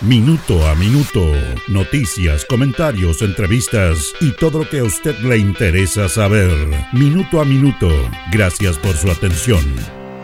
Minuto 0.00 0.66
a 0.66 0.74
Minuto, 0.74 1.24
noticias, 1.68 2.44
comentarios, 2.44 3.22
entrevistas 3.22 4.12
y 4.20 4.32
todo 4.32 4.58
lo 4.58 4.68
que 4.68 4.80
a 4.80 4.84
usted 4.84 5.16
le 5.20 5.38
interesa 5.38 6.08
saber. 6.08 6.52
Minuto 6.92 7.40
a 7.40 7.44
Minuto, 7.44 7.88
gracias 8.30 8.76
por 8.76 8.94
su 8.96 9.10
atención. 9.10 10.03